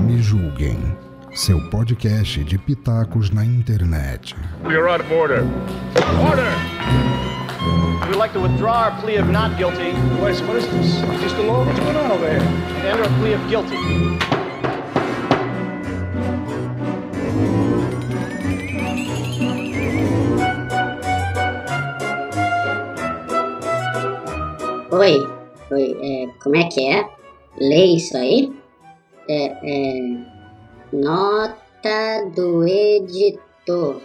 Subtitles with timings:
[0.00, 0.96] Me julguem.
[1.32, 4.32] Seu podcast de pitacos na internet.
[4.62, 5.42] You're out of order.
[6.30, 6.52] Order!
[8.06, 9.90] We'd like to withdraw our plea of not guilty
[10.30, 11.00] is this?
[11.20, 11.64] Just a law?
[11.64, 12.38] What's going on over here?
[12.38, 14.33] and enter a plea of guilty.
[25.04, 25.20] Oi,
[25.70, 27.06] oi, é, como é que é?
[27.60, 28.50] Lê isso aí?
[29.28, 30.00] É, é,
[30.94, 34.00] nota do editor.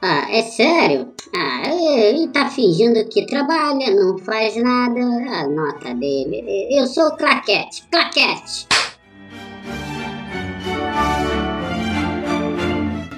[0.00, 1.12] Ah, é sério?
[1.36, 5.00] Ah, ele tá fingindo que trabalha, não faz nada.
[5.00, 6.42] A nota dele.
[6.70, 8.66] Eu sou claquete, claquete.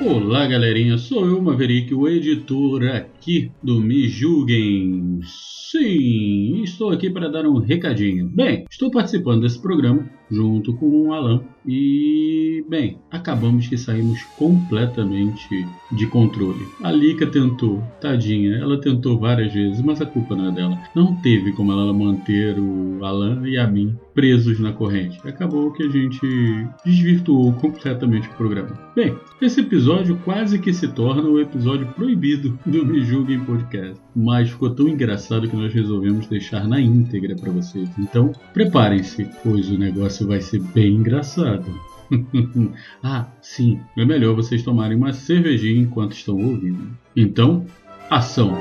[0.04, 3.13] Olá, galerinha, sou eu, Maverick, o editor aqui
[3.62, 5.20] do Me Julguem.
[5.24, 8.28] Sim, estou aqui para dar um recadinho.
[8.28, 15.66] Bem, estou participando desse programa junto com o Alan e, bem, acabamos que saímos completamente
[15.92, 16.66] de controle.
[16.82, 20.78] A Lika tentou, tadinha, ela tentou várias vezes, mas a culpa não é dela.
[20.94, 25.20] Não teve como ela manter o Alan e a mim presos na corrente.
[25.26, 28.78] Acabou que a gente desvirtuou completamente o programa.
[28.94, 34.50] Bem, esse episódio quase que se torna o episódio proibido do Me Julguem Podcast, mas
[34.50, 37.88] ficou tão engraçado que nós resolvemos deixar na íntegra para vocês.
[37.96, 41.64] Então, preparem-se, pois o negócio vai ser bem engraçado.
[43.04, 46.88] ah, sim, é melhor vocês tomarem uma cervejinha enquanto estão ouvindo.
[47.14, 47.64] Então,
[48.10, 48.58] ação!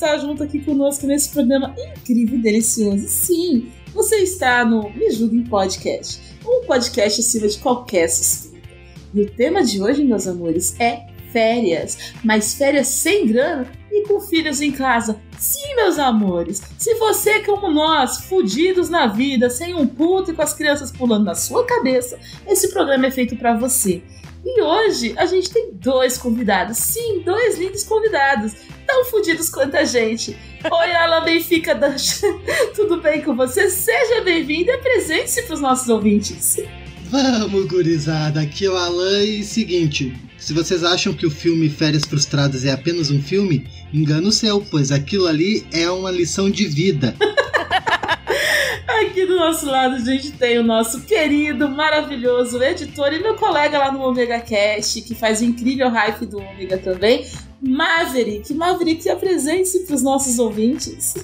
[0.00, 3.06] Está junto aqui conosco nesse programa incrível e delicioso.
[3.06, 8.66] Sim, você está no Me Julguem Podcast, um podcast acima de qualquer suspeita.
[9.12, 14.20] E o tema de hoje, meus amores, é férias, mas férias sem grana e com
[14.22, 15.20] filhos em casa.
[15.38, 20.40] Sim, meus amores, se você, como nós, fudidos na vida, sem um puto e com
[20.40, 24.02] as crianças pulando na sua cabeça, esse programa é feito para você.
[24.42, 26.78] E hoje a gente tem dois convidados.
[26.78, 28.54] Sim, dois lindos convidados.
[28.90, 30.36] Tão fodidos quanto a gente.
[30.64, 32.26] Oi, Alan Benfica Dancha.
[32.74, 33.70] Tudo bem com você?
[33.70, 36.56] Seja bem-vindo e apresente-se para os nossos ouvintes.
[37.04, 42.04] Vamos, gurizada, aqui é o Alan e seguinte, se vocês acham que o filme Férias
[42.04, 43.64] Frustradas é apenas um filme,
[43.94, 47.14] engano seu, pois aquilo ali é uma lição de vida.
[48.88, 53.78] Aqui do nosso lado a gente tem o nosso querido, maravilhoso editor e meu colega
[53.78, 57.24] lá no Omega Cast, que faz o incrível hype do Omega também,
[57.60, 58.52] Maverick.
[58.54, 61.14] Maverick, apresente-se para os nossos ouvintes.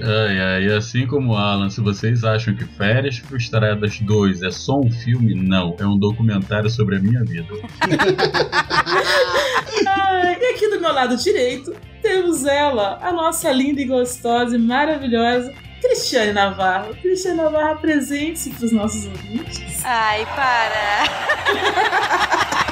[0.00, 4.90] Ai, ai, assim como Alan, se vocês acham que Férias Frustradas 2 é só um
[4.90, 5.74] filme, não.
[5.78, 7.48] É um documentário sobre a minha vida.
[9.86, 14.58] Ai, e aqui do meu lado direito temos ela, a nossa linda e gostosa e
[14.58, 16.94] maravilhosa Cristiane Navarro.
[16.96, 19.82] Cristiane Navarro, apresente-se para os nossos ouvintes.
[19.84, 21.06] Ai, para!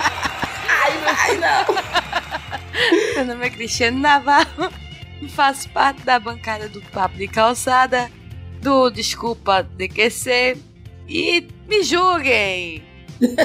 [1.27, 2.04] Ai, não.
[3.17, 4.71] Meu nome é Cristiane Navarro
[5.29, 8.11] faço parte da bancada do Papo de Calçada,
[8.61, 10.57] do Desculpa DQC
[11.09, 12.83] e me julguem!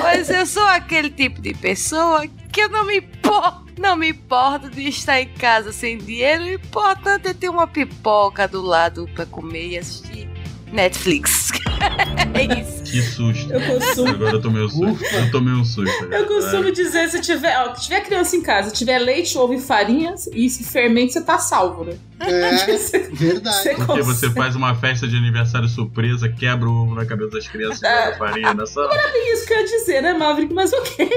[0.02, 4.70] Pois eu sou aquele tipo de pessoa que eu não me importo, não me importo
[4.70, 9.26] de estar em casa sem dinheiro, o importante é ter uma pipoca do lado pra
[9.26, 10.29] comer e assistir
[10.72, 11.50] Netflix.
[12.34, 12.80] é isso.
[12.90, 13.54] Que susto.
[13.54, 15.06] Eu costumo, Agora eu tomei um susto.
[15.06, 16.04] Eu tomei um susto.
[16.04, 16.18] agora.
[16.18, 19.60] eu costumo dizer, se tiver, ó, se tiver criança em casa, tiver leite, ovo e
[19.62, 21.94] farinha e fermento, você tá salvo, né?
[22.20, 23.56] É, Você- verdade.
[23.64, 27.48] você Porque você faz uma festa de aniversário surpresa, quebra o ovo na cabeça das
[27.48, 28.90] crianças e joga farinha na sala.
[28.94, 30.54] É isso que eu ia dizer, né, Maverick?
[30.54, 31.08] Mas ok.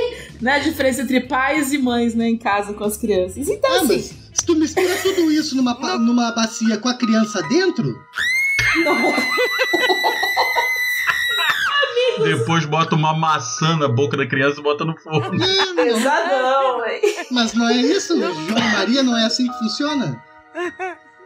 [0.40, 0.52] Né?
[0.52, 3.48] A diferença entre pais e mães, né, em casa com as crianças.
[3.48, 4.04] Então, Ah, assim, mas
[4.34, 7.98] se tu mistura tudo isso numa, numa bacia com a criança dentro.
[12.22, 15.38] Depois bota uma maçã na boca da criança e bota no forno.
[15.74, 16.82] Pesadão,
[17.30, 18.18] mas não é isso?
[18.18, 20.22] João Maria não é assim que funciona?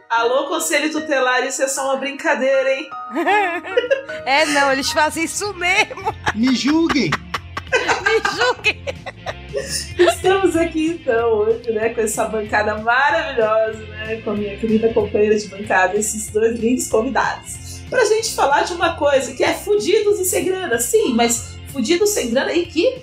[0.09, 2.89] Alô, conselho tutelar, isso é só uma brincadeira, hein?
[4.25, 6.13] É, não, eles fazem isso mesmo.
[6.35, 7.11] Me julguem.
[7.71, 8.83] Me julguem.
[10.55, 15.47] Aqui então hoje, né, com essa bancada maravilhosa, né, com a minha querida companheira de
[15.47, 20.25] bancada, esses dois lindos convidados, pra gente falar de uma coisa que é fudidos e
[20.25, 23.01] sem grana, sim, mas fudidos sem grana e que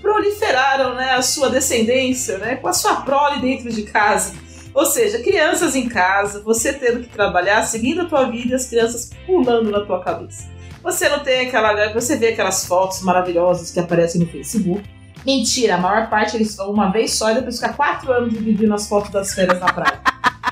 [0.00, 4.34] proliferaram, né, a sua descendência, né, com a sua prole dentro de casa.
[4.72, 9.10] Ou seja, crianças em casa, você tendo que trabalhar, seguindo a tua vida as crianças
[9.24, 10.44] pulando na tua cabeça.
[10.82, 11.92] Você não tem aquela.
[11.94, 14.88] Você vê aquelas fotos maravilhosas que aparecem no Facebook.
[15.26, 18.72] Mentira, a maior parte eles vão uma vez só e depois fica quatro anos dividindo
[18.72, 20.00] as fotos das férias na praia.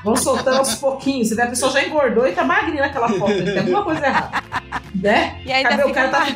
[0.03, 1.29] Vão soltando aos pouquinhos.
[1.29, 3.33] Você vê a pessoa já engordou e tá magrinha naquela foto.
[3.43, 4.43] Tem alguma coisa errada.
[4.93, 5.41] Né?
[5.45, 6.27] E ainda Cadê o cara tá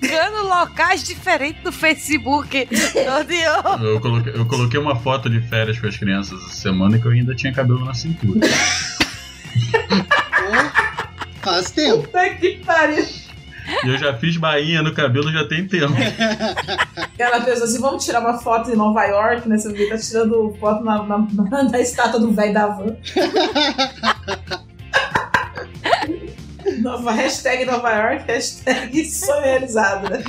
[0.00, 2.68] marcando locais diferentes no Facebook.
[3.82, 7.10] Eu coloquei, eu coloquei uma foto de férias com as crianças essa semana que eu
[7.10, 8.40] ainda tinha cabelo na cintura.
[11.42, 12.02] Faz tempo.
[12.04, 13.04] Puta que pariu.
[13.84, 15.94] E eu já fiz bainha no cabelo já tem tempo.
[17.18, 19.58] Ela pensou assim: vamos tirar uma foto em Nova York, né?
[19.58, 21.18] Você tá tirando foto na, na,
[21.50, 22.96] na, na estátua do velho da van.
[26.80, 30.22] Nova, hashtag Nova York, hashtag sonho realizado, né?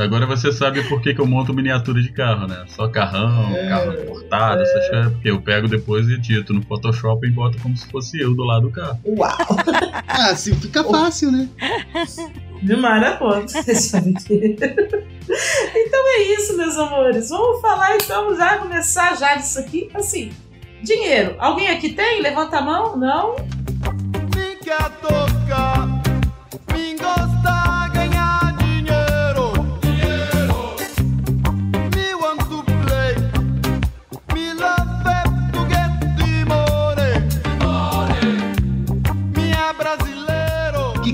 [0.00, 2.64] Agora você sabe por que, que eu monto miniatura de carro, né?
[2.68, 3.68] Só carrão, É.
[3.68, 5.12] carro importado, essas coisas.
[5.12, 8.44] Porque eu pego depois e edito no Photoshop e boto como se fosse eu do
[8.44, 8.98] lado do carro.
[9.04, 9.30] Uau!
[10.12, 11.48] Ah, assim fica fácil, né?
[12.62, 13.40] A.
[13.40, 14.56] Vocês sabem que-
[15.74, 17.28] Então é isso, meus amores.
[17.30, 19.88] Vamos falar então, já começar já disso aqui.
[19.94, 20.32] Assim,
[20.82, 21.36] dinheiro.
[21.38, 22.20] Alguém aqui tem?
[22.20, 22.96] Levanta a mão?
[22.96, 23.36] Não?
[23.36, 25.86] Me quer tocar,
[26.72, 27.50] me gosta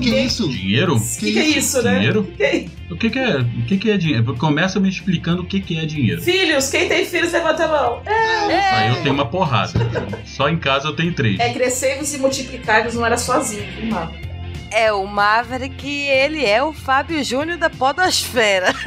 [0.00, 0.48] que, que é isso?
[0.48, 0.96] Dinheiro?
[0.96, 1.94] O que, que é isso, né?
[1.94, 2.24] Dinheiro?
[2.36, 3.36] Que é- O que, que é?
[3.38, 4.34] O que, que é dinheiro?
[4.36, 6.22] Começa me explicando o que, que é dinheiro.
[6.22, 8.02] Filhos, quem tem filhos, levanta a mão.
[8.06, 9.72] É, Aí eu tenho uma porrada.
[10.24, 11.38] Só em casa eu tenho três.
[11.40, 14.14] é crescer-vos e multiplicar-vos não era sozinho, viu, Marco?
[14.70, 18.74] É o Maverick, ele é o Fábio Júnior da Podosfera.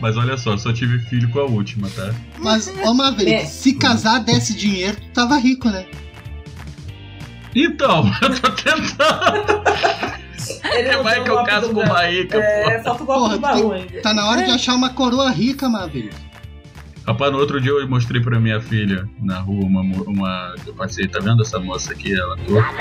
[0.00, 2.14] Mas olha só, só tive filho com a última, tá?
[2.38, 3.44] Mas, ô Maverick, É.
[3.46, 5.86] se casar desse dinheiro, tu tava rico, né?
[7.54, 9.64] Então, eu tô tentando.
[10.74, 13.40] Ele Vai deu que o eu caso com rica, É, falta o golpe Porra, do
[13.40, 14.02] baú ainda.
[14.02, 16.14] Tá na hora de achar uma coroa rica, Maverick.
[17.06, 19.82] Rapaz, no outro dia eu mostrei pra minha filha na rua uma.
[19.82, 22.18] uma eu passei, tá vendo essa moça aqui?
[22.18, 22.74] Ela torta.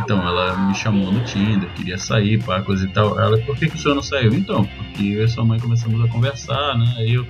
[0.00, 3.18] Então, ela me chamou no Tinder, queria sair, pá, coisa e tal.
[3.18, 4.34] Ela, por que, que o senhor não saiu?
[4.34, 6.92] Então, porque eu e sua mãe começamos a conversar, né?
[6.98, 7.26] Aí eu.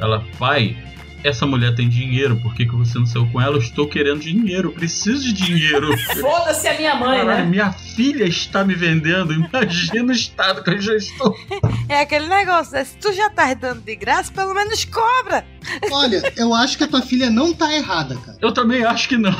[0.00, 0.76] Ela, pai,
[1.24, 3.56] essa mulher tem dinheiro, por que, que você não saiu com ela?
[3.56, 5.88] Eu estou querendo dinheiro, eu preciso de dinheiro.
[6.20, 7.46] Foda-se a minha mãe, Caralho, né?
[7.50, 11.34] minha filha está me vendendo, imagina o estado que eu já estou.
[11.90, 12.84] É aquele negócio, né?
[12.84, 15.42] Se tu já tá dando de graça, pelo menos cobra.
[15.90, 18.36] Olha, eu acho que a tua filha não tá errada, cara.
[18.42, 19.34] Eu também acho que não.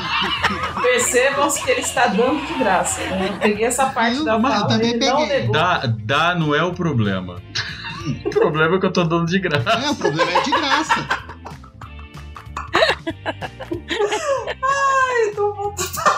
[0.81, 3.01] Percebam que ele está dando de graça.
[3.01, 3.29] né?
[3.33, 5.47] Eu peguei essa parte Eu- da mas eu fala, também peguei.
[5.51, 7.39] Dá, dá não é o problema.
[8.25, 9.69] O problema é que eu tô dando de graça.
[9.69, 11.07] É, o problema é de graça.
[14.63, 16.13] Ai, tô voltando pra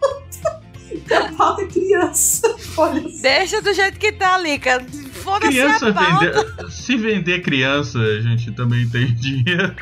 [0.00, 0.60] pauta.
[1.06, 2.56] Que a pauta é criança.
[2.76, 3.02] Olha.
[3.20, 4.84] Deixa do jeito que tá ali, cara.
[5.12, 6.26] Foda-se Criança a pauta.
[6.26, 6.70] vender.
[6.70, 9.74] Se vender criança, a gente também tem dinheiro.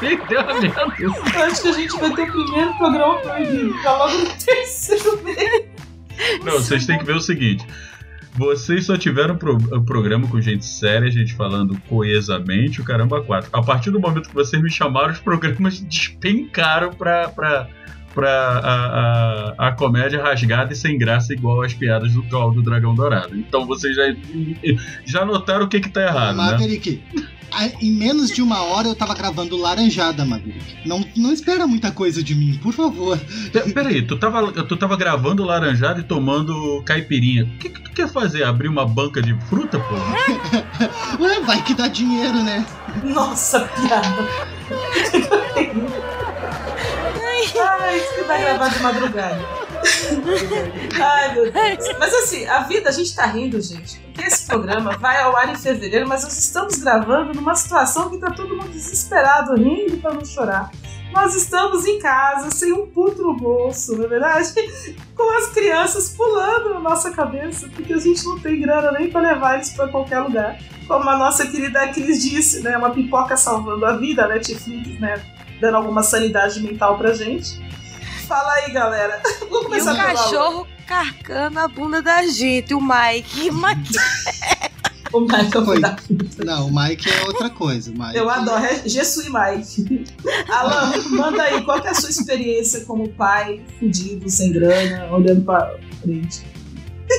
[0.00, 0.74] Vendeu a minha.
[0.98, 3.82] Eu acho que a gente vai ter o primeiro programa proibido.
[3.82, 5.64] Já logo no terceiro mês.
[6.44, 7.66] Não, vocês têm que ver o seguinte.
[8.34, 13.50] Vocês só tiveram pro, um programa com gente séria, gente falando coesamente, o caramba quatro.
[13.52, 17.68] A partir do momento que vocês me chamaram, os programas despencaram pra, pra,
[18.14, 22.62] pra a, a, a comédia rasgada e sem graça, igual as piadas do Call do
[22.62, 23.36] Dragão Dourado.
[23.36, 24.04] Então vocês já,
[25.04, 26.52] já notaram o que que tá errado, né?
[26.52, 27.02] Maverick,
[27.52, 30.88] a- em menos de uma hora eu tava gravando Laranjada, Maverick.
[30.88, 33.18] Não, não espera muita coisa de mim, por favor.
[33.52, 37.44] Pe- Peraí, tu tava, tu tava gravando laranjada e tomando caipirinha.
[37.44, 38.42] O que, que tu quer fazer?
[38.42, 39.94] Abrir uma banca de fruta, pô?
[41.22, 42.66] Ué, vai que dá dinheiro, né?
[43.04, 44.28] Nossa, piada.
[47.54, 49.40] Ai, isso que vai gravar de madrugada.
[51.00, 51.98] Ai, meu Deus.
[51.98, 54.00] Mas assim, a vida, a gente tá rindo, gente.
[54.00, 58.18] Porque esse programa vai ao ar em fevereiro, mas nós estamos gravando numa situação que
[58.18, 60.70] tá todo mundo desesperado, rindo pra não chorar.
[61.12, 64.52] Nós estamos em casa, sem um puto no bolso, não é verdade?
[65.16, 69.20] Com as crianças pulando na nossa cabeça, porque a gente não tem grana nem pra
[69.20, 70.58] levar eles pra qualquer lugar.
[70.88, 72.76] Como a nossa querida Cris disse, né?
[72.76, 75.22] Uma pipoca salvando a vida, a Netflix, né?
[75.60, 77.60] Dando alguma sanidade mental pra gente.
[78.26, 79.20] Fala aí, galera.
[79.48, 80.14] Vamos E o começar pelo Alan.
[80.14, 83.50] cachorro carcando a bunda da gente, o Mike.
[83.50, 83.92] Mike.
[85.12, 86.44] O Mike é o da puta.
[86.44, 87.90] Não, o Mike é outra coisa.
[87.90, 88.16] Mike...
[88.16, 88.64] Eu adoro.
[88.64, 90.04] É Jesus e Mike.
[90.48, 95.42] Alan, manda aí, qual que é a sua experiência como pai, fudido, sem grana, olhando
[95.42, 96.46] pra frente?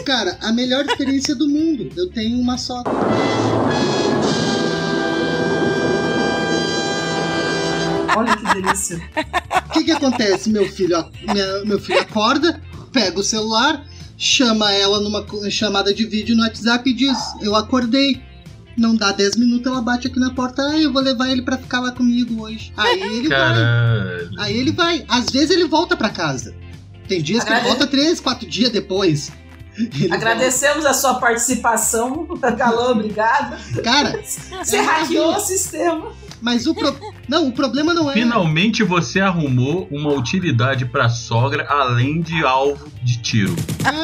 [0.06, 1.88] Cara, a melhor experiência do mundo.
[1.96, 2.82] Eu tenho uma só.
[8.16, 9.02] Olha que delícia.
[9.68, 10.50] O que que acontece?
[10.50, 13.84] Meu filho, minha- meu filho acorda, pega o celular,
[14.24, 18.22] chama ela numa chamada de vídeo no WhatsApp e diz: Eu acordei.
[18.76, 20.64] Não dá 10 minutos, ela bate aqui na porta.
[20.64, 22.74] Ah, eu vou levar ele pra ficar lá comigo hoje.
[22.76, 23.38] Aí ele vai.
[23.38, 24.32] Caralho.
[24.40, 25.06] Aí ele vai.
[25.08, 26.56] Às vezes ele volta pra casa.
[27.08, 29.32] Tem dias que ele Agrade- volta 3, 4 dias depois.
[29.78, 32.28] Ele Agradecemos a sua participação,
[32.58, 33.58] Calão, obrigada.
[33.58, 33.82] volta.
[33.84, 34.24] Cara,
[34.64, 36.12] Você É hackeou o sistema.
[36.44, 36.94] Mas o pro...
[37.26, 38.14] Não, o problema não é.
[38.14, 43.56] Finalmente você arrumou uma utilidade pra sogra além de alvo de tiro.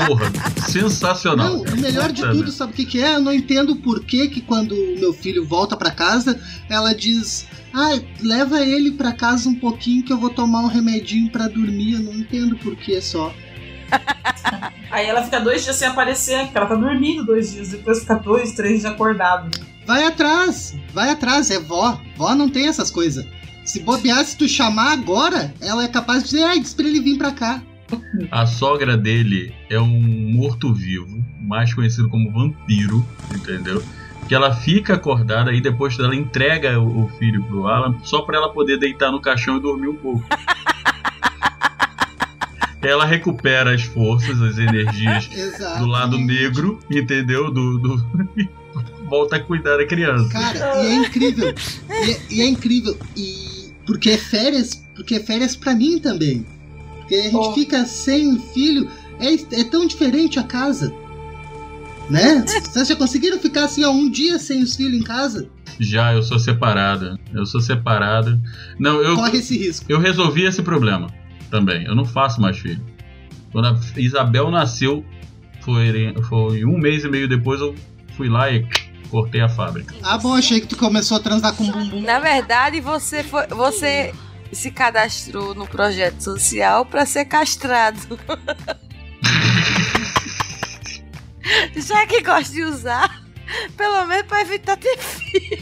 [0.08, 0.32] Porra,
[0.66, 1.58] sensacional.
[1.58, 3.16] Não, o melhor de tudo, sabe o que, que é?
[3.16, 8.08] Eu não entendo por que, que quando meu filho volta pra casa, ela diz: Ai,
[8.22, 11.96] leva ele pra casa um pouquinho que eu vou tomar um remedinho pra dormir.
[11.96, 13.34] Eu não entendo por que só.
[14.90, 18.16] Aí ela fica dois dias sem aparecer, porque ela tá dormindo dois dias, depois fica
[18.16, 19.50] dois, três dias acordado.
[19.90, 22.00] Vai atrás, vai atrás, é vó.
[22.16, 23.26] Vó não tem essas coisas.
[23.66, 27.00] Se bobear, se tu chamar agora, ela é capaz de dizer: Ai, diz pra ele
[27.00, 27.60] vir pra cá.
[28.30, 33.04] A sogra dele é um morto-vivo, mais conhecido como vampiro,
[33.34, 33.84] entendeu?
[34.28, 38.54] Que ela fica acordada e depois ela entrega o filho pro Alan só pra ela
[38.54, 40.24] poder deitar no caixão e dormir um pouco.
[42.80, 45.28] ela recupera as forças, as energias
[45.80, 47.50] do lado negro, entendeu?
[47.50, 48.06] Do, do...
[49.10, 50.30] volta a cuidar da criança.
[50.30, 51.54] Cara, e é incrível.
[51.90, 52.98] E é, e é incrível.
[53.18, 56.46] E porque é férias, porque é férias pra mim também.
[57.00, 57.54] Porque a gente Oh.
[57.54, 58.90] fica sem filho.
[59.20, 60.94] É, é tão diferente a casa.
[62.10, 62.44] Né?
[62.48, 65.48] Vocês já conseguiram ficar assim ó, um dia sem os filhos em casa?
[65.80, 67.18] Já, eu sou separada.
[67.34, 68.40] Eu sou separada.
[68.80, 69.86] Não, eu, Corre esse risco.
[69.90, 71.08] eu resolvi esse problema
[71.52, 71.86] também.
[71.86, 72.82] Eu não faço mais filho.
[73.52, 75.06] Quando a Isabel nasceu,
[75.62, 77.76] foi, foi um mês e meio depois eu
[78.18, 78.66] fui lá e
[79.10, 79.94] cortei a fábrica.
[80.04, 82.02] Ah, bom, achei que tu começou a transar com bumbum.
[82.02, 84.14] Na verdade, você foi, você
[84.52, 88.20] se cadastrou no projeto social pra ser castrado.
[91.76, 93.24] Já que gosta de usar,
[93.76, 95.58] pelo menos pra evitar ter filho.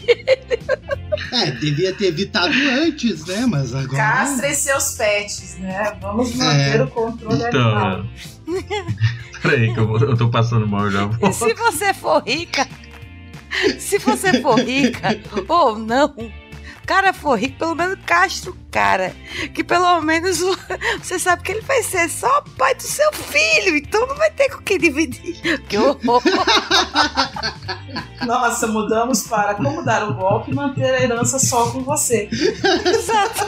[1.32, 3.46] É, devia ter evitado antes, né?
[3.46, 3.98] Mas agora.
[3.98, 5.96] Castrem seus pets, né?
[6.02, 6.84] Vamos manter É.
[6.84, 8.06] o controle animal.
[8.48, 8.88] Então,
[9.42, 11.10] peraí que eu, vou- eu tô passando mal já.
[11.22, 12.68] E se você for rica,
[13.80, 16.32] se você for rica ou não, o
[16.88, 19.14] cara for rico, pelo menos castra o cara.
[19.54, 20.58] Que pelo menos o-
[21.02, 24.50] você sabe que ele vai ser só pai do seu filho, então não vai ter
[24.50, 25.62] com quem dividir.
[25.68, 26.22] Que horror!
[28.26, 32.30] Nossa, mudamos para como dar o golpe e manter a herança só com você.
[32.32, 33.46] Exato.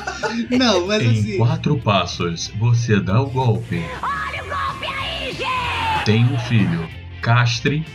[0.51, 1.37] Não, mas Em assim.
[1.37, 3.83] quatro passos, você dá o golpe.
[6.05, 6.87] Tem um filho,
[7.21, 7.85] castre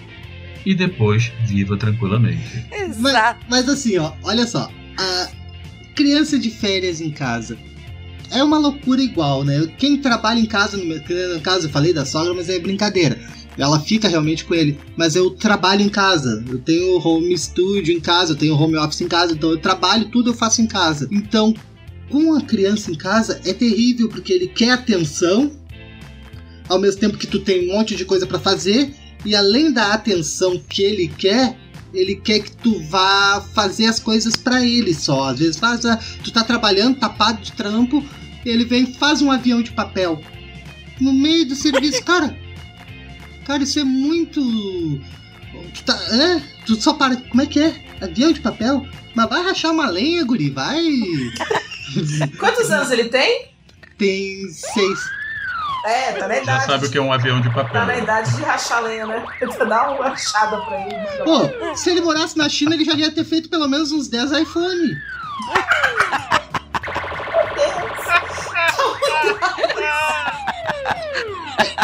[0.64, 2.66] e depois viva tranquilamente.
[2.70, 3.46] Mas, Exato.
[3.48, 4.70] mas assim, ó, olha só.
[4.98, 5.28] A
[5.94, 7.56] criança de férias em casa.
[8.30, 9.66] É uma loucura igual, né?
[9.78, 11.00] Quem trabalha em casa, no meu
[11.42, 13.18] caso eu falei da sogra, mas é brincadeira.
[13.56, 14.78] Ela fica realmente com ele.
[14.96, 16.44] Mas eu trabalho em casa.
[16.48, 20.08] Eu tenho home studio em casa, eu tenho home office em casa, então eu trabalho,
[20.10, 21.08] tudo eu faço em casa.
[21.12, 21.54] Então,
[22.10, 25.52] com a criança em casa é terrível porque ele quer atenção,
[26.68, 28.92] ao mesmo tempo que tu tem um monte de coisa pra fazer,
[29.24, 31.56] e além da atenção que ele quer,
[31.92, 35.30] ele quer que tu vá fazer as coisas pra ele só.
[35.30, 38.04] Às vezes faz, ah, tu tá trabalhando, tapado de trampo,
[38.44, 40.20] ele vem e faz um avião de papel.
[41.00, 42.36] No meio do serviço, cara.
[43.46, 44.40] Cara, isso é muito.
[45.74, 45.94] Tu tá.
[46.12, 46.42] É?
[46.66, 47.16] Tu só para.
[47.16, 47.74] Como é que é?
[48.00, 48.86] Avião de papel?
[49.14, 50.82] Mas vai rachar uma lenha, guri, vai.
[52.38, 53.48] Quantos anos ele tem?
[53.96, 54.98] Tem seis.
[55.84, 56.64] É, tá na Já idade.
[56.64, 57.98] sabe o que é um avião de Tá na papel.
[58.02, 59.24] idade de rachar lenha, né?
[59.38, 60.94] Tenta dar uma rachada pra ele.
[61.24, 64.32] Pô, se ele morasse na China, ele já ia ter feito pelo menos uns 10
[64.32, 64.96] iPhone.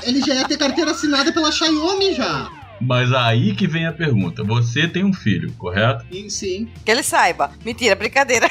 [0.02, 2.50] Ele já ia ter carteira assinada pela Xiaomi já.
[2.80, 4.42] Mas aí que vem a pergunta.
[4.42, 6.04] Você tem um filho, correto?
[6.10, 6.68] E, sim.
[6.84, 7.50] Que ele saiba.
[7.64, 8.48] Mentira, brincadeira.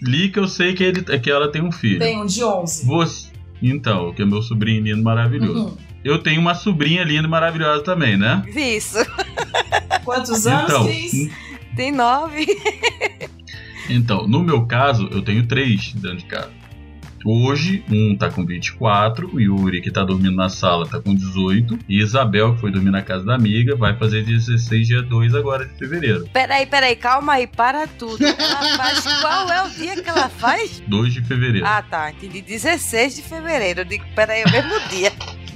[0.00, 1.98] Li que eu sei que, ele, que ela tem um filho.
[1.98, 2.86] Tem um de 11.
[2.86, 3.33] Você.
[3.62, 5.66] Então, que é meu sobrinho lindo maravilhoso.
[5.66, 5.76] Uhum.
[6.04, 8.44] Eu tenho uma sobrinha linda e maravilhosa também, né?
[8.54, 8.98] Isso.
[10.04, 11.30] Quantos anos, Então, Cris?
[11.74, 12.46] Tem nove.
[13.88, 16.50] Então, no meu caso, eu tenho três dentro de casa.
[17.24, 21.78] Hoje, um tá com 24, o Yuri, que tá dormindo na sala, tá com 18,
[21.88, 25.64] e Isabel, que foi dormir na casa da amiga, vai fazer 16 dia 2 agora
[25.64, 26.28] de fevereiro.
[26.32, 28.22] Peraí, peraí, calma aí, para tudo.
[28.22, 29.04] Ela faz.
[29.22, 30.82] Qual é o dia que ela faz?
[30.86, 31.66] 2 de fevereiro.
[31.66, 32.42] Ah, tá, entendi.
[32.42, 33.80] 16 de fevereiro.
[33.80, 35.12] Eu digo, peraí, é o mesmo dia.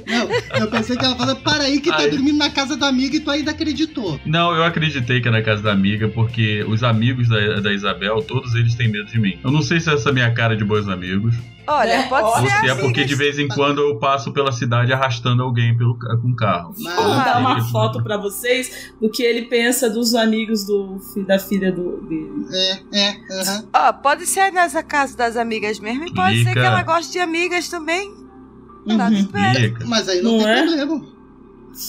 [0.08, 0.26] Não,
[0.58, 2.10] eu pensei que ela falou, para aí que tá Aí.
[2.10, 4.18] dormindo na casa do amigo e tu ainda acreditou.
[4.24, 8.22] Não, eu acreditei que é na casa da amiga, porque os amigos da, da Isabel,
[8.22, 9.38] todos eles têm medo de mim.
[9.44, 11.34] Eu não sei se essa é a minha cara de bons amigos,
[11.70, 12.80] Olha, É, pode ou ser se é assim.
[12.80, 16.72] porque de vez em quando eu passo pela cidade arrastando alguém pelo, com carro.
[16.72, 21.38] Vou mandar Ah, uma foto pra vocês do que ele pensa dos amigos do, da
[21.38, 22.46] filha do, dele.
[22.92, 23.64] É, é.
[23.72, 27.18] Ó, pode ser nessa casa das amigas mesmo e pode ser que ela goste de
[27.18, 28.10] amigas também.
[28.96, 29.52] Tá Uhum.
[29.52, 30.62] Lica, Mas aí não, Não tem é?
[30.62, 31.17] problema.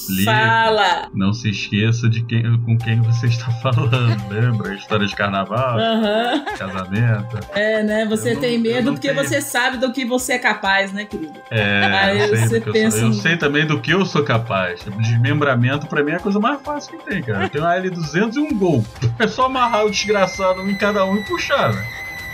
[0.10, 0.32] Lica.
[0.32, 1.10] Fala!
[1.14, 4.74] Não se esqueça de quem, com quem você está falando, lembra?
[4.76, 6.46] História de carnaval, Aham.
[6.58, 7.40] casamento.
[7.54, 8.06] É, né?
[8.06, 9.24] Você Eu não- tem eu medo não porque tenho.
[9.24, 11.34] você sabe do que você é capaz, né, querido?
[11.52, 13.00] É, Aí eu, sei você eu, sou.
[13.02, 14.82] eu em- sei também do que eu sou capaz.
[14.98, 17.44] Desmembramento pra mim é a coisa mais fácil que tem, cara.
[17.46, 18.86] Eu tenho uma L200 e um gol.
[19.18, 21.84] É só amarrar o desgraçado um em cada um e puxar, né?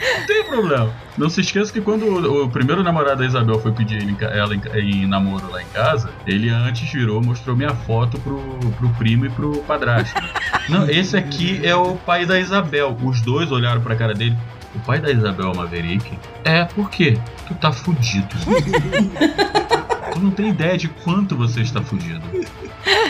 [0.02, 0.94] Não tem problema.
[1.18, 4.54] Não se esqueça que quando o, o primeiro namorado da Isabel foi pedir ele ela
[4.56, 8.40] em, em namoro lá em casa, ele antes virou, mostrou minha foto pro,
[8.78, 10.20] pro primo e pro padrasto.
[10.70, 12.98] Não, esse aqui é o pai da Isabel.
[13.02, 14.38] Os dois olharam pra cara dele.
[14.74, 16.18] O pai da Isabel é Maverick?
[16.44, 17.18] É, por quê?
[17.48, 18.28] Tu tá fudido.
[20.15, 22.22] tu não tem ideia de quanto você está fudido.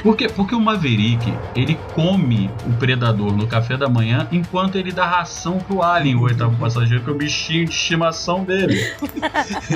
[0.01, 0.27] Por quê?
[0.27, 5.59] Porque o Maverick, ele come o predador no café da manhã enquanto ele dá ração
[5.59, 8.93] pro Alien, o oitavo passageiro, que é o bichinho de estimação dele.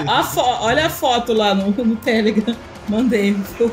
[0.07, 0.23] A
[0.61, 2.55] Olha a foto lá no, no Telegram.
[2.87, 3.33] Mandei.
[3.33, 3.71] Ficou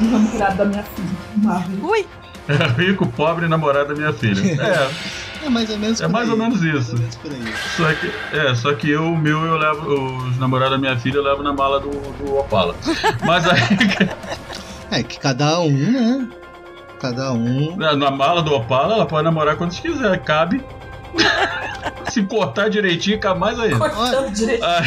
[0.00, 1.08] namorado da minha filha.
[1.36, 1.84] Marvel.
[1.84, 2.06] Ui,
[2.48, 4.40] É rico, pobre namorado da minha filha.
[4.62, 4.88] É,
[5.46, 6.30] É mais ou menos É mais aí.
[6.32, 6.92] ou menos isso.
[6.92, 7.54] Ou menos aí.
[7.76, 11.16] só que, é, só que eu, o meu, eu levo, os namorados da minha filha
[11.18, 12.74] eu levo na mala do, do Opala.
[13.24, 13.60] Mas aí,
[14.90, 16.28] É que cada um, né?
[17.00, 17.76] Cada um.
[17.76, 20.64] na mala do Opala, ela pode namorar quantos quiser, cabe.
[22.10, 23.76] Se cortar direitinho, cabe mais ainda.
[23.78, 24.64] Cortando direito.
[24.64, 24.80] Ah,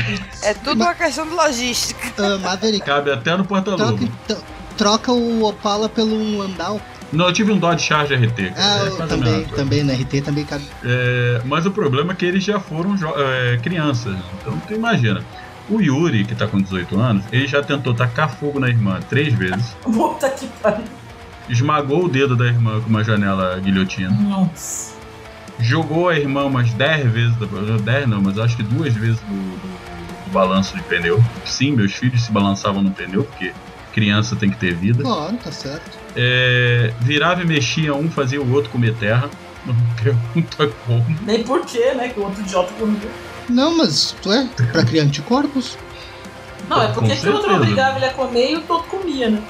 [0.44, 2.14] é tudo uma questão de logística.
[2.18, 4.04] Ah, Maverick, cabe até no troca, porta-luva.
[4.04, 4.38] então-
[4.78, 6.80] troca o Opala pelo um Andal.
[7.12, 8.54] Não, eu tive um Dodge Charger RT.
[8.56, 10.64] Ah, É também, também, na RT também cabe.
[10.84, 14.16] É, mas o problema é que eles já foram é, crianças.
[14.42, 15.24] Então tu imagina.
[15.70, 19.34] O Yuri, que tá com 18 anos, ele já tentou tacar fogo na irmã três
[19.34, 19.76] vezes.
[19.84, 20.84] Puta que pariu.
[21.48, 24.10] Esmagou o dedo da irmã com uma janela guilhotina.
[24.12, 24.94] Nossa.
[25.60, 27.36] Jogou a irmã umas 10 vezes.
[27.38, 31.24] da- 10 não, mas acho que duas vezes do, do- do balanço de pneu.
[31.46, 33.52] Sim, meus filhos se balançavam no pneu, porque
[33.94, 35.04] criança tem que ter vida.
[35.04, 35.98] Claro, tá certo.
[36.16, 39.30] É, virava e mexia um, fazia o outro comer terra.
[39.66, 41.06] Não me pergunta como.
[41.26, 42.10] Nem por quê, né?
[42.10, 42.98] Que o outro idiota comeu.
[43.50, 45.78] Não, mas tu é pra criar anticorpos?
[46.70, 49.44] Não, é porque que o outro obrigava ele a comer e o outro comia, né?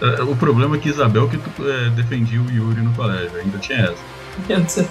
[0.00, 3.58] É, O problema é que Isabel que tu, é, defendia o Yuri no colégio, ainda
[3.58, 4.19] tinha essa.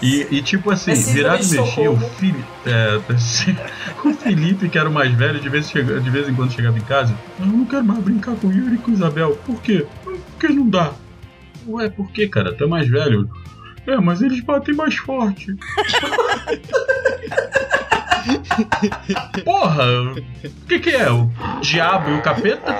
[0.02, 1.97] E, e, tipo assim, síndrome virava e mexia, o.
[1.99, 2.99] Fili é,
[4.08, 6.78] o Felipe, que era o mais velho, de vez, chega- de vez em quando chegava
[6.78, 9.36] em casa, eu não quero mais brincar com o Yuri e com a Isabel.
[9.45, 9.86] Por quê?
[10.04, 10.91] Porque não dá.
[11.67, 12.54] Ué, por quê, cara?
[12.54, 13.30] Tu é mais velho.
[13.88, 15.56] É, mas eles batem mais forte.
[19.43, 19.86] Porra!
[20.13, 21.12] O que que é?
[21.12, 21.29] O
[21.62, 22.79] diabo e o capeta?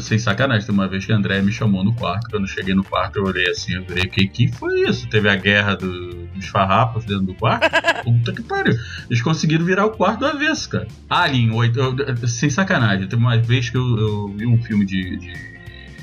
[0.00, 2.28] Sem sacanagem, tem uma vez que a André me chamou no quarto.
[2.30, 5.06] Quando eu cheguei no quarto, eu olhei assim, eu virei, que que foi isso?
[5.08, 7.68] Teve a guerra do- dos farrapos dentro do quarto?
[8.04, 8.74] Puta que pariu.
[9.08, 10.88] Eles conseguiram virar o quarto do avesso, cara.
[11.08, 15.16] Alien, oito, eu- sem sacanagem, teve uma vez que eu, eu vi um filme de,
[15.18, 15.32] de,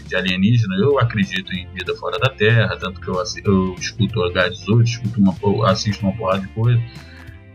[0.08, 4.84] de alienígena, eu acredito em vida fora da Terra, tanto que eu, eu escuto H18,
[4.84, 5.36] escuto uma,
[5.70, 6.82] assisto uma porrada de coisa.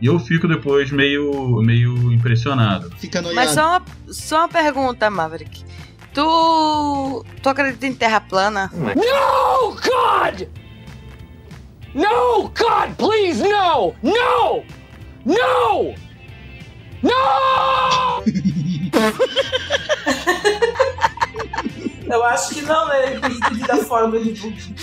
[0.01, 2.91] E eu fico depois meio, meio impressionado.
[2.97, 3.35] Fica noiado.
[3.35, 5.63] Mas só uma, só uma pergunta, Maverick.
[6.13, 7.25] Tu.
[7.41, 8.69] Tu acredita em terra plana?
[8.73, 10.47] No, God!
[11.95, 13.95] No, God, please, no!
[14.03, 14.63] No!
[15.25, 15.95] No!
[17.01, 18.23] No!
[22.13, 23.13] Eu acho que não, né?
[23.13, 24.19] Ele tem vida fora do,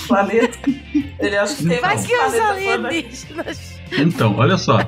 [0.09, 0.59] planeta.
[1.21, 3.81] Ele acha que tem Vai mais que os alienígenas.
[3.93, 4.79] Então, olha só.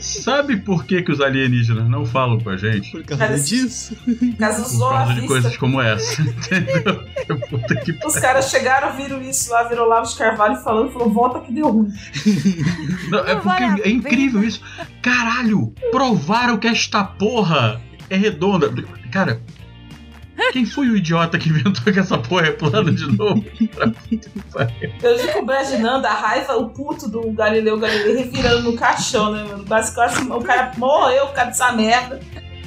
[0.00, 2.90] Sabe por que, que os alienígenas não falam com a gente?
[2.90, 3.96] Por causa Cara, disso.
[4.38, 6.22] Caso Por causa de coisas como essa.
[6.22, 7.04] Entendeu?
[7.48, 11.40] Puta que Os caras chegaram, viram isso lá, virou Olavo de Carvalho falando, falou, volta
[11.40, 11.92] que deu ruim.
[13.10, 14.60] Não, é porque é incrível isso.
[15.02, 18.72] Caralho, provaram que esta porra é redonda.
[19.12, 19.40] Cara,
[20.52, 23.44] Quem foi o idiota que inventou que essa porra é plana de novo?
[25.02, 29.64] Eu fico imaginando a raiva, o puto do Galileu Galilei revirando no caixão, né, mano?
[29.64, 32.20] Basicamente, o cara morreu por causa dessa merda.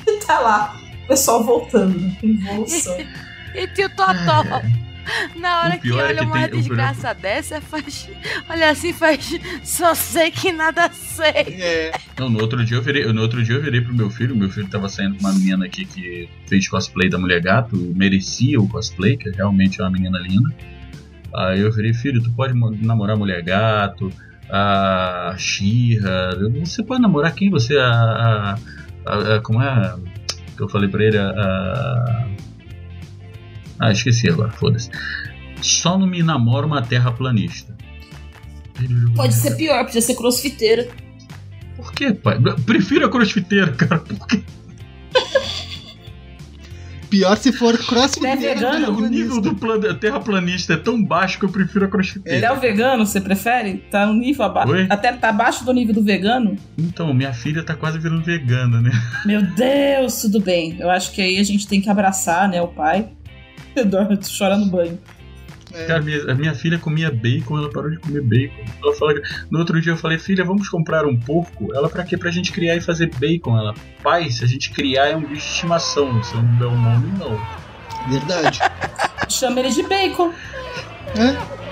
[0.07, 2.17] E tá lá, o pessoal voltando, né?
[2.21, 2.97] Involução.
[3.55, 4.61] E tio Totó.
[5.35, 8.09] Na hora O que pior é olha que uma tem- o desgraça dessa, faz.
[8.49, 9.39] Olha assim, faz.
[9.63, 11.25] Só sei que nada sei.
[11.59, 11.91] É.
[12.17, 14.49] Não, no outro dia eu virei, no outro dia eu virei pro meu filho, meu
[14.49, 18.67] filho tava saindo com uma menina aqui que fez cosplay da Mulher Gato, merecia o
[18.67, 20.53] cosplay, que realmente é uma menina linda.
[21.35, 24.11] Aí eu virei, filho, tu pode mo- namorar a Mulher Gato,
[24.49, 26.29] a Xirra,
[26.63, 28.55] você pode namorar quem você, a, a-
[29.05, 29.95] a- a- como é
[30.55, 32.27] que eu falei pra ele, a, a-
[33.87, 34.89] ah, esqueci agora, foda-se.
[35.61, 37.75] Só não me namora uma terraplanista.
[38.81, 40.87] Ele Pode ser pior, podia ser crossfiteira.
[41.77, 42.37] Por que, pai?
[42.65, 43.99] Prefiro a crossfiteira, cara.
[43.99, 44.41] Por quê?
[47.09, 48.25] Pior se for crossfit.
[48.25, 48.97] É vegano?
[48.97, 52.47] O nível do plane- terraplanista é tão baixo que eu prefiro a Ele crossfiteira.
[52.47, 53.85] é o vegano, você prefere?
[53.91, 54.71] Tá no nível abaixo.
[54.71, 54.87] Oi?
[54.89, 56.55] Até tá abaixo do nível do vegano?
[56.75, 58.89] Então, minha filha tá quase virando vegana, né?
[59.27, 60.75] Meu Deus, tudo bem.
[60.79, 63.07] Eu acho que aí a gente tem que abraçar, né, o pai.
[63.85, 64.99] Dorme, chora no banho.
[65.73, 65.85] É.
[65.85, 68.63] Cara, minha- a minha filha comia bacon, ela parou de comer bacon.
[68.83, 69.13] Ela fala,
[69.49, 71.73] no outro dia eu falei, filha, vamos comprar um porco?
[71.73, 72.15] Ela, pra quê?
[72.15, 73.57] Pra gente criar e fazer bacon.
[73.57, 76.23] Ela, pai, se a gente criar é um bicho de estimação.
[76.23, 77.39] Se eu não der um nome, não.
[78.11, 78.59] Verdade.
[79.29, 80.31] Chama ele de bacon.
[81.17, 81.63] É.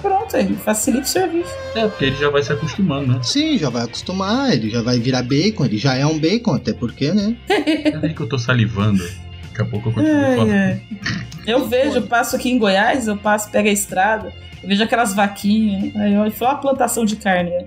[0.00, 1.50] Pronto, aí facilita o serviço.
[1.74, 3.20] É, porque ele já vai se acostumando, né?
[3.24, 6.72] Sim, já vai acostumar, ele já vai virar bacon, ele já é um bacon, até
[6.72, 7.36] porque, né?
[7.48, 9.02] Peraí que eu tô salivando.
[9.58, 10.52] Daqui a pouco eu continuo Ai, falando.
[10.52, 10.82] ai.
[11.44, 15.14] Eu vejo, eu passo aqui em Goiás, eu passo, pego a estrada, eu vejo aquelas
[15.14, 17.66] vaquinhas, aí eu falo, uma plantação de carne, né?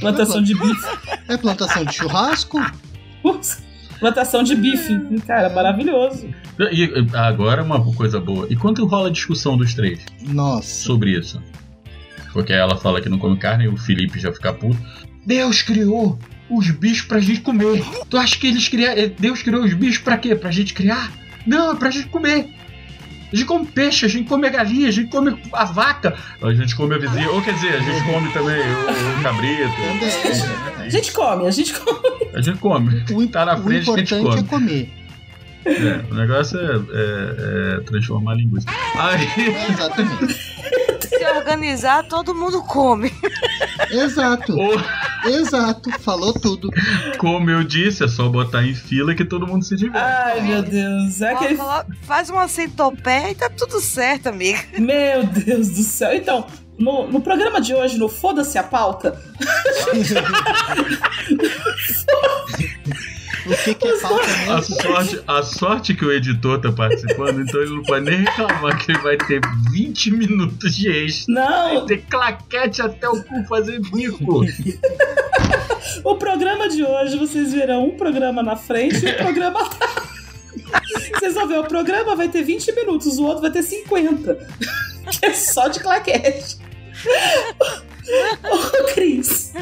[0.00, 0.86] Plantação de bife.
[1.28, 2.58] É plantação de churrasco?
[3.22, 3.62] Putz,
[3.98, 4.94] plantação de bife.
[5.26, 6.28] Cara, maravilhoso.
[6.72, 8.46] E agora uma coisa boa.
[8.50, 10.84] E quando rola a discussão dos três Nossa.
[10.84, 11.40] sobre isso?
[12.32, 14.76] Porque ela fala que não come carne e o Felipe já fica puto.
[15.24, 16.18] Deus criou
[16.50, 17.82] os bichos pra gente comer.
[18.08, 19.10] Tu acha que eles criaram.
[19.18, 20.34] Deus criou os bichos pra quê?
[20.34, 21.10] Pra gente criar?
[21.46, 22.54] Não, é pra gente comer.
[23.30, 26.54] A gente come peixe, a gente come a galinha, a gente come a vaca, a
[26.54, 27.30] gente come a vizinha.
[27.30, 29.72] Ou quer dizer, a gente come também o, o cabrito.
[30.80, 31.98] A gente come, a gente come.
[32.34, 33.04] A gente come.
[33.12, 34.66] O, Tá na o frente, a gente importante come.
[34.86, 34.92] é comer.
[35.66, 38.66] É, o negócio é, é- é transformar a linguiça.
[38.98, 39.28] Aí.
[39.70, 40.34] Exatamente.
[41.06, 43.12] Se organizar, todo mundo come.
[43.90, 44.56] Exato.
[44.58, 44.80] Ou,
[45.26, 45.90] Exato.
[46.00, 46.68] Falou tudo.
[47.18, 49.98] como eu disse, é só botar em fila que todo mundo se diverte.
[50.06, 51.20] Ai, meu Deus.
[51.20, 51.34] É.
[51.54, 54.58] Coloca- Faz uma centopeia e tá tudo certo, amiga.
[54.78, 56.14] Meu Deus do céu.
[56.14, 56.46] Então,
[56.78, 59.20] no, no programa de hoje, no Foda-se a pauta,
[63.48, 64.82] O que, que é falta A mesmo?
[64.82, 68.92] sorte, a sorte que o editor tá participando, então ele não pode nem reclamar que
[68.92, 71.34] ele vai ter 20 minutos de extra.
[71.34, 74.42] Vai não, ter claquete até o cu fazer bico.
[76.04, 80.08] o programa de hoje vocês verão um programa na frente e um programa atrás.
[81.14, 84.38] Vocês vão ver, o programa vai ter 20 minutos, o outro vai ter 50.
[85.08, 86.58] Que é só de claquete.
[88.44, 89.52] Ô, Cris,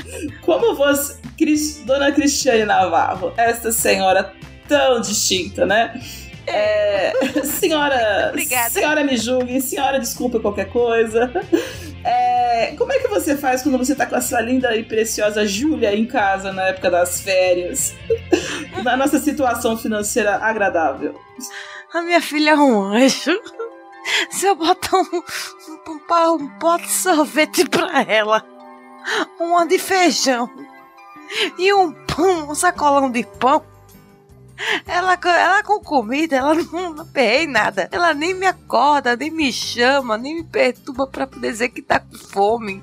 [0.42, 4.32] como você, Cris, Dona Cristiane Navarro, essa senhora
[4.68, 6.00] tão distinta, né?
[6.46, 8.70] É, senhora, Obrigada.
[8.70, 11.32] senhora me julgue, senhora desculpa qualquer coisa.
[12.04, 15.92] É, como é que você faz quando você tá com essa linda e preciosa Júlia
[15.92, 17.94] em casa na época das férias?
[18.84, 21.18] Na nossa situação financeira agradável.
[21.92, 23.32] A minha filha é um anjo.
[24.30, 25.22] Se eu botar um,
[25.88, 28.44] um, um, pote de sorvete pra ela,
[29.38, 30.48] uma de feijão
[31.58, 33.64] e um pão, um sacolão de pão,
[34.86, 37.88] ela, ela com comida, ela não, não perrei nada.
[37.92, 42.16] Ela nem me acorda, nem me chama, nem me perturba pra dizer que tá com
[42.16, 42.82] fome.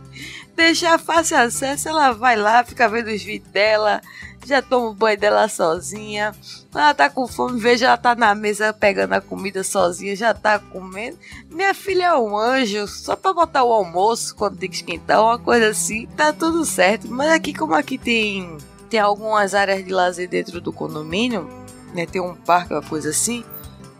[0.56, 4.02] Deixar fácil acesso, ela vai lá, fica vendo os vídeos dela,
[4.48, 6.34] já toma o banho dela sozinha.
[6.74, 10.60] Ela tá com fome, veja, ela tá na mesa pegando a comida sozinha, já tá
[10.60, 11.18] comendo.
[11.50, 15.38] Minha filha é um anjo, só pra botar o almoço quando tem que esquentar, uma
[15.38, 17.08] coisa assim, tá tudo certo.
[17.08, 18.58] Mas aqui, como aqui tem,
[18.90, 21.50] tem algumas áreas de lazer dentro do condomínio,
[21.94, 22.06] né?
[22.06, 23.44] Tem um parque, uma coisa assim.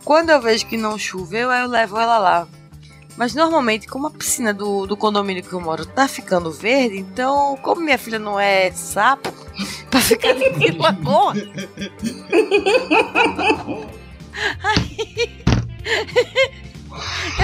[0.04, 2.48] Quando eu vejo que não choveu, aí eu levo ela lá.
[3.16, 7.56] Mas normalmente, como a piscina do, do condomínio que eu moro tá ficando verde, então,
[7.62, 9.32] como minha filha não é sapo,
[9.94, 11.34] pra ficar de lagoa,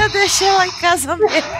[0.03, 1.51] Eu deixei ela em casa mesmo.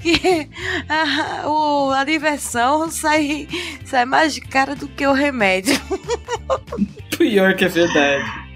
[0.00, 0.48] que
[0.88, 3.46] a, o, a diversão sai,
[3.84, 5.78] sai mais cara do que o remédio.
[7.16, 8.47] Pior que é verdade.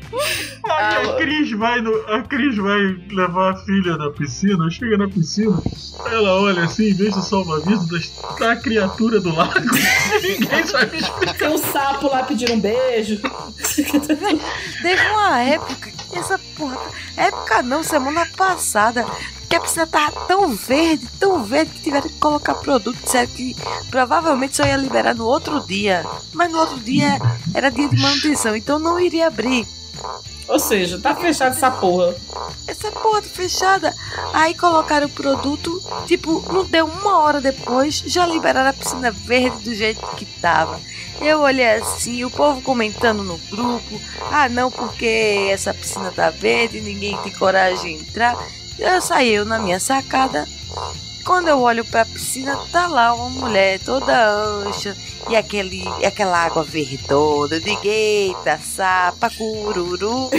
[0.64, 5.08] Aí a Cris vai no, a Cris vai levar a filha na piscina, chega na
[5.08, 5.60] piscina,
[6.06, 9.52] ela olha assim, vê o salva-vidas, tá a criatura do lago.
[10.22, 11.34] Ninguém sabe explicar.
[11.34, 13.20] Tem um sapo lá pedindo um beijo.
[14.82, 16.78] Teve uma época, que essa porra.
[17.16, 19.04] Época não, semana passada.
[19.48, 22.98] Que a piscina tava tão verde, tão verde, que tiveram que colocar produto.
[23.02, 23.54] Disseram que
[23.90, 26.04] provavelmente só ia liberar no outro dia.
[26.32, 27.18] Mas no outro dia
[27.54, 29.66] era dia de manutenção, então não iria abrir.
[30.48, 32.14] Ou seja, tá fechada essa porra.
[32.66, 33.94] Essa porra tá fechada.
[34.32, 39.64] Aí colocaram o produto, tipo, não deu uma hora depois, já liberaram a piscina verde
[39.64, 40.80] do jeito que tava.
[41.20, 46.80] Eu olhei assim, o povo comentando no grupo: ah, não, porque essa piscina tá verde,
[46.80, 48.36] ninguém tem coragem de entrar.
[48.78, 50.46] Eu saí eu na minha sacada.
[51.24, 54.96] Quando eu olho pra piscina, tá lá uma mulher toda ancha
[55.28, 57.56] e aquele, aquela água verdona.
[57.56, 60.30] Eu digo, eita, sapa, cururu.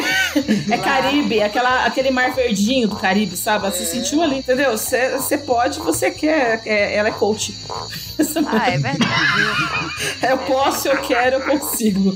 [0.70, 3.70] É Caribe, aquela, aquele mar verdinho do Caribe, sabe?
[3.70, 4.72] Você sentiu ali, entendeu?
[4.72, 6.62] Você pode, você quer.
[6.66, 7.56] É, ela é coach.
[8.48, 9.14] Ah, é verdade.
[10.22, 12.14] Eu posso, eu quero, eu consigo.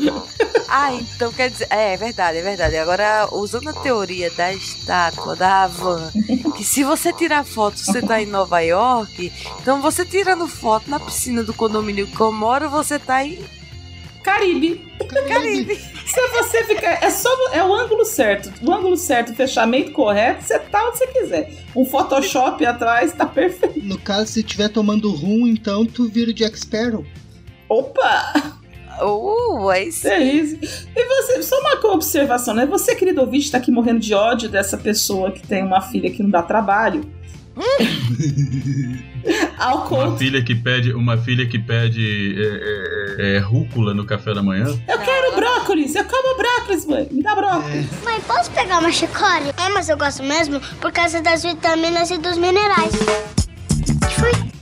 [0.68, 1.68] Ah, então quer dizer.
[1.70, 2.78] É, é verdade, é verdade.
[2.78, 6.12] Agora, usando a teoria da estátua, da Havan,
[6.56, 11.00] que se você tirar foto, você tá em Nova York, então você tirando foto na
[11.00, 12.16] piscina do condomínio que
[12.58, 13.38] moro, você tá em
[14.24, 14.82] Caribe.
[15.28, 15.76] Caribe.
[15.76, 17.02] Se você ficar.
[17.02, 17.30] É só.
[17.54, 18.52] É o ângulo certo.
[18.62, 21.54] O ângulo certo, o fechamento correto, você tá onde você quiser.
[21.74, 23.80] Um Photoshop atrás tá perfeito.
[23.84, 27.06] No caso, se estiver tomando rum, então tu vira o Jack Sparrow.
[27.70, 28.58] Opa!
[29.02, 30.08] Uh, é isso.
[30.08, 30.58] É isso.
[30.94, 32.66] E você, só uma observação, né?
[32.66, 36.22] Você, querido ouvinte, tá aqui morrendo de ódio dessa pessoa que tem uma filha que
[36.22, 37.02] não dá trabalho.
[39.58, 40.18] Ao Uma conto.
[40.18, 44.66] filha que pede, uma filha que pede é, é, é, rúcula no café da manhã.
[44.88, 47.08] Eu quero brócolis, eu como brócolis, mãe.
[47.12, 47.86] Me dá brócolis.
[48.04, 49.54] Mãe, posso pegar uma chicória?
[49.58, 52.94] É, mas eu gosto mesmo por causa das vitaminas e dos minerais.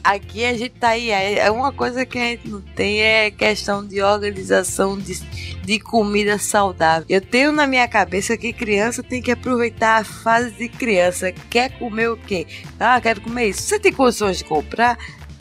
[0.06, 1.10] Aqui a gente tá aí.
[1.10, 5.20] É é uma coisa que a gente não tem é questão de organização de,
[5.64, 7.08] de comida saudável.
[7.10, 11.32] Eu tenho na minha cabeça que criança tem que aproveitar a fase de criança.
[11.32, 12.46] Quer comer o quê?
[12.80, 13.64] Ah, quero comer isso.
[13.64, 14.96] Você tem condições de comprar?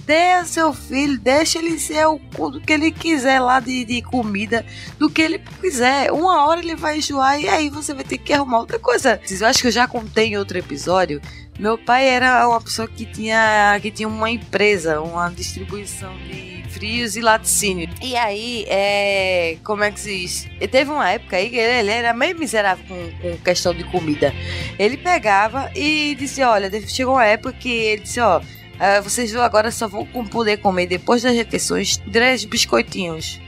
[0.06, 2.18] Dê ao seu filho, deixa ele ser o
[2.60, 4.64] que ele quiser lá de, de comida,
[4.98, 6.10] do que ele quiser.
[6.12, 9.20] Uma hora ele vai enjoar e aí você vai ter que arrumar outra coisa.
[9.28, 11.22] Eu acho que eu já contei em outro episódio.
[11.58, 17.16] Meu pai era uma pessoa que tinha, que tinha uma empresa, uma distribuição de frios
[17.16, 17.88] e laticínio.
[18.02, 20.48] E aí, é, como é que se diz?
[20.60, 24.34] E teve uma época aí que ele, era meio miserável com, com questão de comida.
[24.78, 28.40] Ele pegava e disse: Olha, chegou uma época que ele disse: Ó,
[28.78, 33.40] ah, vocês agora só vão poder comer depois das refeições três biscoitinhos.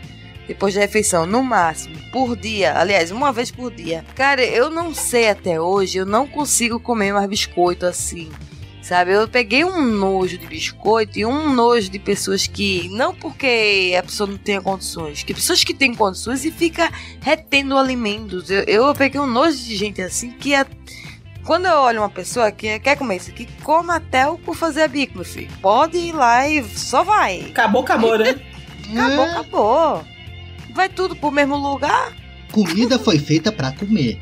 [0.46, 2.78] Depois da refeição, no máximo, por dia.
[2.78, 4.04] Aliás, uma vez por dia.
[4.14, 8.30] Cara, eu não sei até hoje, eu não consigo comer mais biscoito assim.
[8.86, 12.88] Sabe, eu peguei um nojo de biscoito e um nojo de pessoas que.
[12.90, 16.88] Não porque a pessoa não tenha condições, que pessoas que têm condições e fica
[17.20, 18.48] retendo alimentos.
[18.48, 20.64] Eu, eu peguei um nojo de gente assim que é.
[21.44, 24.82] Quando eu olho uma pessoa que quer comer isso aqui, coma até o por fazer
[24.82, 25.50] a bico, meu filho.
[25.60, 27.40] Pode ir lá e só vai.
[27.50, 28.40] Acabou, acabou, né?
[28.94, 30.15] Acabou, acabou.
[30.76, 32.12] Vai tudo pro mesmo lugar?
[32.52, 34.20] Comida foi feita pra comer.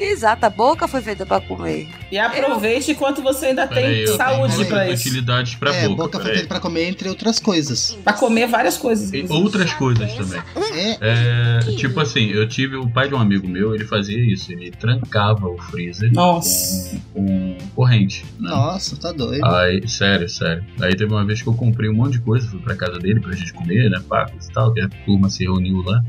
[0.00, 1.88] Exato, a boca foi feita pra comer.
[2.10, 5.06] E aproveite enquanto você ainda tem Peraí, eu saúde pra isso.
[5.06, 6.02] utilidades pra é, boca.
[6.04, 7.98] boca foi feita pra comer, entre outras coisas.
[8.02, 9.12] Pra comer várias coisas.
[9.12, 10.40] E outras coisas também.
[10.72, 14.50] É, É, tipo assim, eu tive o pai de um amigo meu, ele fazia isso,
[14.52, 16.96] ele trancava o freezer Nossa.
[17.12, 18.24] com, com corrente.
[18.38, 18.48] Né?
[18.50, 19.44] nossa, tá doido.
[19.44, 20.64] Aí, sério, sério.
[20.80, 23.20] Aí teve uma vez que eu comprei um monte de coisa, fui pra casa dele
[23.20, 26.02] pra gente comer, né, pá, coisa e tal, que a turma se reuniu lá.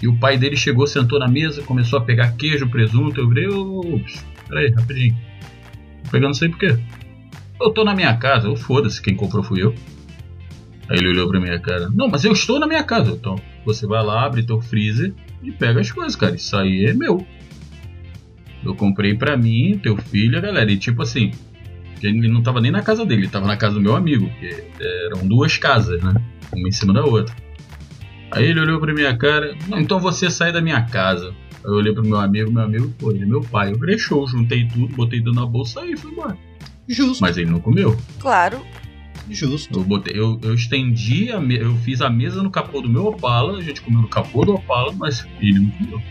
[0.00, 3.20] E o pai dele chegou, sentou na mesa, começou a pegar queijo, presunto.
[3.20, 5.16] Eu falei, ops, peraí, rapidinho.
[6.04, 6.78] Tô pegando não sei por quê.
[7.60, 9.74] Eu tô na minha casa, eu foda-se, quem comprou fui eu.
[10.88, 13.10] Aí ele olhou pra minha cara, não, mas eu estou na minha casa.
[13.10, 16.34] Então, você vai lá, abre teu freezer e pega as coisas, cara.
[16.34, 17.26] Isso aí é meu.
[18.64, 20.70] Eu comprei pra mim, teu filho, a galera.
[20.70, 21.32] E tipo assim,
[22.02, 24.64] ele não tava nem na casa dele, ele tava na casa do meu amigo, que
[25.06, 26.14] eram duas casas, né?
[26.52, 27.34] Uma em cima da outra.
[28.30, 31.28] Aí ele olhou pra minha cara, não, então você sai da minha casa.
[31.64, 33.72] Aí eu olhei pro meu amigo, meu amigo, pô, ele é meu pai.
[33.72, 36.36] Eu show, juntei tudo, botei tudo na bolsa e fui embora.
[36.88, 37.96] Justo, Mas ele não comeu.
[38.18, 38.64] Claro,
[39.30, 39.78] justo.
[39.78, 43.06] Eu, botei, eu, eu estendi, a me- eu fiz a mesa no capô do meu
[43.06, 46.02] Opala, a gente comeu no capô do Opala, mas ele não comeu.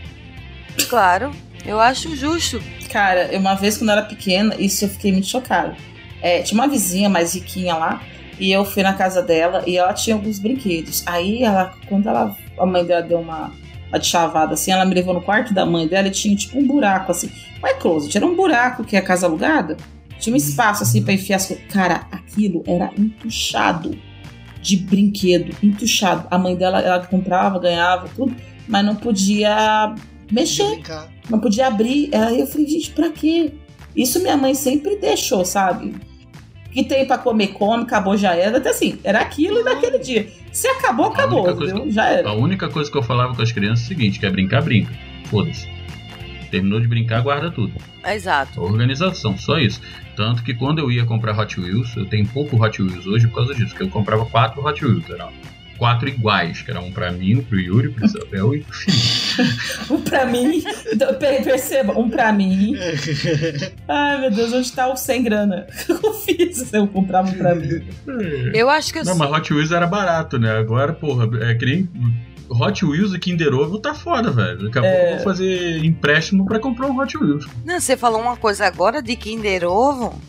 [0.88, 1.30] claro.
[1.66, 2.60] Eu acho justo.
[2.90, 5.76] Cara, uma vez quando eu era pequena, isso eu fiquei muito chocada.
[6.22, 8.00] É, tinha uma vizinha mais riquinha lá,
[8.38, 11.02] e eu fui na casa dela e ela tinha alguns brinquedos.
[11.06, 13.52] Aí ela, quando ela, a mãe dela deu uma,
[13.88, 14.70] uma de chavada, assim.
[14.70, 17.30] Ela me levou no quarto da mãe dela e tinha tipo um buraco, assim.
[17.60, 19.76] Não é closet, era um buraco que é casa alugada.
[20.18, 21.64] Tinha um espaço assim pra enfiar as coisas.
[21.66, 23.96] Cara, aquilo era entuchado
[24.60, 26.26] de brinquedo, entuchado.
[26.30, 28.34] A mãe dela, ela comprava, ganhava, tudo,
[28.66, 29.94] mas não podia
[30.30, 31.08] mexer, Brincar.
[31.30, 32.14] não podia abrir.
[32.14, 33.52] Aí eu falei, gente, pra quê?
[33.96, 35.94] Isso minha mãe sempre deixou, sabe?
[36.78, 38.58] Que tem pra comer, come, acabou, já era.
[38.58, 40.28] Até assim, era aquilo naquele dia.
[40.52, 41.92] Se acabou, acabou, única coisa entendeu?
[41.92, 42.28] Já era.
[42.28, 44.92] A única coisa que eu falava com as crianças é o seguinte: quer brincar, brinca.
[45.24, 45.68] Foda-se.
[46.52, 47.72] Terminou de brincar, guarda tudo.
[48.06, 48.62] Exato.
[48.62, 49.80] Organização, só isso.
[50.14, 53.34] Tanto que quando eu ia comprar Hot Wheels, eu tenho pouco Hot Wheels hoje por
[53.34, 55.32] causa disso, porque eu comprava quatro Hot Wheels, eram
[55.78, 59.18] quatro iguais, que era um pra mim, um pro Yuri, pro Isabel e pro Felipe.
[59.88, 60.64] Um pra mim.
[60.92, 62.74] então, per- Perceba, um pra mim.
[63.86, 65.66] Ai, meu Deus, onde tá o sem grana?
[65.88, 67.86] Eu fiz, eu comprava um pra mim.
[68.52, 70.50] Eu acho que eu Não, mas Hot Wheels era barato, né?
[70.58, 71.88] Agora, porra, é que nem
[72.50, 74.64] Hot Wheels e Kinder Ovo tá foda, velho.
[74.64, 77.46] Daqui a pouco eu vou fazer empréstimo pra comprar um Hot Wheels.
[77.64, 80.20] Não, você falou uma coisa agora de Kinder Ovo.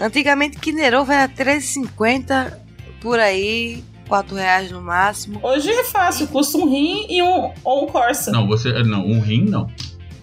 [0.00, 2.52] Antigamente Kinder Ovo era R$3,50
[3.00, 5.40] por aí, R$ reais no máximo.
[5.42, 8.30] Hoje é fácil, custa um rim e um, ou um Corsa.
[8.30, 8.72] Não, você.
[8.82, 9.70] Não, um rim não.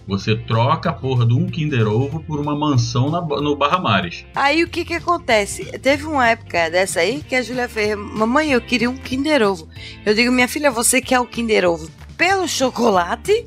[0.06, 4.26] Você troca a porra de um Kinder Ovo por uma mansão na, no Barra Mares.
[4.34, 5.64] Aí o que que acontece?
[5.78, 9.66] Teve uma época dessa aí que a Júlia fez, mamãe, eu queria um Kinder Ovo.
[10.04, 13.46] Eu digo, minha filha, você quer o Kinder Ovo pelo chocolate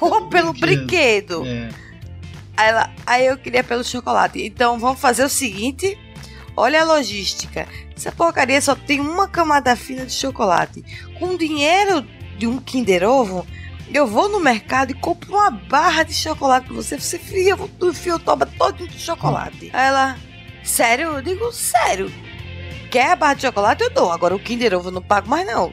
[0.00, 1.44] ou pelo brinquedo?
[1.46, 1.68] É.
[2.56, 4.44] Aí, ela, aí eu queria pelo chocolate.
[4.44, 5.96] Então vamos fazer o seguinte:
[6.56, 7.66] olha a logística.
[7.96, 10.84] Essa porcaria só tem uma camada fina de chocolate.
[11.18, 12.06] Com o dinheiro
[12.38, 13.46] de um Kinder Ovo,
[13.92, 16.98] eu vou no mercado e compro uma barra de chocolate pra você.
[16.98, 19.70] Você fia o fiotoba todo de chocolate.
[19.72, 20.16] Aí ela,
[20.62, 21.12] sério?
[21.12, 22.12] Eu digo, sério.
[22.90, 23.82] Quer a barra de chocolate?
[23.82, 24.10] Eu dou.
[24.10, 25.72] Agora o Kinder Ovo eu não pago mais não.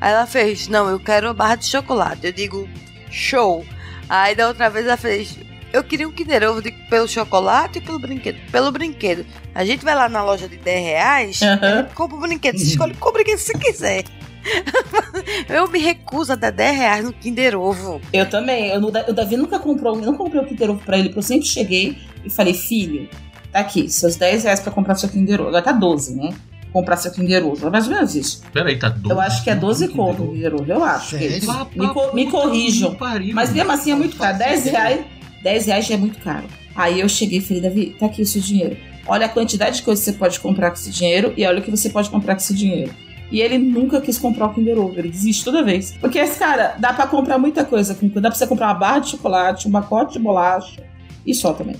[0.00, 2.26] Aí ela fez, não, eu quero a barra de chocolate.
[2.26, 2.68] Eu digo,
[3.10, 3.64] show.
[4.08, 5.38] Aí da outra vez ela fez,
[5.72, 8.38] eu queria um Kinder Ovo de- pelo chocolate e pelo brinquedo.
[8.50, 9.24] Pelo brinquedo.
[9.54, 11.88] A gente vai lá na loja de 10 reais, Aham.
[11.94, 12.58] compra o brinquedo.
[12.58, 14.04] Você escolhe qual brinquedo você quiser.
[15.48, 18.00] eu me recuso a dar 10 reais no Kinder Ovo.
[18.12, 18.68] Eu também.
[18.70, 21.20] Eu, não- o Davi nunca comprou, eu não comprei o Kinder Ovo pra ele, porque
[21.20, 23.08] eu sempre cheguei e falei, filho,
[23.52, 25.48] tá aqui, seus 10 reais pra comprar seu Kinder Ovo.
[25.48, 26.30] Agora tá 12, né?
[26.72, 27.66] Comprar seu Kinder Ovo.
[27.66, 28.42] É mais ou menos isso.
[28.52, 29.10] Peraí, tá 12.
[29.14, 31.16] Eu acho que é 12 conto o Kinder Ovo, eu acho.
[31.44, 31.86] Vá Me,
[32.24, 32.96] me corrijam.
[33.34, 34.38] Mas mesmo assim é muito caro.
[34.38, 35.04] 10 reais,
[35.42, 36.44] 10 reais já é muito caro.
[36.74, 38.76] Aí eu cheguei e falei, Davi, tá aqui o seu dinheiro.
[39.06, 41.62] Olha a quantidade de coisas que você pode comprar com esse dinheiro e olha o
[41.62, 42.94] que você pode comprar com esse dinheiro.
[43.30, 45.92] E ele nunca quis comprar o Kinder Ovo, ele desiste toda vez.
[46.00, 47.94] Porque esse cara, dá pra comprar muita coisa.
[47.94, 50.82] com- Dá pra você comprar uma barra de chocolate, um pacote de bolacha
[51.26, 51.76] e só também.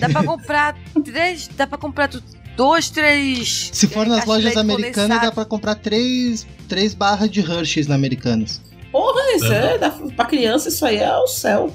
[0.00, 1.48] Dá pra comprar três.
[1.56, 2.08] Dá pra comprar
[2.56, 3.70] dois, três.
[3.72, 8.60] Se for nas lojas americanas, dá pra comprar três, três barras de Hershey's na Americanas.
[8.92, 11.74] Porra, isso é, dá, pra criança isso aí é o céu.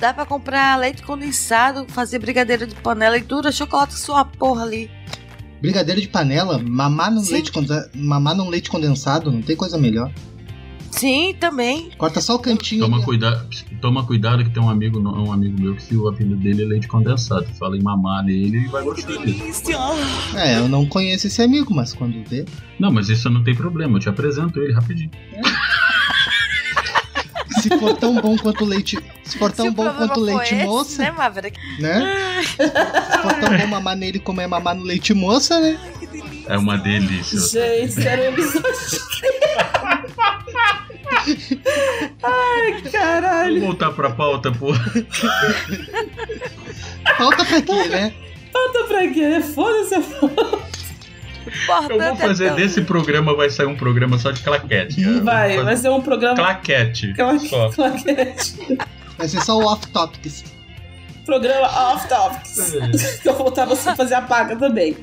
[0.00, 4.90] Dá pra comprar leite condensado, fazer brigadeiro de panela e dura chocolate sua porra ali.
[5.60, 7.34] Brigadeiro de panela, mamar num, Sim.
[7.34, 10.10] leite, conde- mamar num leite condensado, não tem coisa melhor.
[10.90, 11.90] Sim, também.
[11.98, 12.80] Corta só o cantinho.
[12.82, 13.04] Toma ali.
[13.04, 13.48] cuidado,
[13.80, 16.66] toma cuidado que tem um amigo, um amigo meu que se o apelido dele é
[16.66, 17.46] leite condensado.
[17.58, 19.62] Fala em mamar nele e vai gostar disso.
[20.34, 22.44] É, eu não conheço esse amigo, mas quando vê.
[22.78, 25.10] Não, mas isso não tem problema, eu te apresento ele rapidinho.
[27.62, 28.98] Se for tão bom quanto leite.
[29.24, 31.58] Se for tão Se o bom quanto leite esse, moça, Né, Maverick?
[31.80, 32.42] né?
[32.56, 35.78] Se for tão bom mamar nele como é mamar no leite moça, né?
[36.46, 37.38] É uma delícia.
[37.38, 39.00] Gente, sério, um episódio.
[42.22, 43.54] Ai, caralho.
[43.54, 44.80] Vamos voltar pra pauta, porra.
[47.16, 48.12] Falta pra quê, né?
[48.52, 49.40] Falta pra quê?
[49.54, 50.00] Foda-se a
[51.64, 55.02] Importante Eu vou é fazer tão- desse programa, vai sair um programa só de claquete.
[55.20, 56.36] Vai, vou vai ser um programa.
[56.36, 57.12] Claquete.
[57.18, 57.70] Cla- Só.
[57.70, 58.78] Claquete.
[59.18, 60.44] Vai ser só o off-topics.
[61.26, 62.72] Programa off topics.
[63.22, 64.96] Que eu voltava a fazer a paga também.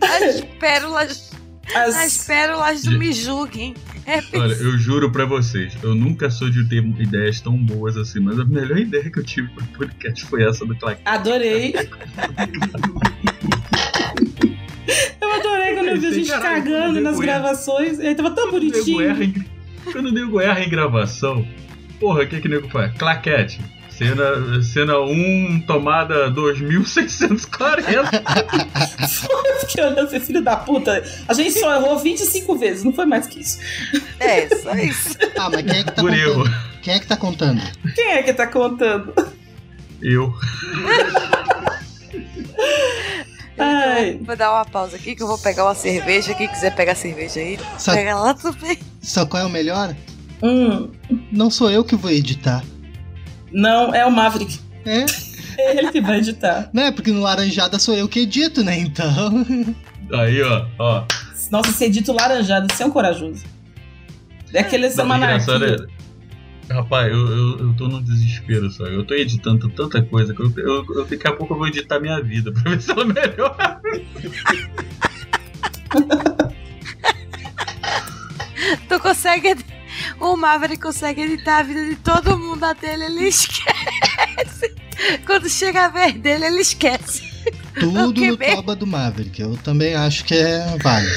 [0.00, 1.30] As pérolas,
[1.74, 3.74] As- as pérolas do Me Julguem.
[4.06, 8.18] É Olha, eu juro pra vocês, eu nunca sou de ter ideias tão boas assim,
[8.18, 11.02] mas a melhor ideia que eu tive pro podcast foi essa do claquete.
[11.06, 11.74] Adorei.
[15.30, 17.98] Eu adorei quando eu vi a gente Caralho, cagando nas gravações.
[17.98, 19.22] Ele tava tão bonitinho.
[19.22, 19.44] em-
[19.92, 21.46] Quando o nego erra em gravação,
[21.98, 22.92] porra, o que que o nego faz?
[22.98, 23.60] Claquete.
[23.90, 28.10] Cena, cena 1, tomada 2640.
[29.44, 31.04] Eu fiquei olhando, falei, filho da puta.
[31.28, 33.58] A gente só errou 25 vezes, não foi mais que isso.
[34.18, 35.18] É, só isso.
[35.36, 36.14] Ah, mas quem é que tá Por contando?
[36.18, 36.44] erro.
[36.80, 37.62] Quem é que tá contando?
[37.94, 39.12] Quem é que tá contando?
[40.00, 40.32] Eu.
[43.60, 44.18] Ai.
[44.22, 46.34] Vou dar uma pausa aqui que eu vou pegar uma cerveja.
[46.34, 48.78] Quem quiser pegar cerveja aí, Sabe, pega lá também.
[49.02, 49.94] sabe qual é o melhor?
[50.42, 50.90] Hum.
[51.30, 52.64] Não sou eu que vou editar.
[53.52, 54.58] Não, é o Maverick.
[54.86, 55.04] É?
[55.58, 56.70] É ele que vai editar.
[56.74, 58.78] Não é, porque no Laranjada sou eu que edito, né?
[58.78, 59.44] Então.
[60.14, 61.04] Aí, ó, ó.
[61.50, 63.42] Nossa, você edita o laranjado, você é um corajoso.
[64.54, 65.76] É aquele engraçado é-
[66.70, 68.84] Rapaz, eu, eu, eu tô num desespero só.
[68.86, 71.98] Eu tô editando tanta coisa que eu, eu, eu- daqui a pouco eu vou editar
[71.98, 73.80] minha vida pra ver se ela melhora.
[78.88, 79.56] Tu consegue.
[80.20, 84.74] O Maverick consegue editar a vida de todo mundo até ele, ele esquece.
[85.26, 87.30] Quando chega a vez dele, ele esquece.
[87.78, 88.54] Tudo no bem.
[88.56, 89.40] toba do Maverick.
[89.40, 91.14] Eu também acho que é válido.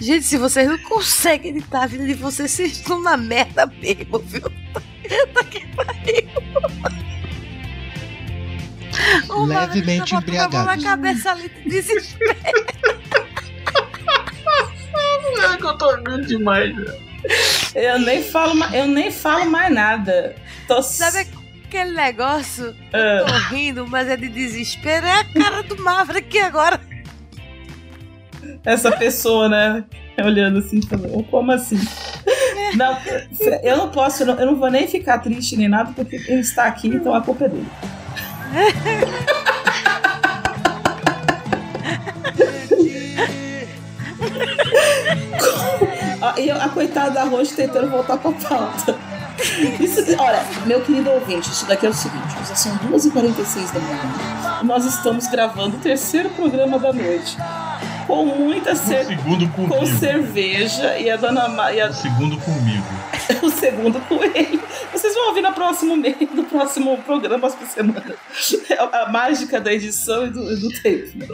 [0.00, 4.18] Gente, se vocês não conseguem editar a vida de vocês, vocês estão na merda mesmo,
[4.20, 4.42] viu?
[5.32, 6.28] Tá que pariu.
[9.46, 10.82] Levemente mão na embriagado.
[10.82, 12.36] cabeça ali de desespero.
[15.40, 16.94] É que eu tô rindo demais, velho.
[17.74, 20.36] Eu nem falo, eu nem falo mais nada.
[20.66, 20.82] Tô...
[20.82, 21.26] Sabe
[21.64, 22.76] aquele negócio?
[22.92, 22.98] Ah.
[22.98, 25.06] Eu tô rindo, mas é de desespero.
[25.06, 26.80] É a cara do Maverick agora.
[28.64, 29.84] Essa pessoa, né?
[30.22, 31.22] Olhando assim também.
[31.24, 31.78] Como assim?
[32.76, 32.98] Não,
[33.62, 36.88] eu não posso, eu não, vou nem ficar triste nem nada, porque ele está aqui,
[36.88, 37.68] então a culpa é dele.
[46.36, 48.96] E a coitada da Roche tentando voltar pra pauta.
[49.80, 54.62] Isso, olha, meu querido ouvinte, isso daqui é o seguinte: já são 2h46 da manhã.
[54.64, 57.36] Nós estamos gravando o terceiro programa da noite.
[58.08, 61.70] Com muita segundo Com cerveja e a dona Ma...
[61.70, 62.86] e a- Segundo comigo.
[63.42, 64.58] o segundo com ele.
[64.90, 68.14] Vocês vão ouvir no próximo mês, no próximo programa por semana.
[68.70, 71.26] É a, mágica da edição e do, do né?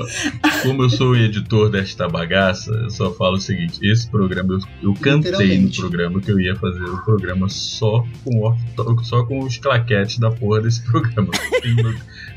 [0.62, 4.90] Como eu sou o editor desta bagaça, eu só falo o seguinte: esse programa, eu,
[4.90, 9.44] eu cantei no programa que eu ia fazer o programa só com, o só com
[9.44, 11.30] os claquetes da porra desse programa.
[11.62, 11.76] Tem,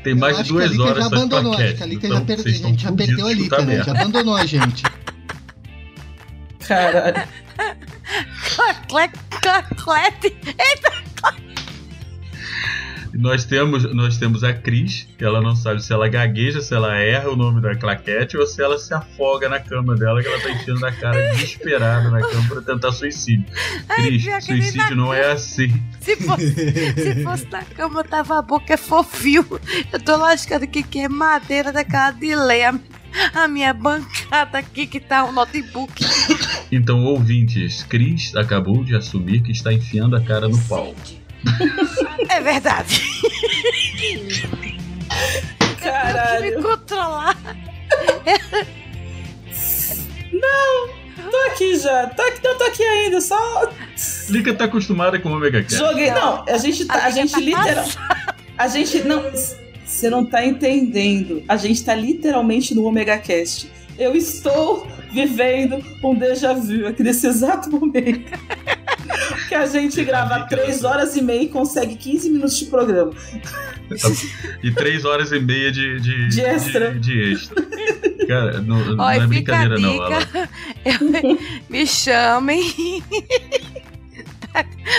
[0.02, 1.52] tem mais de acho que a duas horas já abandonou.
[1.52, 1.76] Acho claquete.
[1.76, 3.82] que a Lika Então, já A gente já estão perdeu a Lika, né?
[3.82, 4.82] Já abandonou a gente.
[6.66, 7.28] Caralho.
[8.54, 10.36] Claclete, claclete.
[10.46, 10.92] Eita,
[13.18, 16.96] Nós temos, nós temos a Cris, que ela não sabe se ela gagueja, se ela
[16.96, 20.40] erra o nome da claquete ou se ela se afoga na cama dela, que ela
[20.40, 23.44] tá enchendo a cara desesperada na cama pra tentar suicídio.
[23.88, 25.82] Cris, que suicídio não é assim.
[26.00, 29.44] Se fosse, se fosse na cama, tava a boca é fofinho.
[29.92, 32.34] Eu tô lascando aqui que é madeira daquela de.
[33.34, 36.04] A, minha bancada aqui que tá o notebook.
[36.70, 40.94] Então, ouvintes, Cris acabou de assumir que está enfiando a cara no pau.
[42.38, 43.02] É verdade.
[45.82, 46.56] Caralho.
[46.56, 47.36] Me controlar.
[50.32, 50.88] Não,
[51.30, 52.06] tô aqui já.
[52.06, 53.68] Tô aqui, não tô aqui ainda, só
[54.28, 55.74] Lika tá acostumada com o Omega Cat.
[55.74, 56.12] joguei.
[56.12, 57.84] Não, a gente tá, a gente literal.
[58.56, 59.24] A gente não.
[59.84, 61.42] Você não tá entendendo.
[61.48, 63.68] A gente tá literalmente no Omega Cast.
[63.98, 68.30] Eu estou vivendo um déjà vu aqui nesse exato momento.
[69.48, 73.12] Que a gente grava 3 horas e meia e consegue 15 minutos de programa.
[74.62, 76.92] E três horas e meia de, de, De extra.
[76.92, 77.66] de- de extra.
[78.26, 79.92] Cara, não, não Olha, é fica a brincadeira, não.
[79.92, 80.50] dica.
[80.84, 81.38] Ela, Eu-
[81.70, 82.62] me chamem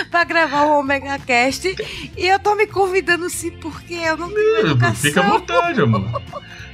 [0.10, 1.76] pra, gravar o Omega Cast.
[2.18, 4.96] E eu tô me convidando sim, porque eu não tenho educação.
[4.96, 6.22] fica à vontade, amor.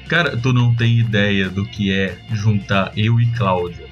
[0.07, 3.84] Cara, tu não tem ideia do que é juntar eu e Cláudia.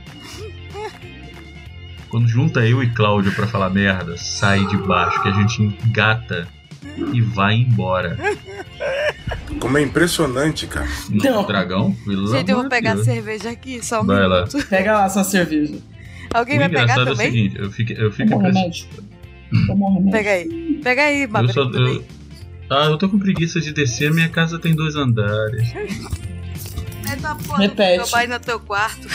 [2.13, 6.47] Quando junta eu e Cláudia pra falar merda, sai de baixo, que a gente engata
[7.11, 8.15] e vai embora.
[9.59, 10.87] Como é impressionante, cara.
[11.09, 11.95] No dragão?
[12.31, 13.05] Gente, eu vou pegar Deus.
[13.05, 14.45] cerveja aqui, só um Vai lá.
[14.69, 15.73] Pega lá sua cerveja.
[16.31, 17.31] Alguém O vai pegar engraçado é o também?
[17.31, 18.75] seguinte, eu fico, eu fico Toma impressionado.
[19.49, 19.65] remédio.
[19.65, 20.11] Toma remédio.
[20.11, 20.79] Pega aí.
[20.83, 21.53] Pega aí, Eu Maverick.
[21.55, 21.95] só, também.
[21.95, 22.03] eu...
[22.69, 25.67] Ah, eu tô com preguiça de descer, minha casa tem dois andares.
[27.11, 27.97] É tua porra Repete.
[27.97, 29.07] do trabalho no teu quarto.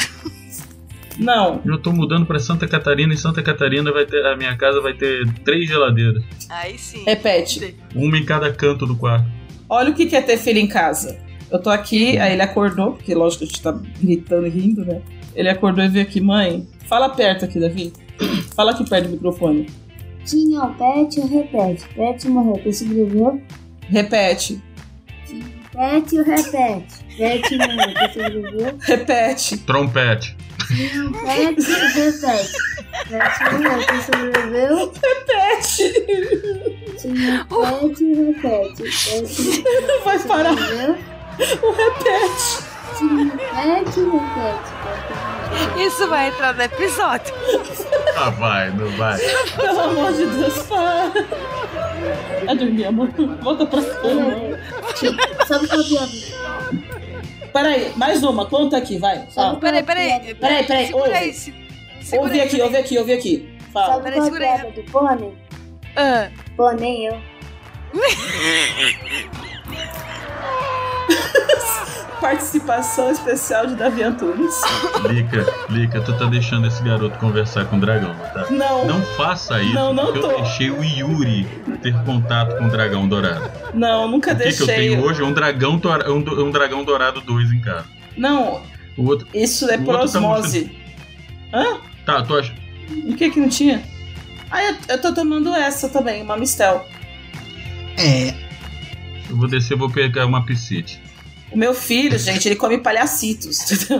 [1.18, 4.24] Não, Eu tô mudando pra Santa Catarina e Santa Catarina vai ter.
[4.26, 6.22] A minha casa vai ter três geladeiras.
[6.48, 7.02] Aí sim.
[7.04, 7.76] repete.
[7.94, 9.26] Uma em cada canto do quarto.
[9.68, 11.18] Olha o que é ter filho em casa.
[11.50, 14.84] Eu tô aqui, aí ele acordou, porque lógico que a gente tá gritando e rindo,
[14.84, 15.00] né?
[15.34, 16.66] Ele acordou e veio aqui, mãe.
[16.86, 17.92] Fala perto aqui, Davi.
[18.54, 19.66] Fala aqui perto do microfone.
[20.24, 21.86] Tinha o pet, repete.
[21.94, 23.42] Pet morreu, quem sobreviveu?
[23.88, 24.60] Repete,
[25.78, 26.22] Pet e
[27.18, 28.12] repete.
[28.12, 28.78] Sobreviveu?
[28.80, 29.56] repete.
[29.58, 30.36] Trompete.
[30.66, 32.52] Tinha o pet e repete.
[33.08, 34.92] Pet morreu, quem sobreviveu?
[35.02, 35.84] Repete.
[37.00, 38.82] Tinha o pet e repete.
[38.82, 40.90] Pet Não vai parar sobreviveu?
[41.62, 42.68] o repete.
[42.98, 44.00] Repete.
[44.34, 47.34] Pet Isso vai entrar no episódio.
[48.16, 49.18] Ah, vai, não vai.
[49.56, 51.12] Pelo amor de Deus, para.
[52.44, 53.08] Vai dormir, amor.
[53.42, 54.58] Volta pra cama.
[55.46, 56.08] Sabe o pior?
[57.62, 58.46] Peraí, mais uma.
[58.46, 59.26] Conta aqui, vai.
[59.30, 59.58] Fala.
[59.58, 60.34] Peraí, peraí.
[60.36, 60.86] Peraí, peraí.
[60.86, 61.18] Segura ouve.
[61.18, 61.32] aí.
[61.34, 61.54] se-
[62.02, 63.58] segura Ouve aí, aqui, ouve aqui, ouve aqui.
[63.72, 63.94] Fala.
[63.94, 64.52] Sabe Peraí, é segura aí.
[64.60, 65.34] piada do pônei?
[65.96, 66.30] Ah.
[66.56, 67.18] Pô, nem eu.
[72.32, 74.54] Participação especial de Davi Antunes.
[75.08, 78.46] Lica, Lica, tu tá deixando esse garoto conversar com o dragão, tá?
[78.50, 78.86] Não.
[78.86, 80.30] Não faça isso, Não, não porque tô.
[80.32, 81.48] eu deixei o Yuri
[81.82, 83.50] ter contato com o dragão dourado.
[83.72, 84.90] Não, nunca O que, que eu deixei.
[84.90, 87.86] tenho hoje é um dragão, doura- um, do- um dragão dourado 2 em casa.
[88.14, 88.60] Não,
[88.94, 89.26] O outro.
[89.32, 90.70] isso é O por outro tá osmose.
[91.50, 91.78] Hã?
[92.04, 92.52] Tá, tu acha.
[93.06, 93.82] O que que não tinha?
[94.50, 96.86] Ah, eu, eu tô tomando essa também, uma Mistel.
[97.96, 98.34] É,
[99.30, 101.00] Eu vou descer e vou pegar uma piscite.
[101.50, 103.58] O meu filho, gente, ele come palhacitos.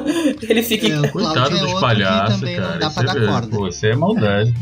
[0.48, 0.86] ele fica.
[0.86, 2.78] É, o Coitado é dos palhaços, cara.
[2.78, 3.46] dá pra Isso dar é- corda.
[3.48, 4.54] Pô, isso é maldade.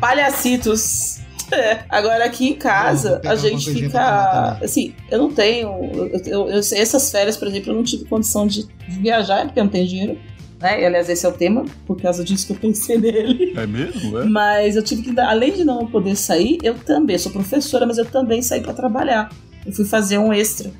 [0.00, 1.18] Palhacitos.
[1.54, 4.56] É, agora aqui em casa, a gente fica.
[4.62, 5.68] Assim, eu não tenho.
[5.92, 9.64] Eu, eu- eu- essas férias, por exemplo, eu não tive condição de viajar, porque eu
[9.64, 10.18] não tenho dinheiro.
[10.58, 10.80] Né?
[10.80, 13.52] E, aliás, esse é o tema, por causa disso que eu pensei nele.
[13.54, 14.24] É mesmo?
[14.30, 17.98] Mas eu tive que, dar- além de não poder sair, eu também sou professora, mas
[17.98, 19.28] eu também saí pra trabalhar.
[19.66, 20.70] Eu fui fazer um extra.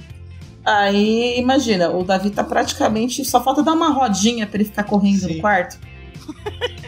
[0.64, 3.24] Aí, imagina, o Davi tá praticamente.
[3.24, 5.34] Só falta dar uma rodinha pra ele ficar correndo Sim.
[5.34, 5.78] no quarto.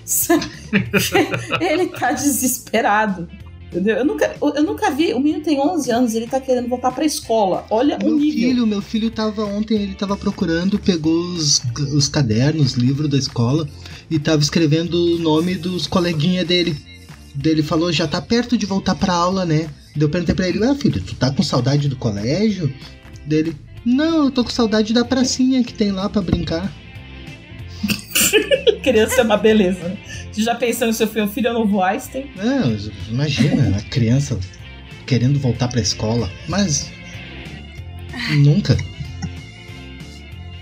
[1.60, 3.28] ele tá desesperado.
[3.66, 3.96] Entendeu?
[3.96, 5.12] Eu nunca, eu nunca vi.
[5.14, 7.66] O menino tem 11 anos, ele tá querendo voltar pra escola.
[7.68, 8.38] Olha o Meu nível.
[8.48, 11.60] filho, meu filho tava ontem, ele tava procurando, pegou os,
[11.92, 13.68] os cadernos, livro da escola
[14.08, 16.76] e tava escrevendo o nome dos coleguinhas dele.
[17.44, 19.68] Ele falou, já tá perto de voltar pra aula, né?
[19.96, 22.72] Daí Eu perguntei pra ele, ah filho, tu tá com saudade do colégio?
[23.26, 26.72] Dele, não, eu tô com saudade da pracinha que tem lá pra brincar.
[28.82, 29.88] Criança é uma beleza.
[29.88, 29.96] né?
[30.32, 32.30] Você já pensou no seu filho, filho é novo Einstein?
[32.36, 32.76] Não,
[33.08, 34.38] imagina, a criança
[35.06, 36.90] querendo voltar pra escola, mas
[38.36, 38.76] nunca.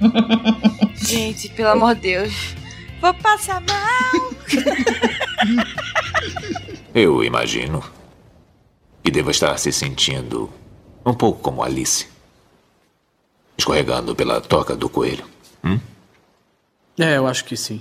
[0.95, 2.33] Gente, pelo amor de Deus.
[3.01, 4.33] Vou passar mal.
[6.95, 7.83] Eu imagino.
[9.05, 10.49] E devo estar se sentindo
[11.05, 12.07] um pouco como Alice.
[13.57, 15.25] Escorregando pela toca do coelho.
[16.99, 17.81] É, eu acho que sim.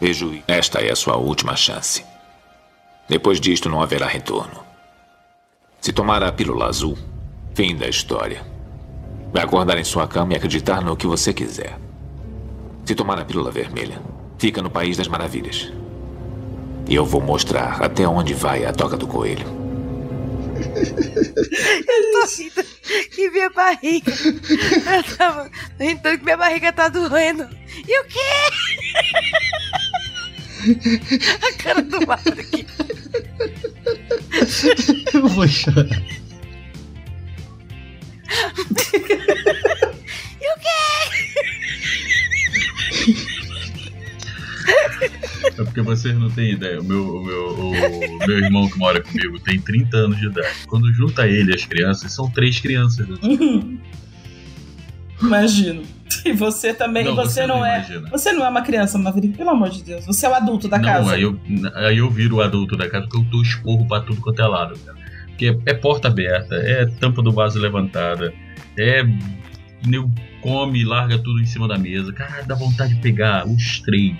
[0.00, 2.04] Vejo, esta é a sua última chance.
[3.08, 4.64] Depois disto não haverá retorno.
[5.80, 6.96] Se tomar a pílula azul,
[7.54, 8.46] fim da história.
[9.32, 11.78] Vai acordar em sua cama e acreditar no que você quiser.
[12.84, 14.00] Se tomar a pílula vermelha,
[14.38, 15.72] fica no País das Maravilhas.
[16.88, 19.59] E eu vou mostrar até onde vai a toca do coelho.
[21.88, 22.22] Eu tô
[23.10, 24.12] que minha barriga.
[24.12, 27.48] Eu tava rindo que minha barriga tá doendo.
[27.86, 28.18] E o quê?
[31.42, 32.00] A cara do
[32.40, 32.66] aqui.
[35.14, 36.02] Eu vou chorar.
[45.70, 46.80] Porque vocês não têm ideia.
[46.80, 50.66] O meu, o meu, o meu irmão que mora comigo tem 30 anos de idade.
[50.66, 53.08] Quando junta ele e as crianças, são três crianças.
[53.08, 53.16] né?
[55.22, 55.82] Imagino.
[56.24, 57.76] E você também, Não, você, você não, não é.
[57.76, 58.08] imagina.
[58.10, 60.04] Você não é uma criança, Maverick, pelo amor de Deus.
[60.06, 61.12] Você é o adulto da não, casa.
[61.14, 61.38] aí eu,
[61.74, 64.46] aí eu viro o adulto da casa porque eu dou esporro pra tudo quanto é
[64.46, 64.78] lado.
[64.84, 64.98] Cara.
[65.28, 68.32] Porque é, é porta aberta, é tampa do vaso levantada,
[68.78, 69.02] é.
[69.86, 70.10] Nego
[70.42, 72.12] come e larga tudo em cima da mesa.
[72.12, 74.16] Cara, dá vontade de pegar os três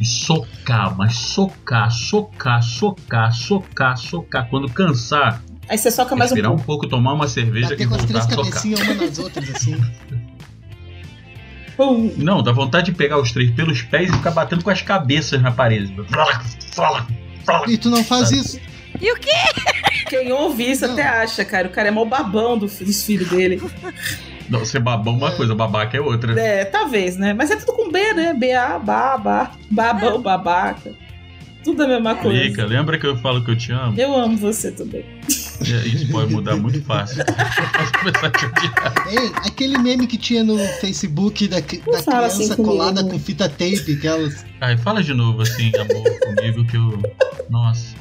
[0.00, 4.48] e socar, mas socar, socar, socar, socar, socar.
[4.48, 6.66] Quando cansar, Aí você soca mais um respirar um pouco.
[6.82, 8.84] pouco, tomar uma cerveja e com as voltar três a socar.
[8.86, 9.76] uma nas outras, assim.
[12.16, 15.40] Não, dá vontade de pegar os três pelos pés e ficar batendo com as cabeças
[15.40, 15.94] na parede.
[16.10, 16.40] Fala,
[16.72, 17.06] fala,
[17.44, 17.70] fala.
[17.70, 18.58] E tu não faz isso.
[19.00, 19.30] E o quê?
[20.08, 20.94] Quem ouve isso Não.
[20.94, 21.68] até acha, cara.
[21.68, 23.62] O cara é mó babão do, dos filhos dele.
[24.50, 26.38] Não, você babão uma coisa, babaca é outra.
[26.40, 27.34] É, talvez, né?
[27.34, 28.32] Mas é tudo com B, né?
[28.34, 30.92] B-A, baba, babão, babaca.
[31.64, 32.38] Tudo a mesma coisa.
[32.44, 33.94] Lica, lembra que eu falo que eu te amo?
[33.98, 35.04] Eu amo você também.
[35.60, 37.20] É, Isso pode mudar muito fácil.
[37.20, 38.94] Eu posso começar a te odiar.
[39.10, 41.80] Ei, aquele meme que tinha no Facebook da, da assim
[42.46, 42.62] criança comigo.
[42.76, 44.46] colada com fita tape, aquelas.
[44.60, 47.02] Ai, fala de novo assim, amor, comigo que eu.
[47.50, 47.96] Nossa.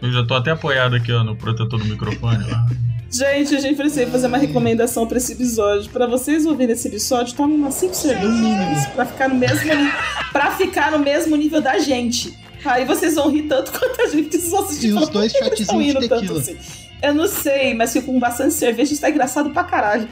[0.00, 2.44] Eu já tô até apoiado aqui, ó, no protetor do microfone.
[2.50, 2.74] ó.
[3.14, 5.88] Gente, a gente precisa fazer uma recomendação pra esse episódio.
[5.88, 9.92] Pra vocês ouvirem esse episódio, tomem umas 5 cervejas pra ficar no mesmo nível,
[10.32, 12.36] pra ficar no mesmo nível da gente.
[12.64, 14.88] Aí vocês vão rir tanto quanto a gente vocês vão assistir.
[14.88, 16.56] E os dois "Por que eles tão shotzinhos de rindo tanto tequila." assim?"
[17.00, 20.08] Eu não sei, mas fico com bastante cerveja está engraçado pra caralho.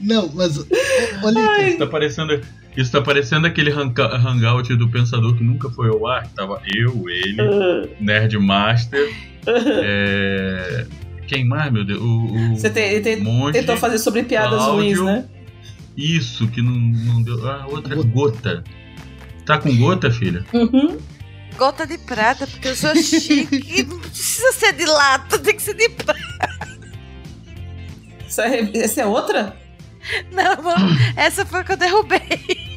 [0.00, 0.56] Não, mas.
[1.22, 2.40] Olha, tá parecendo,
[2.80, 6.22] isso tá parecendo aquele hangout do Pensador que nunca foi ao ar.
[6.24, 7.36] que Tava eu, ele,
[8.00, 9.08] Nerd Master.
[9.46, 10.86] é,
[11.26, 12.00] Quem mais, meu Deus?
[12.00, 14.74] O, o Você te- te- Monte, tentou fazer sobre piadas Cláudio.
[14.74, 15.24] ruins, né?
[15.96, 17.46] Isso, que não, não deu.
[17.48, 18.62] Ah, outra gota.
[19.44, 20.44] Tá com gota, filha?
[20.52, 20.98] Uhum.
[21.56, 23.82] Gota de prata, porque eu sou chique.
[23.88, 26.20] não precisa ser de lata, tem que ser de prata.
[28.26, 29.56] Essa é, essa é outra?
[30.30, 32.67] Não, não, essa foi a que eu derrubei.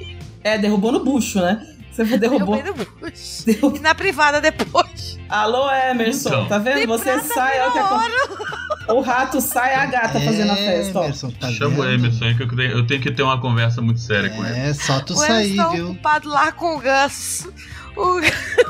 [0.44, 1.66] É, derrubou no bucho, né?
[1.92, 2.62] Você derrubou.
[3.02, 3.76] Bucho.
[3.76, 5.20] E na privada depois.
[5.30, 6.48] Alô, Emerson, Então.
[6.48, 6.88] tá vendo?
[6.88, 11.04] Você prata sai, ó, que a- o rato sai, a gata fazendo a festa, ó.
[11.04, 11.90] Emerson, tá Chama o?
[11.90, 14.58] Emerson aí que eu tenho, eu tenho que ter uma conversa muito séria com ele.
[14.58, 15.92] É, só tu O sair, Emerson tá viu?
[15.92, 17.54] ocupado lá com o ganso.
[17.96, 18.22] O...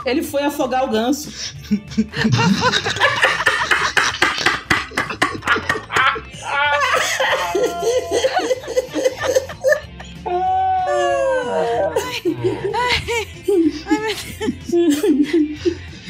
[0.05, 1.53] Ele foi afogar o ganso.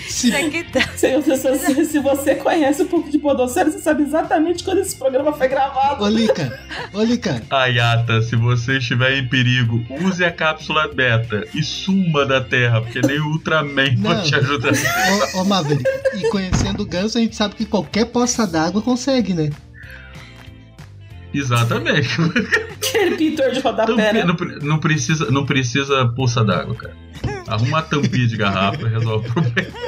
[0.08, 0.30] Se,
[0.98, 5.32] se- se- se você conhece um pouco de Podocera, você sabe exatamente quando esse programa
[5.32, 6.04] foi gravado.
[6.04, 6.60] Ô, Lica,
[6.94, 12.42] ô, Lica, Ayata, se você estiver em perigo, use a cápsula beta e suma da
[12.42, 14.12] Terra, porque nem o Ultraman Não.
[14.16, 14.72] pode te ajudar.
[15.36, 15.84] ô, ô Maverick,
[16.16, 19.50] e conhecendo o Ganso, a gente sabe que qualquer poça d'água consegue, né?
[21.34, 22.10] Exatamente.
[22.76, 24.24] Aquele pintor de rodapé, Tampinha, né?
[24.26, 24.36] não,
[24.68, 26.96] não precisa, não precisa poça d'água, cara.
[27.48, 29.72] Arruma uma tampinha de garrafa e resolve o problema.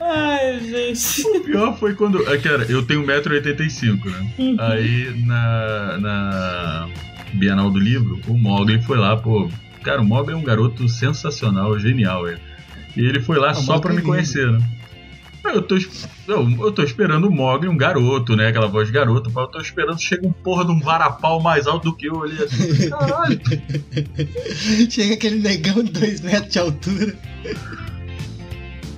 [0.00, 1.22] Ai, gente.
[1.26, 2.26] O pior foi quando.
[2.32, 4.30] é, Cara, eu tenho 1,85m, né?
[4.38, 4.56] Uhum.
[4.58, 6.88] Aí na, na
[7.34, 9.50] Bienal do Livro, o Mogli foi lá, pô.
[9.82, 12.40] Cara, o Mogli é um garoto sensacional, genial, ele.
[12.96, 14.60] E ele foi lá Ah, o só Mogli pra é me conhecer, né?
[15.42, 15.76] Eu tô,
[16.28, 18.48] eu, eu tô esperando o Mogli, um garoto, né?
[18.48, 19.32] Aquela voz de garoto.
[19.34, 22.42] Eu tô esperando, chega um porra de um varapau mais alto do que eu ali.
[22.42, 23.40] Assim, caralho.
[24.90, 27.18] Chega aquele negão de 2 metros de altura.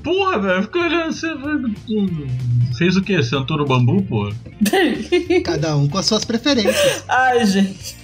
[0.03, 1.12] Porra, velho, ficou olhando.
[1.12, 1.28] Você
[2.76, 3.22] fez o quê?
[3.22, 4.34] Sentou no bambu, porra?
[5.45, 7.05] Cada um com as suas preferências.
[7.09, 7.97] Ai, gente.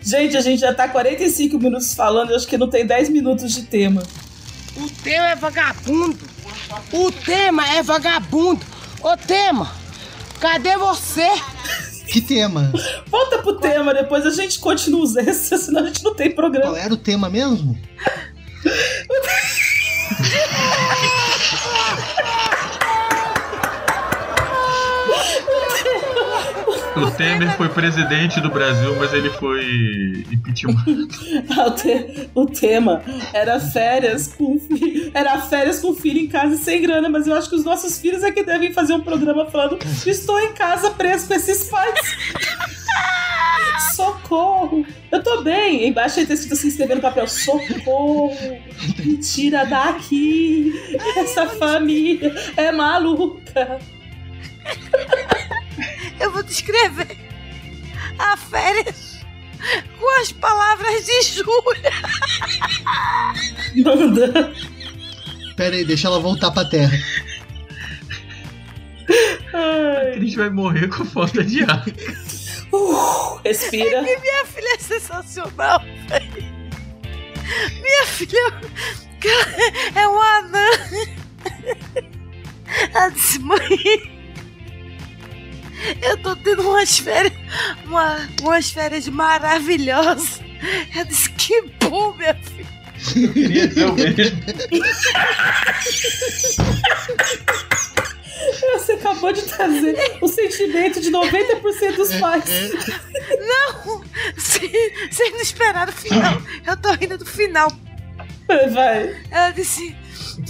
[0.00, 3.52] Gente, a gente já tá 45 minutos falando, eu acho que não tem 10 minutos
[3.52, 4.02] de tema.
[4.76, 6.31] O tema é vagabundo.
[6.92, 8.64] O tema é vagabundo.
[9.02, 9.70] Ô tema,
[10.40, 11.28] cadê você?
[12.06, 12.70] Que tema?
[13.06, 16.72] Volta pro tema, depois a gente continua os extras, senão a gente não tem programa.
[16.72, 17.78] Qual era o tema mesmo?
[26.94, 30.74] O Temer foi presidente do Brasil, mas ele foi impeachment.
[31.56, 35.10] Ah, o, te- o tema era férias com filho.
[35.14, 37.98] Era férias com filho em casa e sem grana, mas eu acho que os nossos
[37.98, 41.94] filhos é que devem fazer um programa falando: Estou em casa preso com esses pais.
[43.94, 44.84] Socorro!
[45.10, 45.86] Eu tô bem.
[45.88, 48.30] Embaixo aí tá escrito assim, escrevendo no papel: Socorro!
[48.98, 50.72] Me tira daqui!
[51.16, 53.78] Essa família é maluca!
[56.20, 57.18] Eu vou descrever
[58.18, 59.20] a férias
[59.98, 61.92] com as palavras de Júlia.
[63.76, 64.52] Manda!
[65.56, 66.98] Pera aí, deixa ela voltar pra terra.
[69.52, 71.84] A Cris vai morrer com falta de ar.
[72.72, 73.98] Uh, respira.
[73.98, 76.52] E minha filha é sensacional, velho.
[77.82, 78.38] Minha filha
[79.94, 80.66] é uma anã.
[82.94, 84.11] Ela disse, mãe.
[86.00, 87.32] Eu tô tendo umas férias,
[87.84, 90.40] uma- umas férias maravilhosas.
[90.94, 92.62] Eu disse, que bom, minha filha.
[93.16, 94.42] Eu queria dizer o mesmo.
[98.74, 102.44] Você acabou de trazer o sentimento de 90% dos pais.
[103.40, 104.02] Não!
[104.36, 106.40] Vocês não esperaram o final.
[106.66, 107.70] Eu tô rindo do final.
[108.72, 109.16] Vai.
[109.30, 109.96] Ela disse: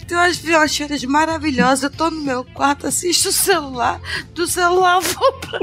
[0.07, 1.85] tem umas, férias maravilhosas.
[1.85, 4.01] Eu tô no meu quarto, assisto o celular.
[4.35, 5.59] Do celular eu vou pra.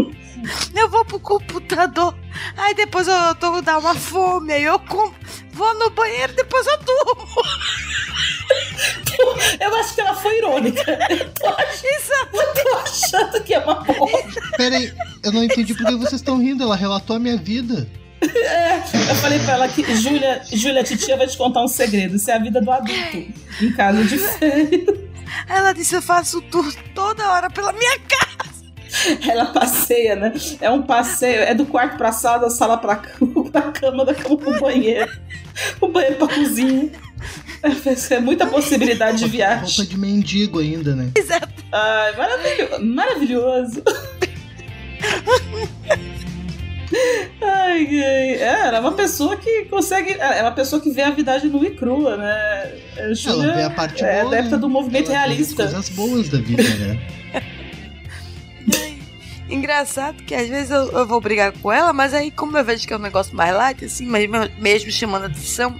[0.73, 2.15] Eu vou pro computador.
[2.55, 4.53] Aí depois eu tô dá uma fome.
[4.53, 5.13] Aí eu como,
[5.51, 7.27] vou no banheiro depois eu durmo.
[9.59, 10.97] Eu acho que ela foi irônica.
[11.09, 14.23] Eu tô achando, eu tô achando que é uma boa.
[14.57, 16.63] Pera aí, eu não entendi por que vocês estão rindo.
[16.63, 17.87] Ela relatou a minha vida.
[18.21, 22.15] É, eu falei pra ela que Júlia, Júlia, a titia vai te contar um segredo.
[22.15, 23.17] Isso é a vida do adulto
[23.61, 24.99] em casa de férias.
[25.47, 28.49] Ela disse: eu faço tour toda hora pela minha casa.
[29.29, 30.33] Ela passeia, né?
[30.59, 34.13] É um passeio, é do quarto pra sala, da sala pra cama, pra cama, da
[34.13, 35.09] cama pro banheiro.
[35.79, 36.89] O banheiro pra cozinha.
[38.09, 39.65] É muita possibilidade de viagem.
[39.65, 41.11] Roupa de mendigo ainda, né?
[41.15, 41.49] Exato.
[41.71, 42.85] Ai, maravilhoso.
[42.85, 43.83] maravilhoso.
[47.41, 48.29] Ai, ai.
[48.33, 50.13] É, ela é uma pessoa que consegue.
[50.13, 52.73] É uma pessoa que vê a vida nua e crua, né?
[52.97, 54.33] A Júlia Ela vê a parte é boa.
[54.33, 54.61] adepta né?
[54.61, 55.63] do movimento Ela vê realista.
[55.63, 56.99] as coisas boas da vida, né?
[59.49, 62.87] Engraçado que às vezes eu, eu vou brigar com ela, mas aí como eu vejo
[62.87, 65.75] que é um negócio mais light, assim, mas mesmo, mesmo chamando a atenção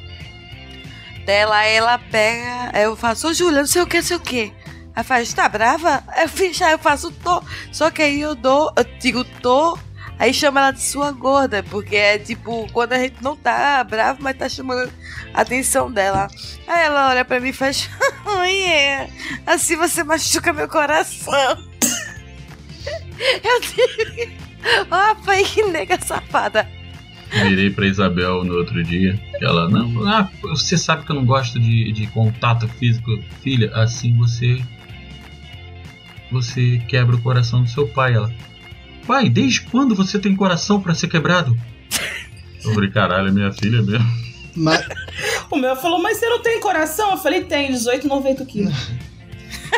[1.24, 4.20] dela, ela pega, aí eu faço, ô Júlia, não sei o que, não sei o
[4.20, 4.52] que.
[4.96, 6.04] Aí faz, tá brava?
[6.08, 7.44] Aí eu fiz, aí eu faço, tô.
[7.72, 9.78] Só que aí eu dou, eu digo, tô.
[10.20, 14.22] Aí chama ela de sua gorda, porque é tipo, quando a gente não tá bravo,
[14.22, 14.92] mas tá chamando
[15.34, 16.28] a atenção dela.
[16.68, 17.90] Aí ela olha pra mim e faz,
[18.28, 19.10] ai é,
[19.48, 21.58] assim você machuca meu coração.
[23.44, 24.34] Eu digo,
[24.92, 26.68] ó, pai, que nega safada.
[27.32, 29.20] Virei pra Isabel no outro dia.
[29.40, 33.12] Ela, não, ah, você sabe que eu não gosto de, de contato físico.
[33.44, 34.62] Filha, assim você.
[36.32, 38.16] Você quebra o coração do seu pai.
[38.16, 38.34] Ela,
[39.10, 41.58] pai, desde quando você tem coração pra ser quebrado?
[42.64, 44.06] Eu falei, caralho, é minha filha mesmo.
[44.56, 44.86] Mas,
[45.50, 47.12] O meu falou, mas você não tem coração?
[47.12, 48.74] Eu falei, tem, 18, 90 quilos.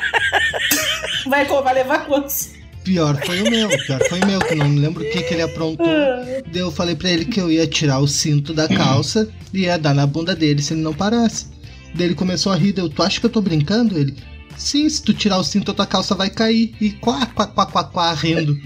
[1.28, 2.50] vai, vai levar quantos?
[2.84, 5.22] pior foi o meu, pior foi o meu, que eu não me lembro o que,
[5.22, 5.86] que ele aprontou.
[5.86, 9.78] Daí eu falei pra ele que eu ia tirar o cinto da calça e ia
[9.78, 11.46] dar na bunda dele se ele não parasse.
[11.94, 13.98] Daí ele começou a rir, deu, tu acha que eu tô brincando?
[13.98, 14.16] Ele,
[14.58, 16.74] sim, se tu tirar o cinto, a tua calça vai cair.
[16.82, 18.58] E quá, quá, quá, quá, quá, rindo.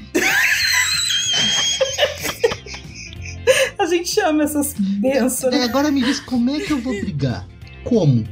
[3.98, 5.54] Gente ama essas bênçãos.
[5.54, 5.64] É, né?
[5.66, 7.48] agora me diz como é que eu vou brigar?
[7.84, 8.24] Como?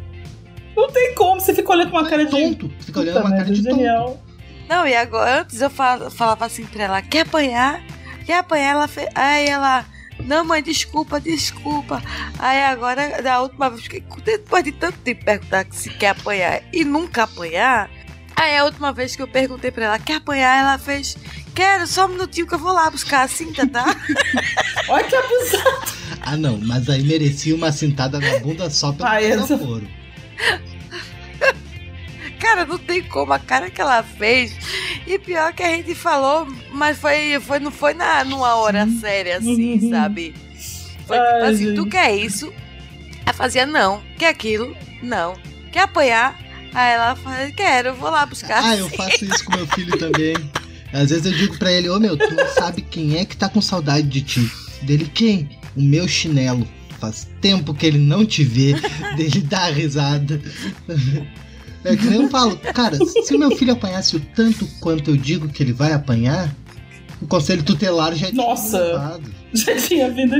[0.75, 2.31] Não tem como, você fica olhando com uma cara de.
[2.31, 3.75] Tonto, fica olhando Puta uma cara de tonto.
[3.75, 4.23] genial.
[4.67, 7.83] Não, e agora, antes eu fal- falava assim pra ela, quer apanhar?
[8.25, 8.71] Quer apanhar?
[8.71, 9.07] Ela fez.
[9.13, 9.85] Aí ela.
[10.19, 12.01] Não, mãe, desculpa, desculpa.
[12.39, 16.83] Aí agora, da última vez, que depois de tanto tempo perguntar se quer apanhar e
[16.85, 17.89] nunca apanhar,
[18.35, 20.59] aí a última vez que eu perguntei pra ela, quer apanhar?
[20.61, 21.17] Ela fez,
[21.53, 23.85] quero, só um minutinho que eu vou lá buscar a cinta, tá?
[24.89, 25.93] Olha que abusado.
[26.21, 29.87] Ah não, mas aí merecia uma cintada na bunda só pelo essa- desaforo.
[32.39, 34.53] Cara, não tem como a cara que ela fez.
[35.07, 39.37] E pior que a gente falou, mas foi, foi não foi na, numa hora séria,
[39.37, 40.35] assim, sabe?
[41.07, 41.89] Foi tipo Ai, assim, tu gente.
[41.91, 42.53] quer isso?
[43.25, 44.01] Ela fazia não.
[44.17, 44.75] Quer aquilo?
[45.01, 45.35] Não.
[45.71, 46.37] Quer apanhar?
[46.73, 48.61] Aí ela fala, quero, eu vou lá buscar.
[48.61, 50.33] Ah, eu faço isso com meu filho também.
[50.93, 53.49] Às vezes eu digo pra ele, ô meu, tu não sabe quem é que tá
[53.49, 54.51] com saudade de ti.
[54.83, 55.49] Dele quem?
[55.75, 56.67] O meu chinelo.
[56.99, 58.75] Faz tempo que ele não te vê.
[59.17, 60.39] Dele dá risada.
[61.83, 65.17] É que nem eu falo, cara, se o meu filho apanhasse o tanto quanto eu
[65.17, 66.53] digo que ele vai apanhar,
[67.21, 68.79] o conselho tutelar já tinha Nossa.
[68.79, 69.33] levado.
[69.53, 70.35] Já tinha vindo.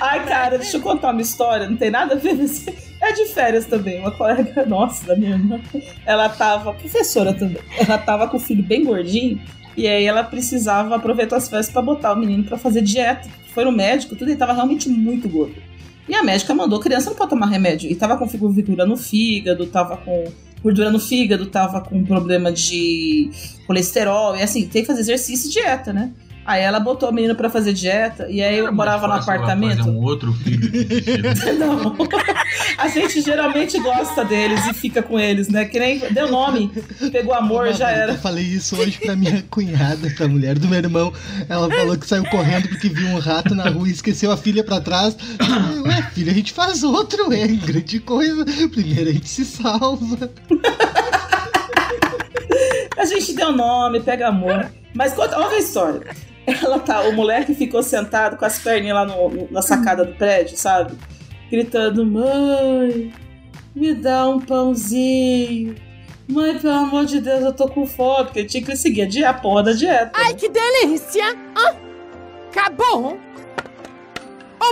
[0.00, 2.34] Ai, cara, deixa eu contar uma história, não tem nada a ver.
[2.34, 2.66] mas
[3.00, 4.00] É de férias também.
[4.00, 5.60] Uma colega nossa, da minha irmã,
[6.06, 9.40] ela tava, professora também, ela tava com o filho bem gordinho.
[9.76, 13.28] E aí ela precisava aproveitar as férias pra botar o menino pra fazer dieta.
[13.52, 15.56] Foi no médico, tudo, ele tava realmente muito gordo.
[16.08, 17.90] E a médica mandou, criança não pode tomar remédio.
[17.90, 20.24] E tava com gordura no fígado, tava com
[20.62, 23.30] gordura no fígado, tava com problema de
[23.66, 24.36] colesterol.
[24.36, 26.12] E assim, tem que fazer exercício e dieta, né?
[26.46, 28.26] Aí ela botou a menina pra fazer dieta.
[28.28, 29.78] E aí eu morava no apartamento.
[29.78, 30.64] Fazer um outro filho.
[31.58, 31.96] Não.
[32.78, 35.64] A gente geralmente gosta deles e fica com eles, né?
[35.64, 36.70] Que nem deu nome,
[37.12, 38.14] pegou amor, já Eu era.
[38.18, 41.12] falei isso hoje pra minha cunhada, pra mulher do meu irmão.
[41.48, 44.62] Ela falou que saiu correndo porque viu um rato na rua e esqueceu a filha
[44.64, 45.16] pra trás.
[45.38, 48.44] Eu falei, Ué, filha, a gente faz outro, é grande coisa.
[48.70, 50.30] Primeiro a gente se salva.
[52.96, 54.70] A gente deu nome, pega amor.
[54.94, 56.06] Mas conta, olha a história.
[56.46, 60.56] Ela tá, o moleque ficou sentado com as perninhas lá no- na sacada do prédio,
[60.56, 60.94] sabe?
[61.50, 63.12] Gritando: Mãe,
[63.74, 65.74] me dá um pãozinho.
[66.28, 68.24] Mãe, pelo amor de Deus, eu tô com fome.
[68.24, 70.10] Porque ele tinha que seguir a, a porra da dieta.
[70.14, 71.24] Ai, que delícia!
[71.56, 71.74] Ah,
[72.50, 73.18] acabou!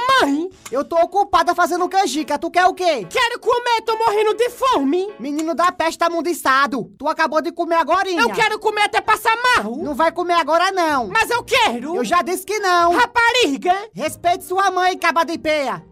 [0.08, 0.50] Mãe!
[0.70, 3.06] Eu tô ocupada fazendo canjica, tu quer o quê?
[3.08, 5.12] Quero comer, tô morrendo de fome!
[5.18, 6.92] Menino da peste tá mundiçado!
[6.98, 9.76] Tu acabou de comer agora, Eu quero comer até passar mal!
[9.76, 11.08] Não vai comer agora, não!
[11.08, 11.96] Mas eu quero!
[11.96, 12.92] Eu já disse que não!
[12.92, 13.74] Rapariga!
[13.94, 15.84] Respeite sua mãe, caba de peia!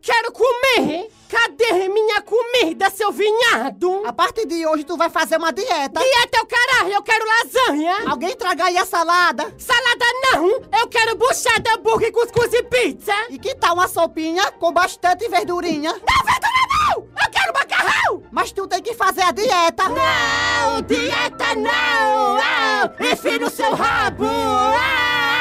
[0.00, 1.10] Quero comer!
[1.30, 4.02] Cadê minha comida, seu vinhado?
[4.04, 6.00] A partir de hoje tu vai fazer uma dieta.
[6.00, 8.10] Dieta é o caralho, eu quero lasanha.
[8.10, 9.54] Alguém traga aí a salada.
[9.56, 10.48] Salada não,
[10.80, 13.14] eu quero buchada, hambúrguer, cuscuz e pizza.
[13.28, 15.92] E que tal uma sopinha com bastante verdurinha?
[15.92, 17.08] Não, verdura não!
[17.22, 18.22] Eu quero macarrão!
[18.32, 19.84] Mas tu tem que fazer a dieta.
[19.88, 22.34] Não, dieta não!
[22.34, 23.12] não.
[23.12, 24.24] Enfia no seu rabo!
[24.26, 25.39] Ah!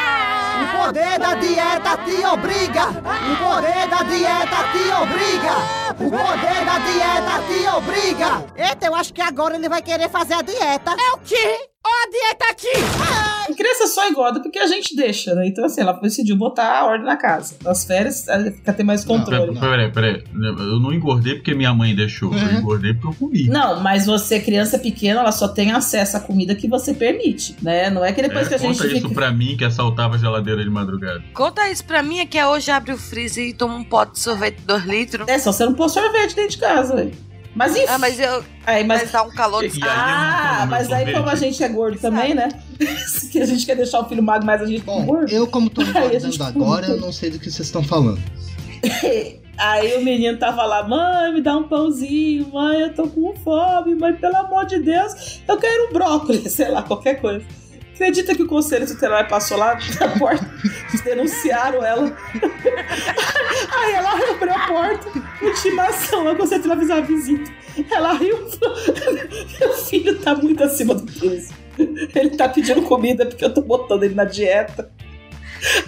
[0.80, 2.86] Poder da dieta te obriga.
[2.89, 5.55] O poder da dieta te obriga.
[5.91, 8.45] O poder da dieta te obriga.
[8.55, 10.91] Eita, eu acho que agora ele vai querer fazer a dieta.
[10.91, 11.69] É o quê?
[11.86, 13.28] Ó a dieta aqui!
[13.56, 15.47] Criança só engorda porque a gente deixa, né?
[15.47, 17.56] Então, assim, ela decidiu botar a ordem na casa.
[17.64, 19.60] Nas férias, ela fica ter mais controle.
[19.60, 20.24] Peraí, peraí.
[20.34, 22.34] Eu não engordei porque minha mãe deixou.
[22.34, 23.47] Eu engordei porque eu comi.
[23.47, 27.89] Não, mas você, criança pequena, ela só tem acesso à comida que você permite, né?
[27.89, 29.14] Não é que depois É, que a gente conta isso fica...
[29.14, 31.24] pra mim que assaltava a geladeira de madrugada.
[31.34, 34.20] Conta isso pra mim, é que hoje abre o freezer e toma um pote de
[34.20, 35.28] sorvete de 2 litros.
[35.28, 37.12] É, só você não pôr sorvete dentro de casa, velho.
[37.56, 37.86] Mas enfim.
[37.88, 38.43] Ah, mas eu.
[38.66, 39.02] Aí, mas...
[39.02, 42.50] mas dá um calor de Ah, mas aí como a gente é gordo também, né?
[43.32, 45.32] que a gente quer deixar o filho magro, mas a gente é gordo.
[45.32, 48.22] Eu, como tô engordando agora, eu não sei do que vocês estão falando.
[49.58, 53.93] Aí o menino tava lá, mãe, me dá um pãozinho, mãe, eu tô com fome,
[53.93, 57.45] mãe, pelo amor de Deus, eu quero um brócolis, sei lá, qualquer coisa.
[58.00, 60.50] Acredita que o conselho tutelar passou lá na porta,
[61.04, 62.18] denunciaram ela.
[63.78, 67.52] Aí ela abriu a porta, intimação, eu gostaria de avisar a visita.
[67.91, 68.38] Ela riu,
[69.60, 71.54] meu filho tá muito acima do peso.
[71.78, 74.89] Ele tá pedindo comida porque eu tô botando ele na dieta.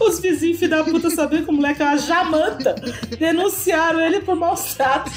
[0.01, 2.75] Os vizinhos, filho da puta, sabendo que o moleque é uma jamanta.
[3.17, 5.13] Denunciaram ele por maus tratos.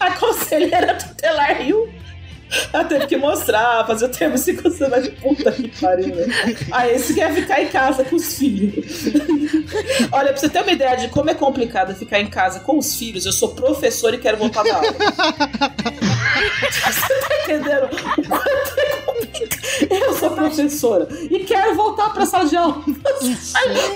[0.00, 1.86] A conselheira tutelar riu.
[2.72, 6.26] Ela teve que mostrar, fazer o termo circunstancial de puta que pariu, né?
[6.72, 9.04] Aí esse quer ficar em casa com os filhos.
[10.12, 12.94] Olha, pra você ter uma ideia de como é complicado ficar em casa com os
[12.96, 14.92] filhos, eu sou professor e quero voltar da aula.
[16.70, 17.84] Você tá entendendo?
[18.18, 19.58] O quanto é complicado?
[19.90, 22.82] Eu sou professora e quero voltar pra sala de aula.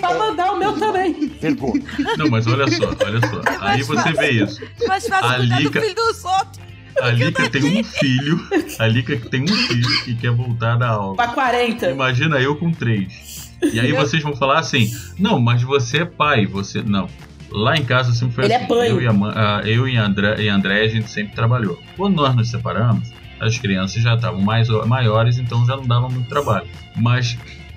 [0.01, 1.29] pra mandar o meu também.
[1.41, 1.83] Vergonha.
[2.19, 3.41] Não, mas olha só, olha só.
[3.61, 4.61] Aí você vê isso.
[4.87, 6.62] Mas fácil A cuidar Lica- do filho dos outros.
[7.03, 8.49] A Lica tem um filho.
[8.79, 11.17] A Lica tem um filho que quer voltar da aula.
[11.17, 11.91] Pra 40.
[11.91, 13.51] Imagina eu com três.
[13.73, 16.83] E aí vocês vão falar assim: não, mas você é pai, você.
[16.83, 17.09] Não.
[17.51, 18.67] Lá em casa sempre foi Ele é assim.
[18.69, 18.91] pai.
[18.91, 21.79] Eu e, a, ma- a- eu e, André, e a André, a gente sempre trabalhou.
[21.97, 26.29] Quando nós nos separamos, as crianças já estavam mais, maiores, então já não dava muito
[26.29, 26.67] trabalho.
[26.97, 27.37] Mas,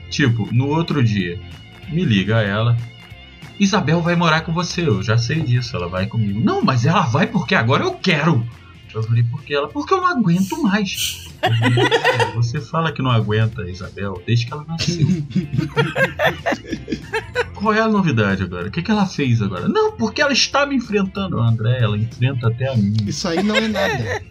[0.10, 1.38] tipo, no outro dia,
[1.90, 2.78] me liga ela.
[3.60, 6.40] Isabel vai morar com você, eu já sei disso, ela vai comigo.
[6.44, 8.46] Não, mas ela vai porque agora eu quero.
[8.96, 9.68] Eu falei, por que ela?
[9.68, 11.28] Porque eu não aguento mais.
[12.36, 15.06] Você fala que não aguenta a Isabel desde que ela nasceu.
[17.56, 18.68] Qual é a novidade agora?
[18.68, 19.68] O que, que ela fez agora?
[19.68, 21.39] Não, porque ela está me enfrentando.
[21.39, 22.96] André, ela enfrenta até a mim.
[23.06, 24.22] Isso aí não é nada.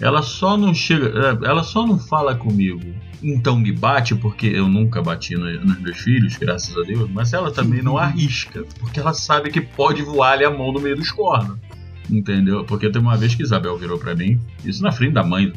[0.00, 1.06] Ela só não chega.
[1.06, 2.80] é, Ela só não fala comigo.
[3.22, 7.08] Então me bate, porque eu nunca bati no- nos meus filhos, graças a Deus.
[7.10, 10.96] Mas ela também não arrisca, porque ela sabe que pode voar-lhe a mão no meio
[10.96, 11.58] dos cornos.
[12.10, 12.64] Entendeu?
[12.64, 15.52] Porque tem uma vez que Isabel virou pra mim, isso na frente da mãe.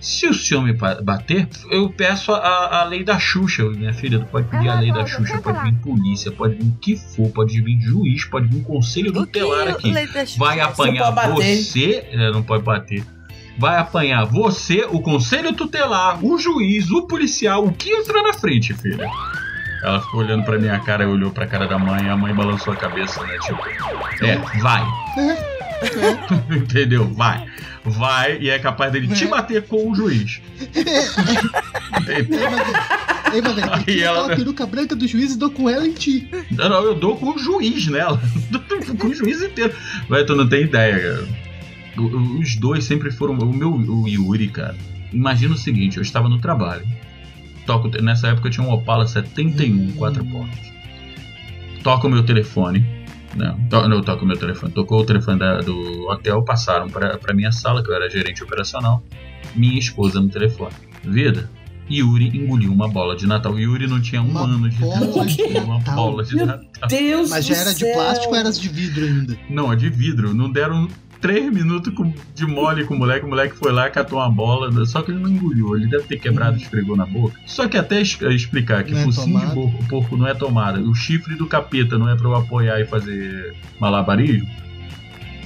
[0.00, 3.64] Se o senhor me bater, eu peço a, a lei da Xuxa.
[3.64, 6.76] Minha filha, tu pode pedir a lei da Xuxa, pode vir polícia, pode vir o
[6.80, 9.88] que for, pode vir juiz, pode vir conselho tutelar aqui.
[10.38, 12.06] Vai apanhar você.
[12.12, 13.04] é, não pode bater.
[13.58, 18.72] Vai apanhar você, o conselho tutelar, o juiz, o policial, o que entrar na frente,
[18.74, 19.04] filha.
[19.82, 22.72] Ela ficou olhando pra minha cara, olhou pra cara da mãe, e a mãe balançou
[22.72, 23.36] a cabeça, né?
[23.40, 23.60] Tipo,
[24.24, 24.84] é, vai.
[26.50, 27.08] Entendeu?
[27.14, 27.46] Vai.
[27.84, 30.40] Vai e é capaz dele te bater com o juiz.
[33.32, 35.92] Ei, Maverick, Aí tira ela- aquela peruca branca do juiz e dou com ela em
[35.92, 36.28] ti.
[36.50, 38.20] Não, não, eu dou com o juiz nela.
[38.98, 39.74] com o juiz inteiro.
[40.08, 41.28] Mas tu não tem ideia, cara.
[42.40, 43.34] Os dois sempre foram.
[43.34, 44.76] O meu o Yuri, cara.
[45.12, 46.86] Imagina o seguinte: eu estava no trabalho.
[47.66, 50.72] Toco, nessa época eu tinha um Opala 71, quatro portas.
[51.82, 52.84] Toco o meu telefone.
[53.36, 54.72] Não, to, não toco o meu telefone.
[54.72, 58.42] Tocou o telefone da- do hotel, passaram para pra minha sala, que eu era gerente
[58.42, 59.02] operacional.
[59.54, 60.72] Minha esposa no telefone.
[61.04, 61.48] Vida,
[61.90, 63.58] Yuri engoliu uma bola de Natal.
[63.58, 66.88] Yuri não tinha um ano de bola de Uma bola de Meu Natal.
[66.88, 69.38] Deus Mas já era de plástico ou era de vidro ainda?
[69.48, 70.34] Não, é de vidro.
[70.34, 70.88] Não deram
[71.20, 71.92] três minutos
[72.34, 73.24] de mole com o moleque.
[73.26, 74.84] O moleque foi lá, catou uma bola.
[74.86, 75.76] Só que ele não engoliu.
[75.76, 77.38] Ele deve ter quebrado e esfregou na boca.
[77.46, 79.54] Só que até es- explicar que Não é focinho de tomada.
[79.54, 80.80] porco, porco não é tomada.
[80.80, 84.48] O chifre do capeta não é pra eu apoiar e fazer malabarismo.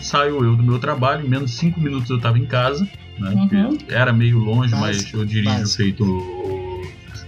[0.00, 1.24] Saio eu do meu trabalho.
[1.24, 2.86] Em menos de cinco minutos eu tava em casa.
[3.18, 3.78] Né, Uhum.
[3.88, 5.76] Era meio longe, mas Básico, eu dirijo básico.
[5.76, 6.82] feito o,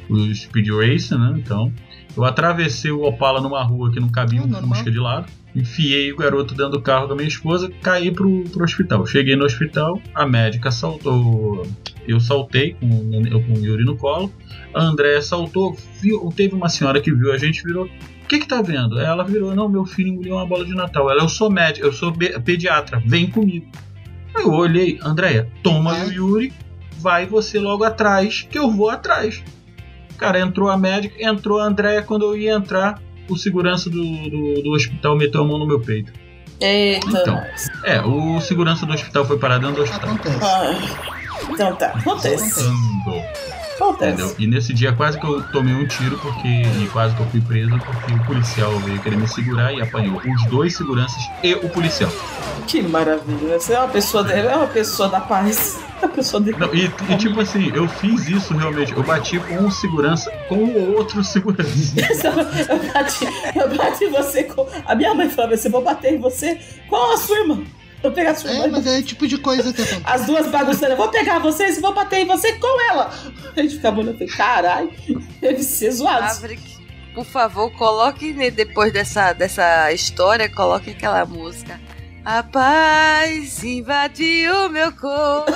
[0.09, 1.35] o Speed Racer, né?
[1.37, 1.71] Então,
[2.17, 5.27] eu atravessei o Opala numa rua que não cabia um Fusca de lado.
[5.55, 9.07] Enfiei o garoto dentro do carro da minha esposa, caí pro, pro hospital.
[9.07, 11.65] Cheguei no hospital, a médica saltou.
[12.07, 14.33] Eu saltei com, eu com o Yuri no colo.
[14.75, 15.77] A Andréia saltou.
[16.01, 17.85] Viu, teve uma senhora que viu a gente virou.
[17.87, 18.99] O que que tá vendo?
[18.99, 21.09] Ela virou, não, meu filho engoliu uma bola de Natal.
[21.11, 23.67] Ela, eu sou médica, eu sou pediatra, vem comigo.
[24.35, 26.53] Eu olhei, Andréia, toma o Yuri,
[26.99, 29.43] vai você logo atrás, que eu vou atrás.
[30.17, 33.01] Cara, entrou a médica, entrou a Andréia quando eu ia entrar.
[33.29, 36.13] O segurança do, do, do hospital meteu a mão no meu peito.
[36.61, 37.07] Eita.
[37.09, 37.43] Então,
[37.85, 40.11] é, o segurança do hospital foi parar dentro do hospital.
[40.43, 40.73] Ah,
[41.51, 42.65] então tá, acontece.
[43.75, 44.13] Acontece.
[44.13, 44.35] Entendeu?
[44.39, 47.41] E nesse dia quase que eu tomei um tiro porque e quase que eu fui
[47.41, 51.69] preso porque o policial veio querer me segurar e apanhou os dois seguranças e o
[51.69, 52.11] policial.
[52.67, 53.59] Que maravilha.
[53.59, 55.79] Você é uma pessoa, é uma pessoa da paz.
[56.01, 56.53] É uma pessoa de...
[56.53, 58.93] Não, e, e, tipo assim, eu fiz isso realmente.
[58.93, 61.95] Eu bati com um segurança com o outro segurança.
[62.69, 64.67] eu, bati, eu bati em você com.
[64.87, 66.59] A minha mãe falava assim: vou bater em você
[66.89, 67.63] com a sua irmã.
[68.05, 70.03] Vou pegar a sua É, mas é o tipo de coisa que acontece.
[70.05, 73.11] As duas bagunçando, vou pegar vocês e vou bater em você com ela.
[73.57, 74.93] A gente ficava olhando e caralho,
[75.41, 76.21] deve ser zoado.
[76.23, 76.77] Maverick,
[77.15, 81.81] por favor, coloque né, depois dessa, dessa história, coloque aquela música.
[82.23, 85.51] A paz invadiu meu corpo.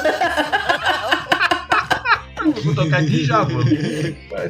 [2.65, 3.65] Vou tocar aqui já, mano.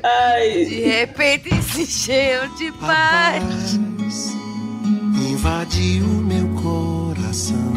[0.04, 0.64] Ai.
[0.66, 3.78] De repente se encheu de paz.
[5.16, 7.67] invadiu meu coração.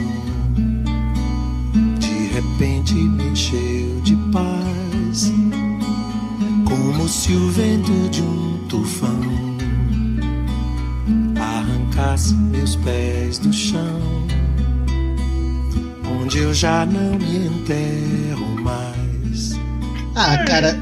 [2.31, 5.33] De repente me encheu de paz,
[6.65, 9.19] como se o vento de um tufão
[11.37, 13.99] arrancasse meus pés do chão,
[16.21, 19.51] onde eu já não me enterro mais.
[20.15, 20.79] Ah, cara,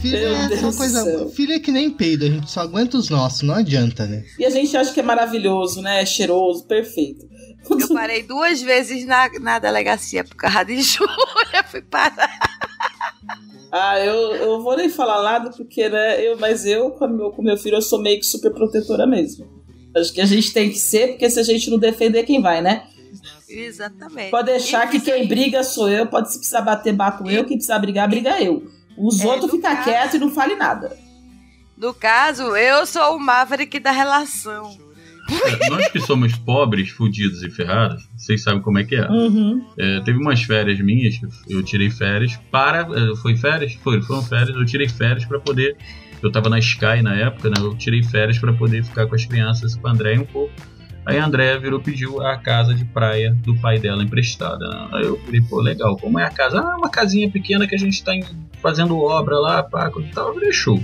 [0.00, 1.32] filho Meu é uma coisa.
[1.50, 4.22] é que nem peido, a gente só aguenta os nossos, não adianta, né?
[4.38, 6.00] E a gente acha que é maravilhoso, né?
[6.00, 7.26] É cheiroso, perfeito.
[7.70, 11.14] Eu parei duas vezes na, na delegacia por causa de Júlia.
[11.70, 12.30] Fui parar.
[13.70, 17.42] Ah, eu, eu vou nem falar nada, porque, né, eu, mas eu, com meu, com
[17.42, 19.46] meu filho, eu sou meio que super protetora mesmo.
[19.96, 22.60] Acho que a gente tem que ser, porque se a gente não defender, quem vai,
[22.60, 22.86] né?
[23.48, 24.30] Exatamente.
[24.30, 27.78] Pode deixar que quem briga sou eu, pode se precisar bater, bato eu, quem precisar
[27.78, 28.66] brigar, briga eu.
[28.96, 30.96] Os É, outros ficam quietos e não fale nada.
[31.76, 34.76] No caso, eu sou o Maverick da relação.
[35.32, 39.08] É, Nós que somos pobres, fudidos e ferrados, vocês sabem como é que é.
[39.08, 39.64] Uhum.
[39.78, 41.18] É, teve umas férias minhas,
[41.48, 42.80] eu tirei férias para.
[42.80, 43.74] é, Foi férias?
[43.82, 45.76] Foi, foram férias, eu tirei férias para poder.
[46.22, 47.56] Eu tava na Sky na época, né?
[47.58, 50.52] Eu tirei férias para poder ficar com as crianças, com a Andréia um pouco.
[51.04, 54.68] Aí a Andréia virou pediu a casa de praia do pai dela emprestada.
[54.68, 54.88] né?
[54.92, 56.60] Aí eu falei, pô, legal, como é a casa?
[56.60, 58.12] Ah, uma casinha pequena que a gente tá
[58.60, 60.28] fazendo obra lá, pá, e tal.
[60.28, 60.80] Eu falei, show.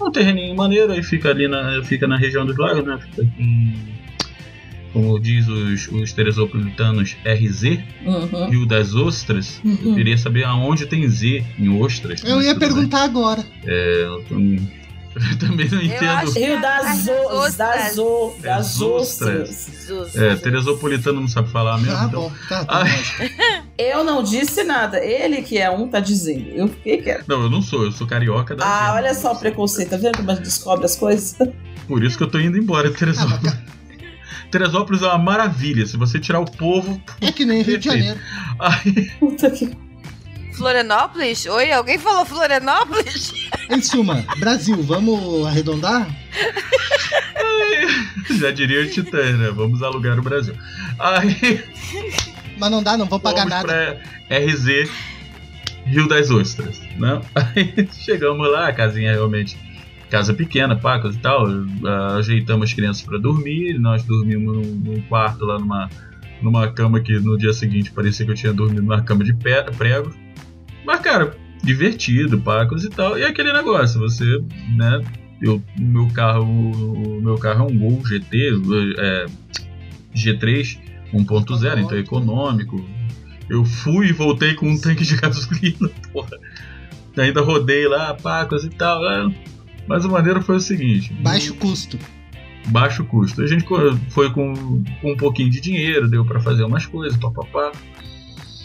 [0.00, 2.98] Um terreninho maneiro, aí fica ali na, fica na região dos lagos, né?
[2.98, 3.74] Fica aqui,
[4.92, 8.48] como diz os, os teresopolitanos, RZ, Uhum.
[8.50, 9.60] Rio das Ostras.
[9.64, 9.78] Uhum.
[9.84, 12.22] Eu queria saber aonde tem Z em ostras.
[12.24, 12.68] Eu ia tudo bem.
[12.68, 13.44] perguntar agora.
[13.64, 14.24] É, eu,
[15.30, 16.30] eu também não entendo.
[16.32, 19.88] Rio das, o, das, o, das ostras.
[20.14, 21.96] É, Teresopolitano não sabe falar mesmo.
[21.96, 22.22] Ah, então.
[22.22, 22.84] bom, tá, tá.
[23.78, 25.02] Eu não disse nada.
[25.02, 26.48] Ele que é um tá dizendo.
[26.50, 27.24] Eu fiquei quieto.
[27.28, 29.90] não, eu não sou, eu sou carioca da Ah, olha só o preconceito.
[29.90, 31.36] Tá vendo como a gente descobre as coisas?
[31.86, 33.54] Por isso que eu tô indo embora de Teresópolis.
[34.50, 35.86] Teresópolis é uma maravilha.
[35.86, 37.00] Se você tirar o povo.
[37.20, 38.18] É que nem Rio de Janeiro.
[38.58, 39.85] Aí, Puta que.
[40.56, 41.46] Florianópolis?
[41.46, 43.32] Oi, alguém falou Florianópolis?
[43.70, 46.08] Em suma, Brasil, vamos arredondar?
[48.38, 49.50] já diria o Titã, né?
[49.50, 50.54] Vamos alugar o Brasil.
[50.98, 51.62] Aí.
[52.58, 54.00] Mas não dá, não vou pagar Fomos nada.
[54.28, 54.88] pra RZ
[55.84, 57.20] Rio das Ostras, né?
[57.34, 59.56] Aí chegamos lá, a casinha realmente
[60.10, 61.46] casa pequena, pacas e tal.
[61.84, 65.90] ah, ajeitamos as crianças para dormir, nós dormimos num, num quarto lá numa
[66.42, 70.14] numa cama que no dia seguinte parecia que eu tinha dormido numa cama de prego.
[70.86, 73.18] Mas cara, divertido, pacos e tal.
[73.18, 74.24] E aquele negócio, você,
[74.76, 75.02] né?
[75.42, 78.52] Eu, o meu carro, o meu carro é um Gol GT,
[78.98, 79.26] é,
[80.14, 80.78] G3
[81.12, 82.82] 1.0, então é econômico.
[83.48, 86.38] Eu fui e voltei com um tanque de gasolina, porra.
[87.16, 89.04] Ainda rodei lá, pacos e tal.
[89.08, 89.32] é.
[89.86, 91.98] Mas a maneira foi o seguinte: Baixo custo.
[92.66, 93.42] baixo custo.
[93.42, 93.64] A gente
[94.10, 97.72] foi com, com um pouquinho de dinheiro, deu pra fazer umas coisas, papapá.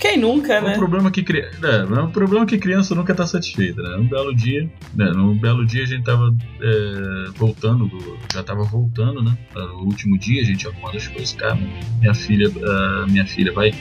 [0.02, 0.76] Quem nunca, O né?
[0.76, 3.98] problema é que cri- é, o problema é que criança nunca tá satisfeita, né?
[3.98, 5.12] Um belo dia, né?
[5.12, 9.38] Num belo dia a gente tava é, voltando, do- já tava voltando, né?
[9.56, 11.56] No último dia a gente arrumando as coisas, cara.
[12.00, 13.72] Minha filha, ah, minha filha vai,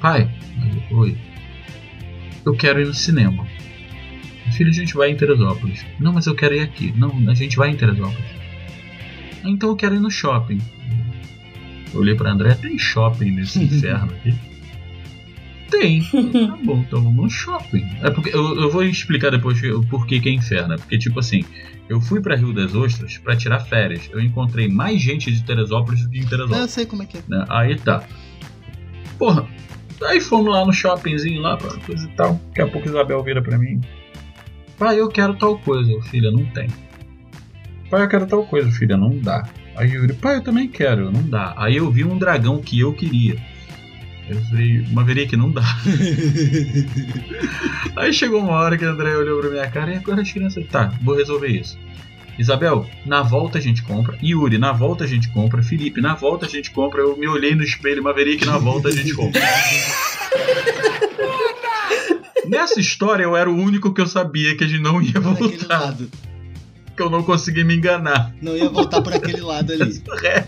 [0.00, 0.30] pai,
[0.92, 1.18] oi,
[2.46, 3.44] eu quero ir no cinema.
[4.52, 5.84] Filha, a gente vai em Teresópolis.
[5.98, 6.92] Não, mas eu quero ir aqui.
[6.96, 8.26] Não, a gente vai em Teresópolis.
[9.44, 10.60] Então eu quero ir no shopping.
[11.92, 14.34] Eu olhei pra André, tem shopping nesse inferno aqui?
[15.72, 16.02] Tem.
[16.12, 17.84] Tá bom, então vamos no shopping.
[18.02, 20.74] É porque eu, eu vou explicar depois que- o porquê que é inferno.
[20.74, 21.44] É porque, tipo assim,
[21.88, 24.08] eu fui pra Rio das Ostras pra tirar férias.
[24.12, 26.70] Eu encontrei mais gente de Teresópolis do que em Não, eu Teresópolis.
[26.70, 27.22] sei como é que é.
[27.28, 27.44] né?
[27.48, 28.04] Aí tá.
[29.18, 29.46] Porra,
[30.04, 32.40] aí fomos lá no shoppingzinho lá, pra coisa e tal.
[32.48, 33.80] Daqui a pouco Isabel vira pra mim.
[34.78, 35.90] Pai, eu quero tal coisa.
[35.90, 36.68] Eu, Filha, não tem.
[37.90, 39.48] pai, eu quero tal coisa, filha, não dá.
[39.76, 41.54] Aí Yuri, pai, eu também quero, não dá.
[41.56, 43.36] Aí eu vi um dragão que eu queria.
[44.28, 45.62] Eu falei, Maverick, não dá.
[47.96, 50.64] Aí chegou uma hora que a André olhou pra minha cara e agora as crianças,
[50.68, 51.78] tá, vou resolver isso.
[52.38, 54.16] Isabel, na volta a gente compra.
[54.22, 55.62] Yuri, na volta a gente compra.
[55.62, 57.02] Felipe, na volta a gente compra.
[57.02, 59.40] Eu me olhei no espelho, Maverick, na volta a gente compra.
[62.48, 65.94] Nessa história eu era o único que eu sabia que a gente não ia voltar.
[66.96, 68.34] Que eu não consegui me enganar.
[68.40, 70.02] Não ia voltar por aquele lado ali.
[70.24, 70.46] É.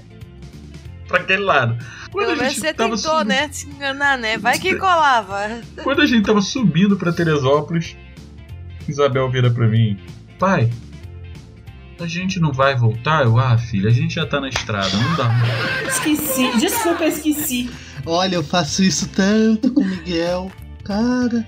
[1.14, 1.76] Pra aquele lado.
[2.10, 3.48] Quando Pelo a gente você tava tentou, subindo- né?
[3.50, 4.38] Se enganar, né?
[4.38, 5.60] Vai que colava.
[5.82, 7.96] Quando a gente tava subindo pra Teresópolis,
[8.88, 9.98] Isabel vira pra mim:
[10.38, 10.70] Pai,
[12.00, 13.24] a gente não vai voltar?
[13.24, 15.30] Eu, ah, filha, a gente já tá na estrada, não dá.
[15.88, 16.56] Esqueci.
[16.58, 17.70] Desculpa, esqueci.
[18.06, 20.50] Olha, eu faço isso tanto com o Miguel.
[20.84, 21.46] Cara.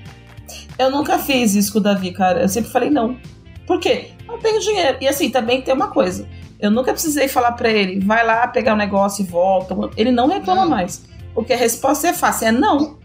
[0.79, 2.41] Eu nunca fiz isso com o Davi, cara.
[2.43, 3.19] Eu sempre falei não.
[3.67, 4.11] Por quê?
[4.27, 4.97] Não tenho dinheiro.
[5.01, 6.27] E assim, também tem uma coisa.
[6.59, 9.75] Eu nunca precisei falar pra ele, vai lá pegar o negócio e volta.
[9.97, 11.05] Ele não reclama mais.
[11.35, 12.99] Porque a resposta é fácil, é não.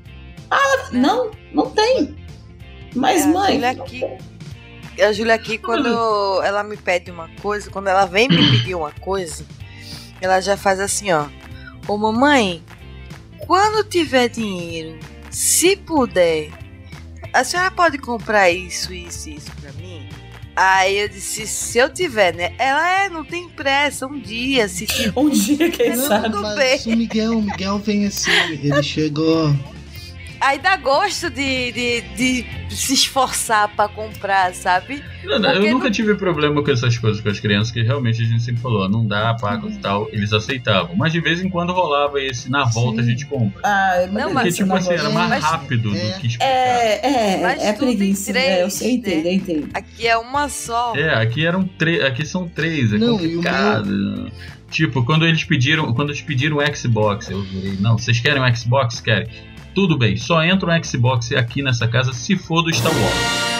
[0.49, 2.15] Ah, não, não tem.
[2.95, 3.53] Mas, É, a mãe.
[3.53, 4.03] Júlia aqui,
[5.01, 8.91] a Júlia aqui, quando ela me pede uma coisa, quando ela vem me pedir uma
[8.91, 9.45] coisa,
[10.21, 11.25] ela já faz assim, ó.
[11.87, 12.63] Ô mamãe,
[13.45, 14.99] quando tiver dinheiro,
[15.29, 16.51] se puder,
[17.33, 20.07] a senhora pode comprar isso, isso e isso pra mim?
[20.63, 22.53] Aí eu disse, se eu tiver, né?
[22.59, 25.11] Ela é, não tem pressa, um dia, se tiver.
[25.19, 26.29] Um dia, quem Não, sabe?
[26.29, 26.41] Bem.
[26.41, 28.29] mas o Miguel, o Miguel vem assim,
[28.61, 29.55] ele chegou.
[30.41, 35.03] Aí dá gosto de, de, de se esforçar pra comprar, sabe?
[35.23, 38.25] Não, não, eu nunca tive problema com essas coisas com as crianças, que realmente a
[38.25, 40.95] gente sempre falou, não dá, paga e tal, eles aceitavam.
[40.95, 43.61] Mas de vez em quando rolava esse, na volta a gente compra.
[43.63, 46.45] Ah, Não, Porque, mas- tipo assim, era mais mas- rápido do que explicar.
[46.45, 48.31] É, é, Mas é tudo em preguiça.
[48.33, 49.69] três, é, eu sei, entendo, eu entendo.
[49.75, 50.93] Aqui é uma só.
[50.95, 54.31] É, aqui eram três, aqui são três, é Não, complicado.
[54.71, 58.55] Tipo, quando eles pediram, quando eles pediram o Xbox, eu virei, não, vocês querem um
[58.55, 59.01] Xbox?
[59.01, 59.27] Querem.
[59.73, 63.51] Tudo bem, só entra um Xbox aqui nessa casa se for do Star Wars.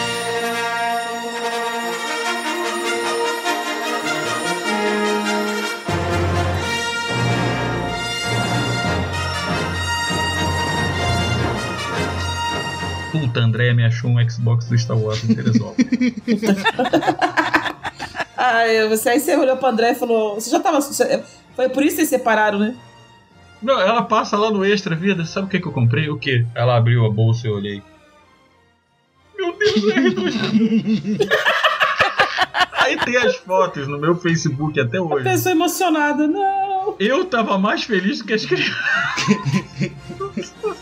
[13.10, 15.88] Puta, André me achou um Xbox do Star Wars em Teresópolis.
[18.44, 20.34] Ah, você, aí você olhou pro André e falou.
[20.34, 20.80] Você já tava.
[20.80, 22.74] Foi por isso que vocês separaram, né?
[23.62, 26.08] Não, ela passa lá no Extra Vida, sabe o que, que eu comprei?
[26.08, 26.44] O que?
[26.54, 27.82] Ela abriu a bolsa e eu olhei.
[29.36, 31.28] Meu Deus, é R2.
[32.72, 35.24] Aí tem as fotos no meu Facebook até hoje.
[35.24, 36.96] Pessoa emocionada, não.
[36.98, 38.72] Eu tava mais feliz do que as crianças.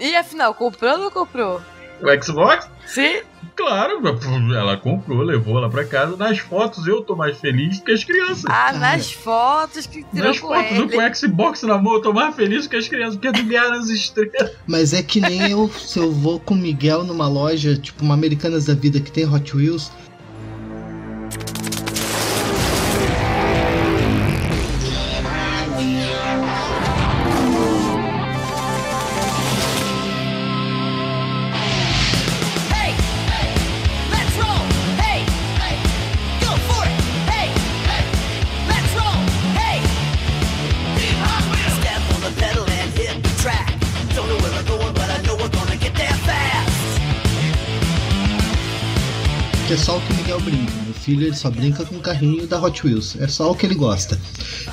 [0.00, 1.60] E afinal, comprou ou não comprou?
[2.00, 2.68] O Xbox?
[2.86, 3.20] Sim.
[3.54, 4.00] Claro,
[4.54, 6.16] ela comprou, levou lá pra casa.
[6.16, 8.44] Nas fotos eu tô mais feliz do que as crianças.
[8.48, 10.86] Ah, nas fotos que tirou Nas com fotos ele.
[10.86, 13.42] do com o Xbox na mão, eu tô mais feliz do que as crianças, porque
[13.42, 14.52] ganharam as estrelas.
[14.64, 18.14] Mas é que nem eu, se eu vou com o Miguel numa loja, tipo uma
[18.14, 19.90] Americanas da Vida que tem Hot Wheels.
[51.08, 53.16] Filho ele só brinca com o carrinho da Hot Wheels.
[53.18, 54.20] É só o que ele gosta.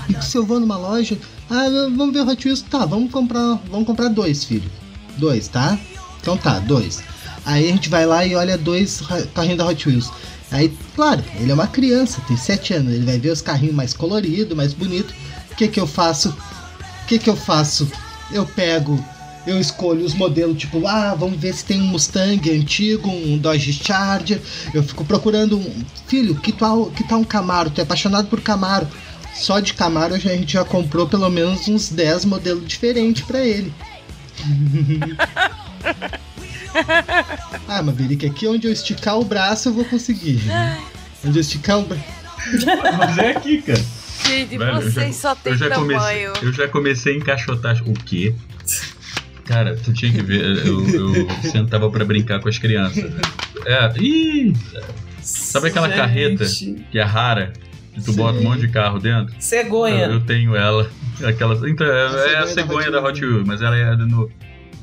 [0.10, 1.18] E se eu vou numa loja,
[1.50, 4.70] ah, vamos ver Hot Wheels, tá, vamos comprar, vamos comprar dois, filho.
[5.18, 5.80] Dois, tá?
[6.20, 7.02] Então tá, dois.
[7.46, 9.02] Aí a gente vai lá e olha dois
[9.34, 10.12] carrinhos da Hot Wheels.
[10.52, 13.94] Aí, claro, ele é uma criança, tem sete anos, ele vai ver os carrinhos mais
[13.94, 15.16] coloridos, mais bonitos.
[15.54, 16.32] O que que eu faço?
[16.32, 17.90] O que que eu faço?
[18.30, 19.02] Eu pego,
[19.48, 23.74] eu escolho os modelos, tipo, ah, vamos ver se tem um Mustang antigo, um Dodge
[23.74, 24.42] Charger.
[24.74, 25.84] Eu fico procurando um.
[26.08, 27.70] Filho, que tal, que tal um Camaro?
[27.70, 28.88] Tu é apaixonado por Camaro.
[29.36, 33.74] Só de Camaro a gente já comprou pelo menos uns 10 modelos diferentes pra ele.
[37.68, 40.42] ah, Maverick, aqui onde eu esticar o braço eu vou conseguir.
[41.26, 42.04] Onde eu esticar o braço.
[42.98, 43.84] Mas é aqui, cara.
[44.26, 46.00] Gente, Velho, eu vocês já- só tem eu já tamanho.
[46.00, 47.82] comecei, eu já comecei a encaixotar.
[47.86, 48.34] O quê?
[49.46, 50.66] Cara, tu tinha que ver.
[50.66, 53.04] Eu, eu sentava pra brincar com as crianças.
[53.04, 53.22] né?
[53.66, 54.54] É, ih!
[55.22, 55.98] Sabe aquela Gente.
[55.98, 56.46] carreta
[56.92, 57.54] que é rara?
[57.94, 59.34] Que tu bota um monte de carro dentro?
[59.40, 60.06] Cegonha.
[60.06, 60.90] Eu, eu tenho ela.
[61.24, 64.30] Aquela, então, é, é a cegonha da Hot Wheels, mas ela é no.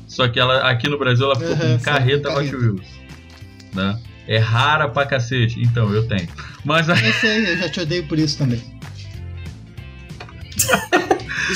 [0.07, 2.81] Só que ela aqui no Brasil ela ficou Aham, com carreta Hot Wheels.
[3.73, 3.99] Né?
[4.27, 5.61] É rara pra cacete.
[5.61, 6.27] Então, eu tenho.
[6.65, 7.05] Mas aí.
[7.05, 8.61] Eu sei, eu já te odeio por isso também.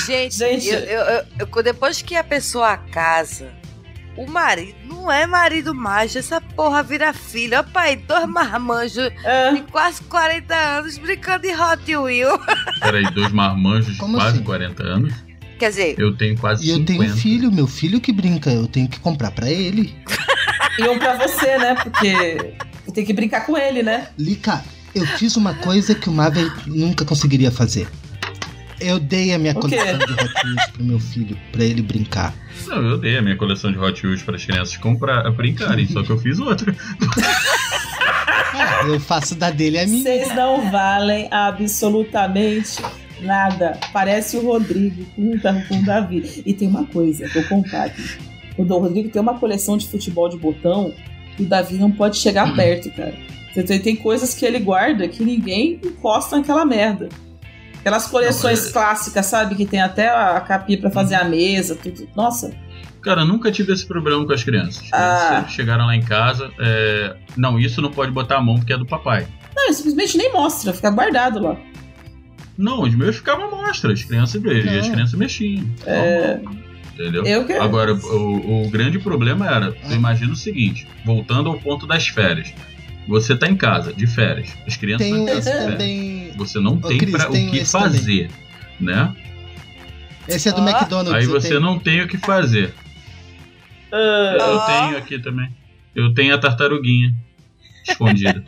[0.06, 0.68] Gente, Gente.
[0.68, 3.50] eu- eu- eu- depois que a pessoa casa,
[4.16, 7.58] o marido não é marido mais, essa porra vira filho.
[7.58, 9.52] Ó, pai, dois marmanjos É.
[9.52, 12.38] de quase 40 anos brincando de Hot Wheel.
[12.80, 14.44] Peraí, dois marmanjos de Como quase assim?
[14.44, 15.14] 40 anos.
[15.58, 16.98] Quer dizer, Eu tenho quase E eu 50.
[17.00, 19.94] tenho um filho, meu filho que brinca, eu tenho que comprar pra ele.
[20.78, 21.74] E um pra você, né?
[21.74, 22.54] Porque
[22.94, 24.08] tem que brincar com ele, né?
[24.16, 24.62] Lica,
[24.94, 27.88] eu fiz uma coisa que o Marvel nunca conseguiria fazer.
[28.80, 32.34] Eu dei a minha coleção de Hot Wheels pro meu filho, pra ele brincar.
[32.66, 36.02] Não, eu dei a minha coleção de Hot Wheels para as crianças comprar, brincarem, só
[36.02, 36.74] que eu fiz outra.
[38.54, 40.02] Ah, eu faço da dele a minha.
[40.02, 42.76] Vocês não valem absolutamente
[43.20, 43.78] nada.
[43.92, 46.42] Parece o Rodrigo com o Da- com o Davi.
[46.44, 48.02] E tem uma coisa, vou contar aqui.
[48.56, 50.92] O do Rodrigo tem uma coleção de futebol de botão
[51.38, 53.14] e o Davi não pode chegar perto, cara.
[53.82, 57.08] Tem coisas que ele guarda que ninguém encosta naquela merda.
[57.80, 59.54] Aquelas coleções Não, é- clássicas, sabe?
[59.54, 62.08] Que tem até a capinha pra fazer a mesa, tudo.
[62.16, 62.52] Nossa,
[63.00, 64.82] Cara, nunca tive esse problema com as crianças.
[64.92, 65.26] As Ah.
[65.28, 68.76] crianças chegaram lá em casa, é, não, isso não pode botar a mão porque é
[68.76, 69.26] do papai.
[69.56, 71.56] não, ele simplesmente nem mostra, fica guardado lá.
[72.58, 74.48] Não, os meus ficavam à mostra, as crianças, e
[74.78, 74.92] as Não.
[74.94, 75.64] crianças mexiam.
[75.86, 76.40] É.
[76.94, 77.24] Entendeu?
[77.24, 82.08] Eu que- Agora, o, o grande problema era, imagina o seguinte, voltando ao ponto das
[82.08, 82.52] férias.
[83.08, 84.50] Você tá em casa, de férias.
[84.66, 86.32] As crianças Tenho estão em casa, também.
[86.36, 88.30] Você não Ô, tem Cris, pra, o tenho que fazer,
[88.78, 89.16] né?
[90.28, 90.68] Esse é do Ó.
[90.68, 91.14] McDonald's.
[91.14, 91.60] Aí você tenho.
[91.60, 92.74] não tem o que fazer.
[93.90, 95.48] Ah, Eu tenho aqui também.
[95.94, 97.14] Eu tenho a tartaruguinha
[97.88, 98.44] escondida.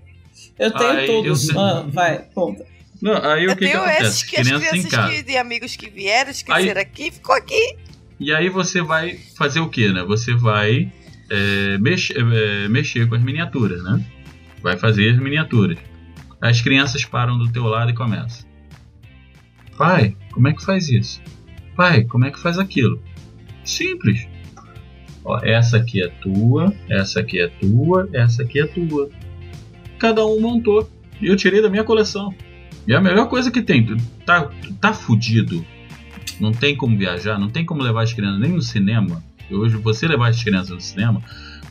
[0.58, 1.48] eu tenho Aí, todos.
[1.48, 2.64] eu- Ah, vai, conta.
[3.00, 4.02] Não, aí eu o que, que tenho acontece?
[4.04, 7.76] esses que as crianças em crianças que, de amigos que vieram, esqueceram aqui, ficou aqui.
[8.20, 10.02] E aí você vai fazer o que, né?
[10.04, 10.92] Você vai
[11.34, 14.04] é, mex- é, mexer com as miniaturas, né?
[14.62, 15.78] Vai fazer as miniaturas.
[16.40, 18.46] As crianças param do teu lado e começam.
[19.76, 21.20] Pai, como é que faz isso?
[21.76, 23.00] Pai, como é que faz aquilo?
[23.64, 24.28] Simples.
[25.24, 29.10] Ó, essa aqui é tua, essa aqui é tua, essa aqui é tua.
[29.98, 30.88] Cada um montou.
[31.20, 32.34] E eu tirei da minha coleção.
[32.86, 33.96] E é a melhor coisa que tem.
[34.26, 34.50] Tá,
[34.80, 35.64] tá fudido.
[36.38, 39.22] Não tem como viajar, não tem como levar as crianças nem no cinema.
[39.50, 41.22] Hoje você levar as crianças no cinema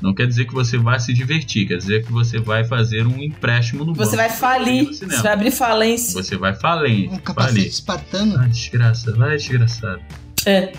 [0.02, 3.22] não quer dizer que você vai se divertir, quer dizer que você vai fazer um
[3.22, 5.18] empréstimo no Você banco vai falir, cinema.
[5.18, 6.22] você vai abrir falência.
[6.22, 7.10] Você vai falir.
[7.10, 7.68] Um capacete falir.
[7.70, 8.38] espartano.
[8.40, 10.02] Ah, desgraça, vai desgraçado.
[10.46, 10.74] É.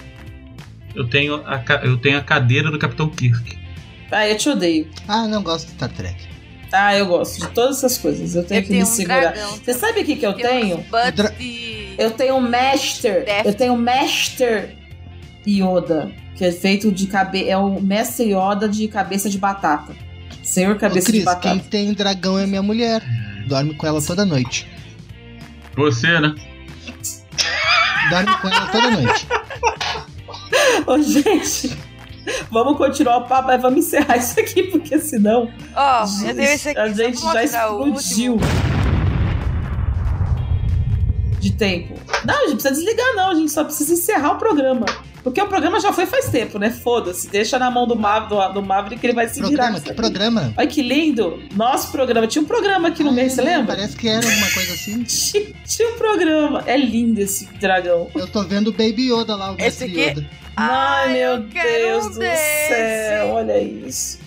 [0.94, 3.58] Eu tenho a, eu tenho a cadeira do Capitão Kirk.
[4.12, 4.88] Ah, eu te odeio.
[5.08, 6.22] Ah, não gosto de Star Trek.
[6.72, 8.34] Ah, eu gosto de todas essas coisas.
[8.36, 9.20] Eu tenho Eu que tenho me um segurar.
[9.32, 10.84] dragão Você sabe o que, que eu Tem tenho?
[11.38, 11.94] de...
[11.98, 13.24] Eu tenho um Master.
[13.24, 14.76] Def- Eu tenho um Master
[15.46, 16.12] Yoda.
[16.34, 17.50] Que é feito de cabeça.
[17.50, 19.94] É o Mestre Yoda de cabeça de batata.
[20.42, 21.48] Senhor Ô, cabeça de batata.
[21.48, 23.02] quem tem dragão é minha mulher.
[23.48, 24.68] Dorme com ela toda noite.
[25.76, 26.34] Você, né?
[28.10, 29.26] Dorme com ela toda noite.
[30.86, 31.76] Ô, gente.
[32.50, 35.50] Vamos continuar o papo, mas vamos encerrar isso aqui, porque senão.
[35.74, 36.78] Ó, eu tenho esse aqui.
[36.78, 38.38] A gente já explodiu.
[41.38, 41.94] De tempo.
[42.24, 43.30] Não, a gente precisa desligar, não.
[43.30, 44.86] A gente só precisa encerrar o programa.
[45.24, 46.70] Porque o programa já foi faz tempo, né?
[46.70, 47.28] Foda-se.
[47.30, 49.80] Deixa na mão do, Mav, do, do Maverick que ele vai se Programa, virar.
[49.82, 50.54] que programa?
[50.56, 51.42] Olha que lindo.
[51.56, 52.26] Nosso programa.
[52.26, 53.74] Tinha um programa aqui no meio, você lembra?
[53.74, 55.02] Parece que era alguma coisa assim.
[55.08, 56.62] Tinha, tinha um programa.
[56.66, 58.10] É lindo esse dragão.
[58.14, 60.30] Eu tô vendo o Baby Yoda lá, o Esse Mestre aqui- Yoda.
[60.56, 62.68] Ai, meu eu quero Deus um do desse.
[62.68, 63.28] céu.
[63.30, 64.20] Olha isso.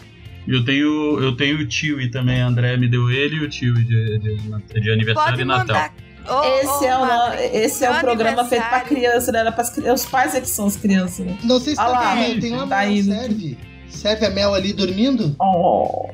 [0.48, 2.42] Eu tenho, eu tenho o Tiwi também.
[2.42, 5.68] A André me deu ele e o Tiwi de, de, de aniversário Pode e Natal.
[5.68, 5.94] mandar.
[6.30, 9.40] Ô, esse ô, é, o, Maverick, esse é o programa feito pra criança, né?
[9.40, 11.38] Era pras Os pais é que são as crianças, né?
[11.44, 13.14] Não sei se Ah tá lá, vendo, tem uma tá mel, indo.
[13.14, 13.58] serve.
[13.90, 15.36] Serve a Mel ali dormindo?
[15.40, 16.10] Oh,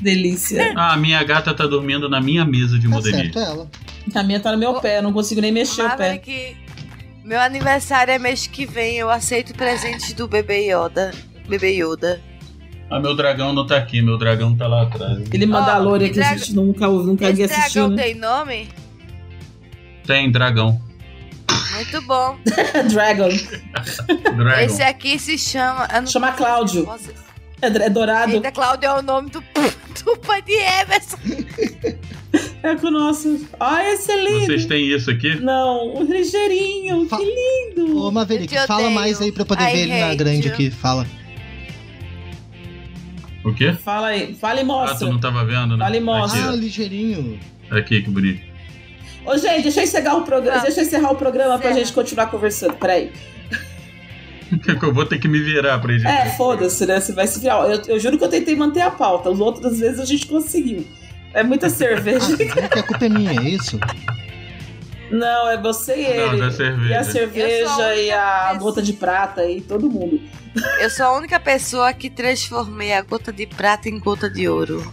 [0.00, 0.72] delícia.
[0.76, 3.32] Ah, a minha gata tá dormindo na minha mesa de Tá modelismo.
[3.32, 3.70] certo ela.
[4.14, 6.20] A minha tá no meu pé, eu não consigo nem mexer o pé.
[7.24, 8.96] Meu aniversário é mês que vem.
[8.96, 11.12] Eu aceito presentes do bebê Yoda.
[11.48, 12.20] Bebê Yoda.
[12.88, 15.22] Ah, meu dragão não tá aqui, meu dragão tá lá atrás.
[15.26, 18.02] Aquele Mandalorian que a gente nunca nunca Esse assistiu, dragão né?
[18.04, 18.68] tem nome?
[20.06, 20.80] Tem dragão.
[21.74, 22.38] Muito bom.
[22.90, 23.28] Dragon.
[24.36, 24.60] Dragon.
[24.64, 25.86] Esse aqui se chama.
[26.06, 26.88] Chama Cláudio.
[27.60, 28.32] É, é dourado.
[28.32, 29.40] Eita, Cláudio é o nome do,
[30.04, 31.16] do pai de Emerson.
[32.62, 33.46] É com o nosso.
[33.60, 34.46] Ai, esse é lindo.
[34.46, 35.36] Vocês têm isso aqui?
[35.36, 37.98] Não, o ligeirinho, Fa- que lindo.
[38.02, 38.94] Ô, Maverick, fala odeio.
[38.94, 40.54] mais aí pra eu poder I ver ele na grande you.
[40.54, 40.70] aqui.
[40.70, 41.06] Fala.
[43.44, 43.72] O quê?
[43.74, 45.08] Fala aí, fala e Ah, tu mostra.
[45.08, 45.84] não tava vendo, né?
[45.84, 46.48] Fala e mostra.
[46.48, 47.38] Ah, ligeirinho.
[47.70, 48.55] Aqui, aqui que bonito.
[49.26, 50.62] Ô, gente, deixa eu encerrar o programa, Ah.
[50.62, 52.74] deixa eu encerrar o programa pra gente continuar conversando.
[52.74, 53.10] Peraí.
[54.62, 56.10] Que eu vou ter que me virar pra editar.
[56.26, 57.00] É, foda-se, né?
[57.00, 57.68] Você vai se virar.
[57.68, 59.28] Eu, eu juro que eu tentei manter a pauta.
[59.30, 60.86] As outras vezes a gente conseguiu.
[61.34, 62.36] É muita cerveja.
[62.38, 63.78] que a culpa é minha, é isso?
[65.10, 66.40] Não, é você e Não, ele.
[66.40, 66.90] da cerveja.
[66.90, 70.20] E a a cerveja única e a pessoa- gota de prata e todo mundo.
[70.80, 74.90] Eu sou a única pessoa que transformei a gota de prata em gota de ouro.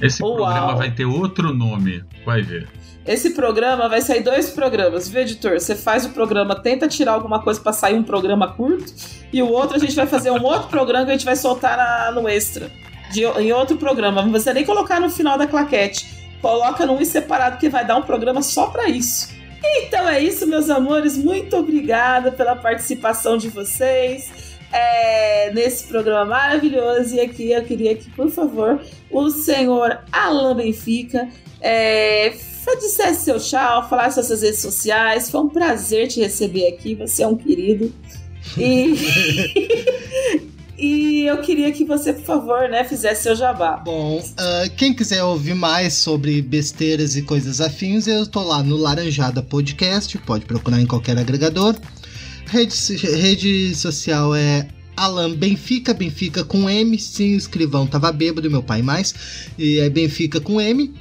[0.00, 0.36] Esse Uau.
[0.36, 2.02] programa vai ter outro nome.
[2.24, 2.68] Vai ver.
[3.06, 5.54] Esse programa vai sair dois programas, viu, editor?
[5.60, 8.92] Você faz o programa, tenta tirar alguma coisa pra sair um programa curto,
[9.32, 11.76] e o outro a gente vai fazer um outro programa que a gente vai soltar
[11.76, 12.70] na- no extra.
[13.12, 14.22] De, em outro programa.
[14.22, 16.06] Não precisa nem colocar no final da claquete.
[16.40, 19.28] Coloca num separado, que vai dar um programa só pra isso.
[19.62, 21.16] Então é isso, meus amores.
[21.18, 27.14] Muito obrigada pela participação de vocês é, nesse programa maravilhoso.
[27.14, 28.80] E aqui eu queria que, por favor,
[29.10, 31.28] o senhor Alan Benfica
[31.60, 32.30] é,
[32.80, 35.30] dissesse seu tchau, falasse suas redes sociais.
[35.30, 36.94] Foi um prazer te receber aqui.
[36.94, 37.92] Você é um querido.
[38.56, 38.94] E,
[40.78, 43.76] e eu queria que você, por favor, né, fizesse seu jabá.
[43.76, 48.76] Bom, ah, quem quiser ouvir mais sobre besteiras e coisas afins, eu tô lá no
[48.76, 51.76] Laranjada Podcast, pode procurar em qualquer agregador.
[52.52, 58.62] Rede, rede social é Alan Benfica, Benfica com M, sim, o escrivão tava bêbado, meu
[58.62, 59.14] pai mais,
[59.58, 60.92] e é Benfica com M.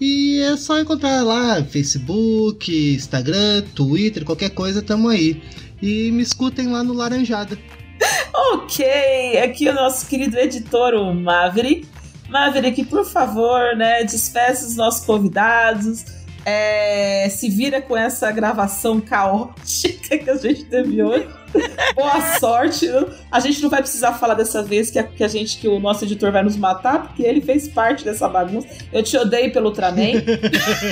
[0.00, 5.40] E é só encontrar lá Facebook, Instagram, Twitter, qualquer coisa, tamo aí.
[5.80, 7.56] E me escutem lá no Laranjada.
[8.52, 11.86] Ok, aqui o nosso querido editor, o Maverick.
[12.28, 16.04] Maverick, por favor, né, despeça os nossos convidados.
[16.48, 21.28] É, se vira com essa gravação caótica que a gente teve hoje.
[21.94, 22.88] Boa sorte.
[23.30, 25.78] A gente não vai precisar falar dessa vez que a, que a gente, que o
[25.78, 28.66] nosso editor vai nos matar, porque ele fez parte dessa bagunça.
[28.90, 30.12] Eu te odeio pelo Ultraman.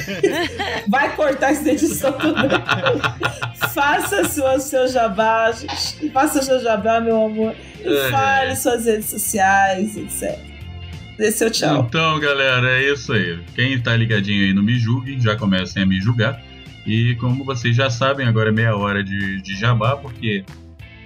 [0.89, 2.51] vai cortar essa edição também.
[3.73, 6.11] Faça sua, seu jabá, gente.
[6.11, 7.55] Faça seu jabá, meu amor.
[7.81, 10.56] E fale suas redes sociais, etc.
[11.33, 11.87] Seu tchau.
[11.89, 13.39] Então, galera, é isso aí.
[13.55, 16.43] Quem tá ligadinho aí no Me Julgue, já comecem a me julgar.
[16.87, 20.45] E como vocês já sabem, agora é meia hora de, de jabá, porque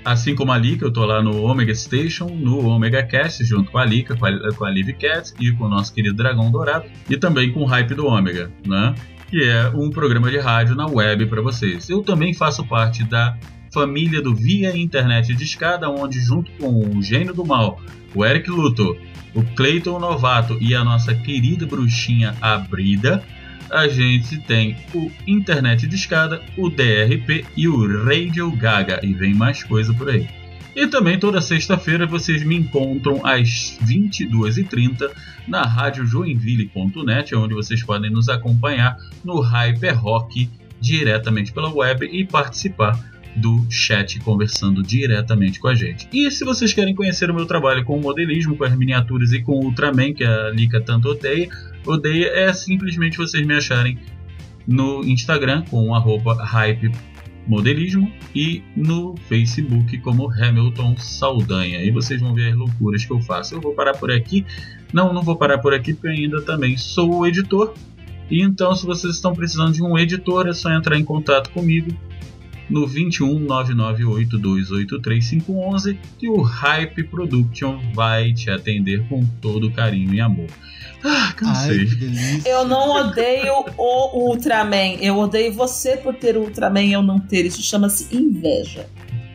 [0.05, 3.79] assim como a Lika, eu tô lá no Omega Station, no Omega Cast, junto com
[3.79, 6.85] a Lika, com a, com a Liv Cat e com o nosso querido Dragão Dourado,
[7.09, 8.95] e também com o Hype do Ômega, né?
[9.31, 11.89] Que é um programa de rádio na web para vocês.
[11.89, 13.39] Eu também faço parte da
[13.73, 17.81] família do Via Internet de Escada, onde junto com o Gênio do Mal,
[18.15, 18.97] o Eric Luthor,
[19.35, 23.23] o Clayton Novato e a nossa querida bruxinha Abrida,
[23.71, 29.33] a gente tem o Internet de Escada, o DRP e o Radio Gaga, e vem
[29.33, 30.29] mais coisa por aí.
[30.75, 35.11] E também toda sexta-feira vocês me encontram às 22h30
[35.47, 40.49] na rádio joinville.net, onde vocês podem nos acompanhar no Hyper Rock
[40.81, 42.99] diretamente pela web e participar
[43.37, 46.09] do chat conversando diretamente com a gente.
[46.13, 49.41] E se vocês querem conhecer o meu trabalho com o modelismo, com as miniaturas e
[49.41, 51.49] com o Ultraman, que a Lika tanto odeia,
[51.87, 53.99] odeia é simplesmente vocês me acharem
[54.67, 56.91] no Instagram com arroba hype
[57.47, 61.83] modelismo e no Facebook como Hamilton Saldanha.
[61.83, 63.55] E vocês vão ver as loucuras que eu faço.
[63.55, 64.45] Eu vou parar por aqui.
[64.93, 67.75] Não, não vou parar por aqui porque eu ainda também sou o editor.
[68.31, 71.91] E então, se vocês estão precisando de um editor, é só entrar em contato comigo
[72.71, 80.47] no 21 998283511 e o Hype Production vai te atender com todo carinho e amor.
[81.05, 81.87] Ah, cansei.
[82.45, 84.95] Eu não odeio o Ultraman.
[85.01, 87.45] Eu odeio você por ter o Ultraman e eu não ter.
[87.47, 88.87] Isso chama-se inveja.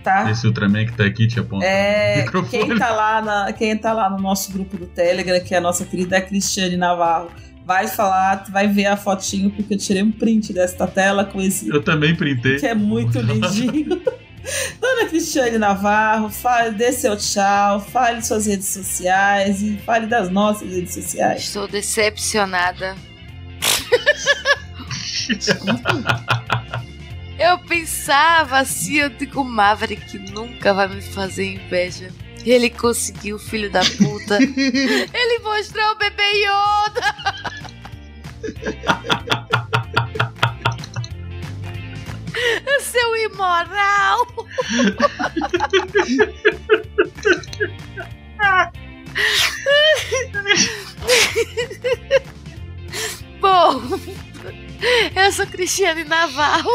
[0.03, 0.29] Tá?
[0.29, 2.65] Esse Ultraman que tá aqui te aponta É, o microfone.
[2.67, 5.61] quem tá, lá na, quem tá lá no nosso grupo do Telegram, que é a
[5.61, 7.31] nossa querida Cristiane Navarro,
[7.65, 11.67] vai falar, vai ver a fotinho, porque eu tirei um print desta tela com esse.
[11.67, 12.59] Eu também printei.
[12.59, 14.01] Que é muito lindinho.
[14.79, 20.69] Dona Cristiane Navarro, fale, dê seu tchau, fale suas redes sociais e fale das nossas
[20.69, 21.41] redes sociais.
[21.41, 22.95] Estou decepcionada.
[27.37, 32.09] Eu pensava assim, eu digo, Maverick nunca vai me fazer inveja.
[32.45, 34.37] Ele conseguiu, filho da puta.
[34.43, 37.01] Ele mostrou o bebê Yoda.
[42.81, 44.27] Seu imoral.
[53.39, 53.81] Bom,
[55.15, 56.69] eu sou Cristiane Navarro.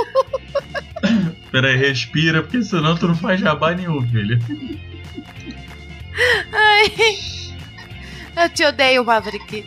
[1.53, 4.39] Peraí, respira, porque senão tu não faz jabá nenhum, filho.
[6.53, 6.93] Ai,
[8.37, 9.65] eu te odeio, Maverick.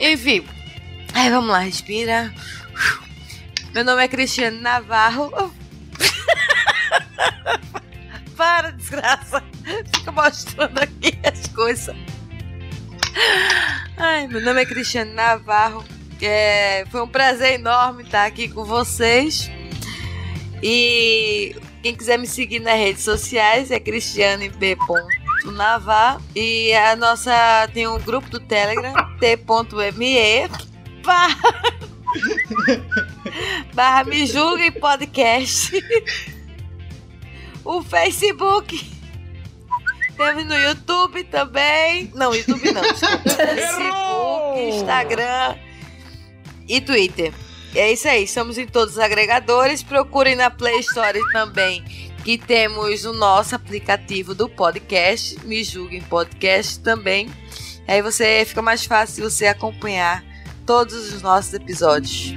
[0.00, 0.44] Enfim,
[1.14, 2.32] aí vamos lá, respira.
[3.74, 5.52] Meu nome é Cristiane Navarro.
[8.36, 9.42] Para de desgraça.
[9.94, 11.94] Fica mostrando aqui as coisas.
[13.96, 15.84] Ai, meu nome é Cristiane Navarro.
[16.20, 19.50] É, foi um prazer enorme estar aqui com vocês.
[20.62, 24.50] E quem quiser me seguir nas redes sociais é Cristiane
[25.44, 25.52] B.
[25.52, 26.20] Navar.
[26.34, 30.48] E a nossa tem um grupo do Telegram, t.me
[31.08, 31.52] barra,
[33.72, 35.72] barra me julguem podcast.
[37.64, 38.98] o Facebook.
[40.18, 42.10] Temos no YouTube também.
[42.14, 42.82] Não, YouTube não.
[42.82, 45.56] Facebook, Instagram
[46.68, 47.32] e Twitter.
[47.74, 49.82] É isso aí, estamos em todos os agregadores.
[49.82, 51.84] Procurem na Play Store também,
[52.28, 55.38] que temos o nosso aplicativo do podcast.
[55.46, 57.26] Me julguem podcast também.
[57.86, 60.22] Aí você fica mais fácil você acompanhar
[60.66, 62.34] todos os nossos episódios.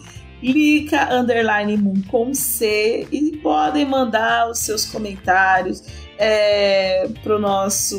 [0.42, 5.82] Lica Underline Moon com C e podem mandar os seus comentários
[6.18, 7.96] é, pro nosso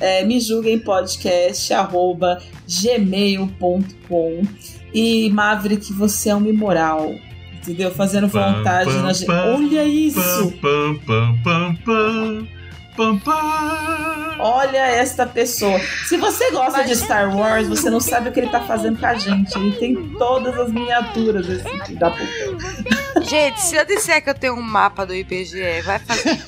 [0.00, 4.42] é, me julguem podcast arroba gmail.com
[4.94, 7.10] e Maverick, você é uma imoral.
[7.66, 7.90] Entendeu?
[7.90, 9.30] Fazendo vontade Pam, na gente.
[9.30, 10.52] Olha isso!
[10.60, 12.46] Pam, pam, pam.
[14.38, 15.78] Olha esta pessoa.
[16.06, 19.06] Se você gosta de Star Wars, você não sabe o que ele tá fazendo com
[19.06, 19.58] a gente.
[19.58, 23.22] Ele tem todas as miniaturas desse da puta.
[23.22, 26.38] Gente, se eu disser que eu tenho um mapa do IBGE, vai fazer.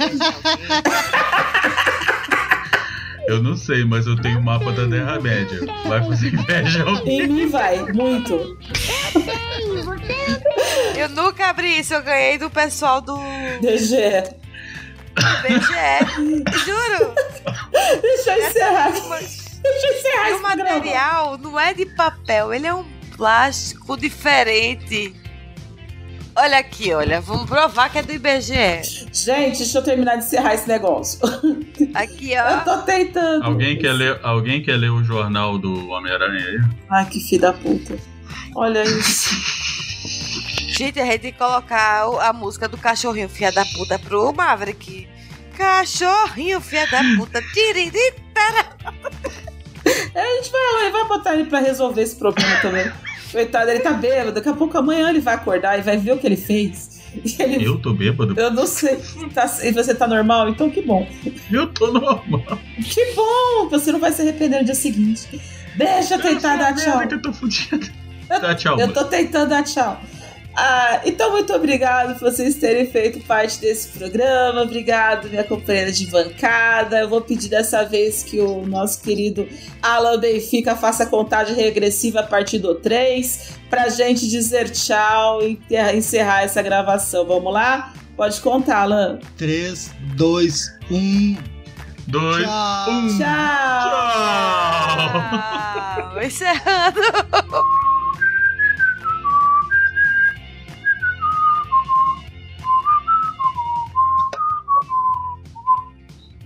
[3.29, 5.61] Eu não sei, mas eu tenho o mapa da Terra-média.
[5.87, 8.57] Vai fazer inveja Em mim vai, muito.
[10.97, 13.17] Eu nunca abri isso, eu ganhei do pessoal do
[13.61, 14.37] DGE.
[15.19, 16.45] IBGE.
[16.65, 17.15] Juro.
[18.03, 18.91] Deixa eu encerrar.
[18.91, 22.85] Deixa eu encerrar E o material não é de papel, ele é um
[23.17, 25.15] plástico diferente.
[26.37, 29.09] Olha aqui, olha, vamos provar que é do IBGE.
[29.13, 31.19] Gente, deixa eu terminar de encerrar esse negócio.
[31.95, 32.59] Aqui, Eu ó.
[32.61, 33.45] tô tentando.
[33.45, 36.59] Alguém quer, ler, alguém quer ler o jornal do Homem-Aranha aí?
[36.91, 37.97] Ai, que filho da puta.
[38.55, 39.58] Olha isso.
[40.79, 45.09] Gente, a gente tem que colocar a música do cachorrinho filha da puta pro Maverick.
[45.57, 47.43] Cachorrinho filha da puta.
[47.53, 48.15] Tiririta.
[50.15, 52.93] É, a gente vai, ele vai botar ele pra resolver esse problema também.
[53.33, 54.31] Coitado, ele tá bêbado.
[54.31, 57.01] Daqui a pouco amanhã ele vai acordar e vai ver o que ele fez.
[57.41, 58.39] Ele- Eu tô bêbado?
[58.39, 59.01] Eu não sei.
[59.35, 60.49] Tá, e você tá normal?
[60.49, 61.09] Então que bom.
[61.51, 62.23] Eu tô normal.
[62.89, 63.69] Que bom!
[63.69, 65.41] Você não vai se arrepender no dia seguinte.
[65.75, 67.03] Deixa eu tentar dar tchau.
[67.03, 67.89] Eu tô fudido.
[68.29, 68.79] Tá, tchau.
[68.79, 70.01] Eu tô tentando dar tchau.
[70.61, 74.63] Ah, então, muito obrigado por vocês terem feito parte desse programa.
[74.63, 76.99] Obrigado, minha companheira de bancada.
[76.99, 79.49] Eu vou pedir dessa vez que o nosso querido
[79.81, 85.61] Alan Benfica faça a contagem regressiva a partir do 3 pra gente dizer tchau e
[85.95, 87.25] encerrar essa gravação.
[87.25, 87.93] Vamos lá?
[88.17, 89.21] Pode contar, Alan.
[89.37, 91.37] 3, 2, 1.
[92.09, 92.91] Dois, Tchau.
[92.91, 93.19] um.
[93.19, 93.29] Tchau.
[96.11, 96.23] Tchau.
[96.25, 97.01] Encerrando.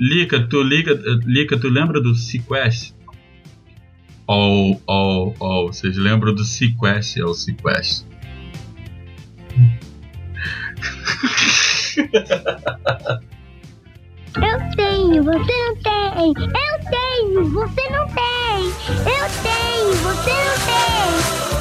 [0.03, 2.93] Lica, tu liga, Lica, tu lembra do Sequest?
[4.27, 7.21] Oh, oh, oh, vocês lembram do Sequest?
[7.21, 8.05] É o Sequest.
[14.35, 16.35] Eu tenho, você não tem.
[16.37, 18.65] Eu tenho, você não tem.
[19.07, 21.52] Eu tenho, você não tem.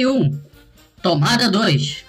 [0.00, 0.40] Take 1.
[1.02, 2.04] Tomada 2.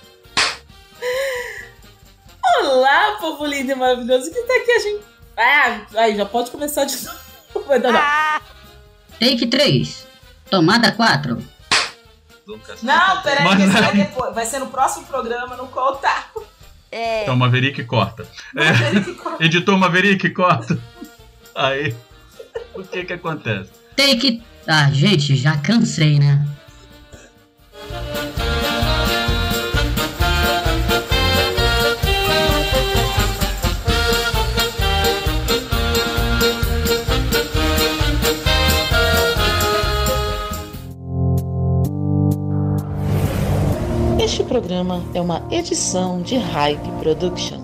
[2.64, 5.04] Olá, povo lindo e maravilhoso que tá aqui a gente.
[5.38, 7.20] Ah, aí, já pode começar de novo.
[7.84, 8.02] Não, não.
[9.20, 10.08] Take 3.
[10.50, 11.38] Tomada 4.
[12.82, 14.36] Não, peraí, Mas que vai depois.
[14.36, 16.10] Vai ser no próximo programa, não conta.
[16.92, 17.24] É.
[17.24, 18.26] Então, Maverick corta.
[18.56, 19.44] É.
[19.46, 20.80] Editor Maverick corta.
[21.54, 21.96] Aí.
[22.74, 23.70] O que que acontece?
[23.96, 24.42] Take.
[24.68, 26.46] Ah, gente, já cansei, né?
[44.24, 47.61] Este programa é uma edição de Hype Productions.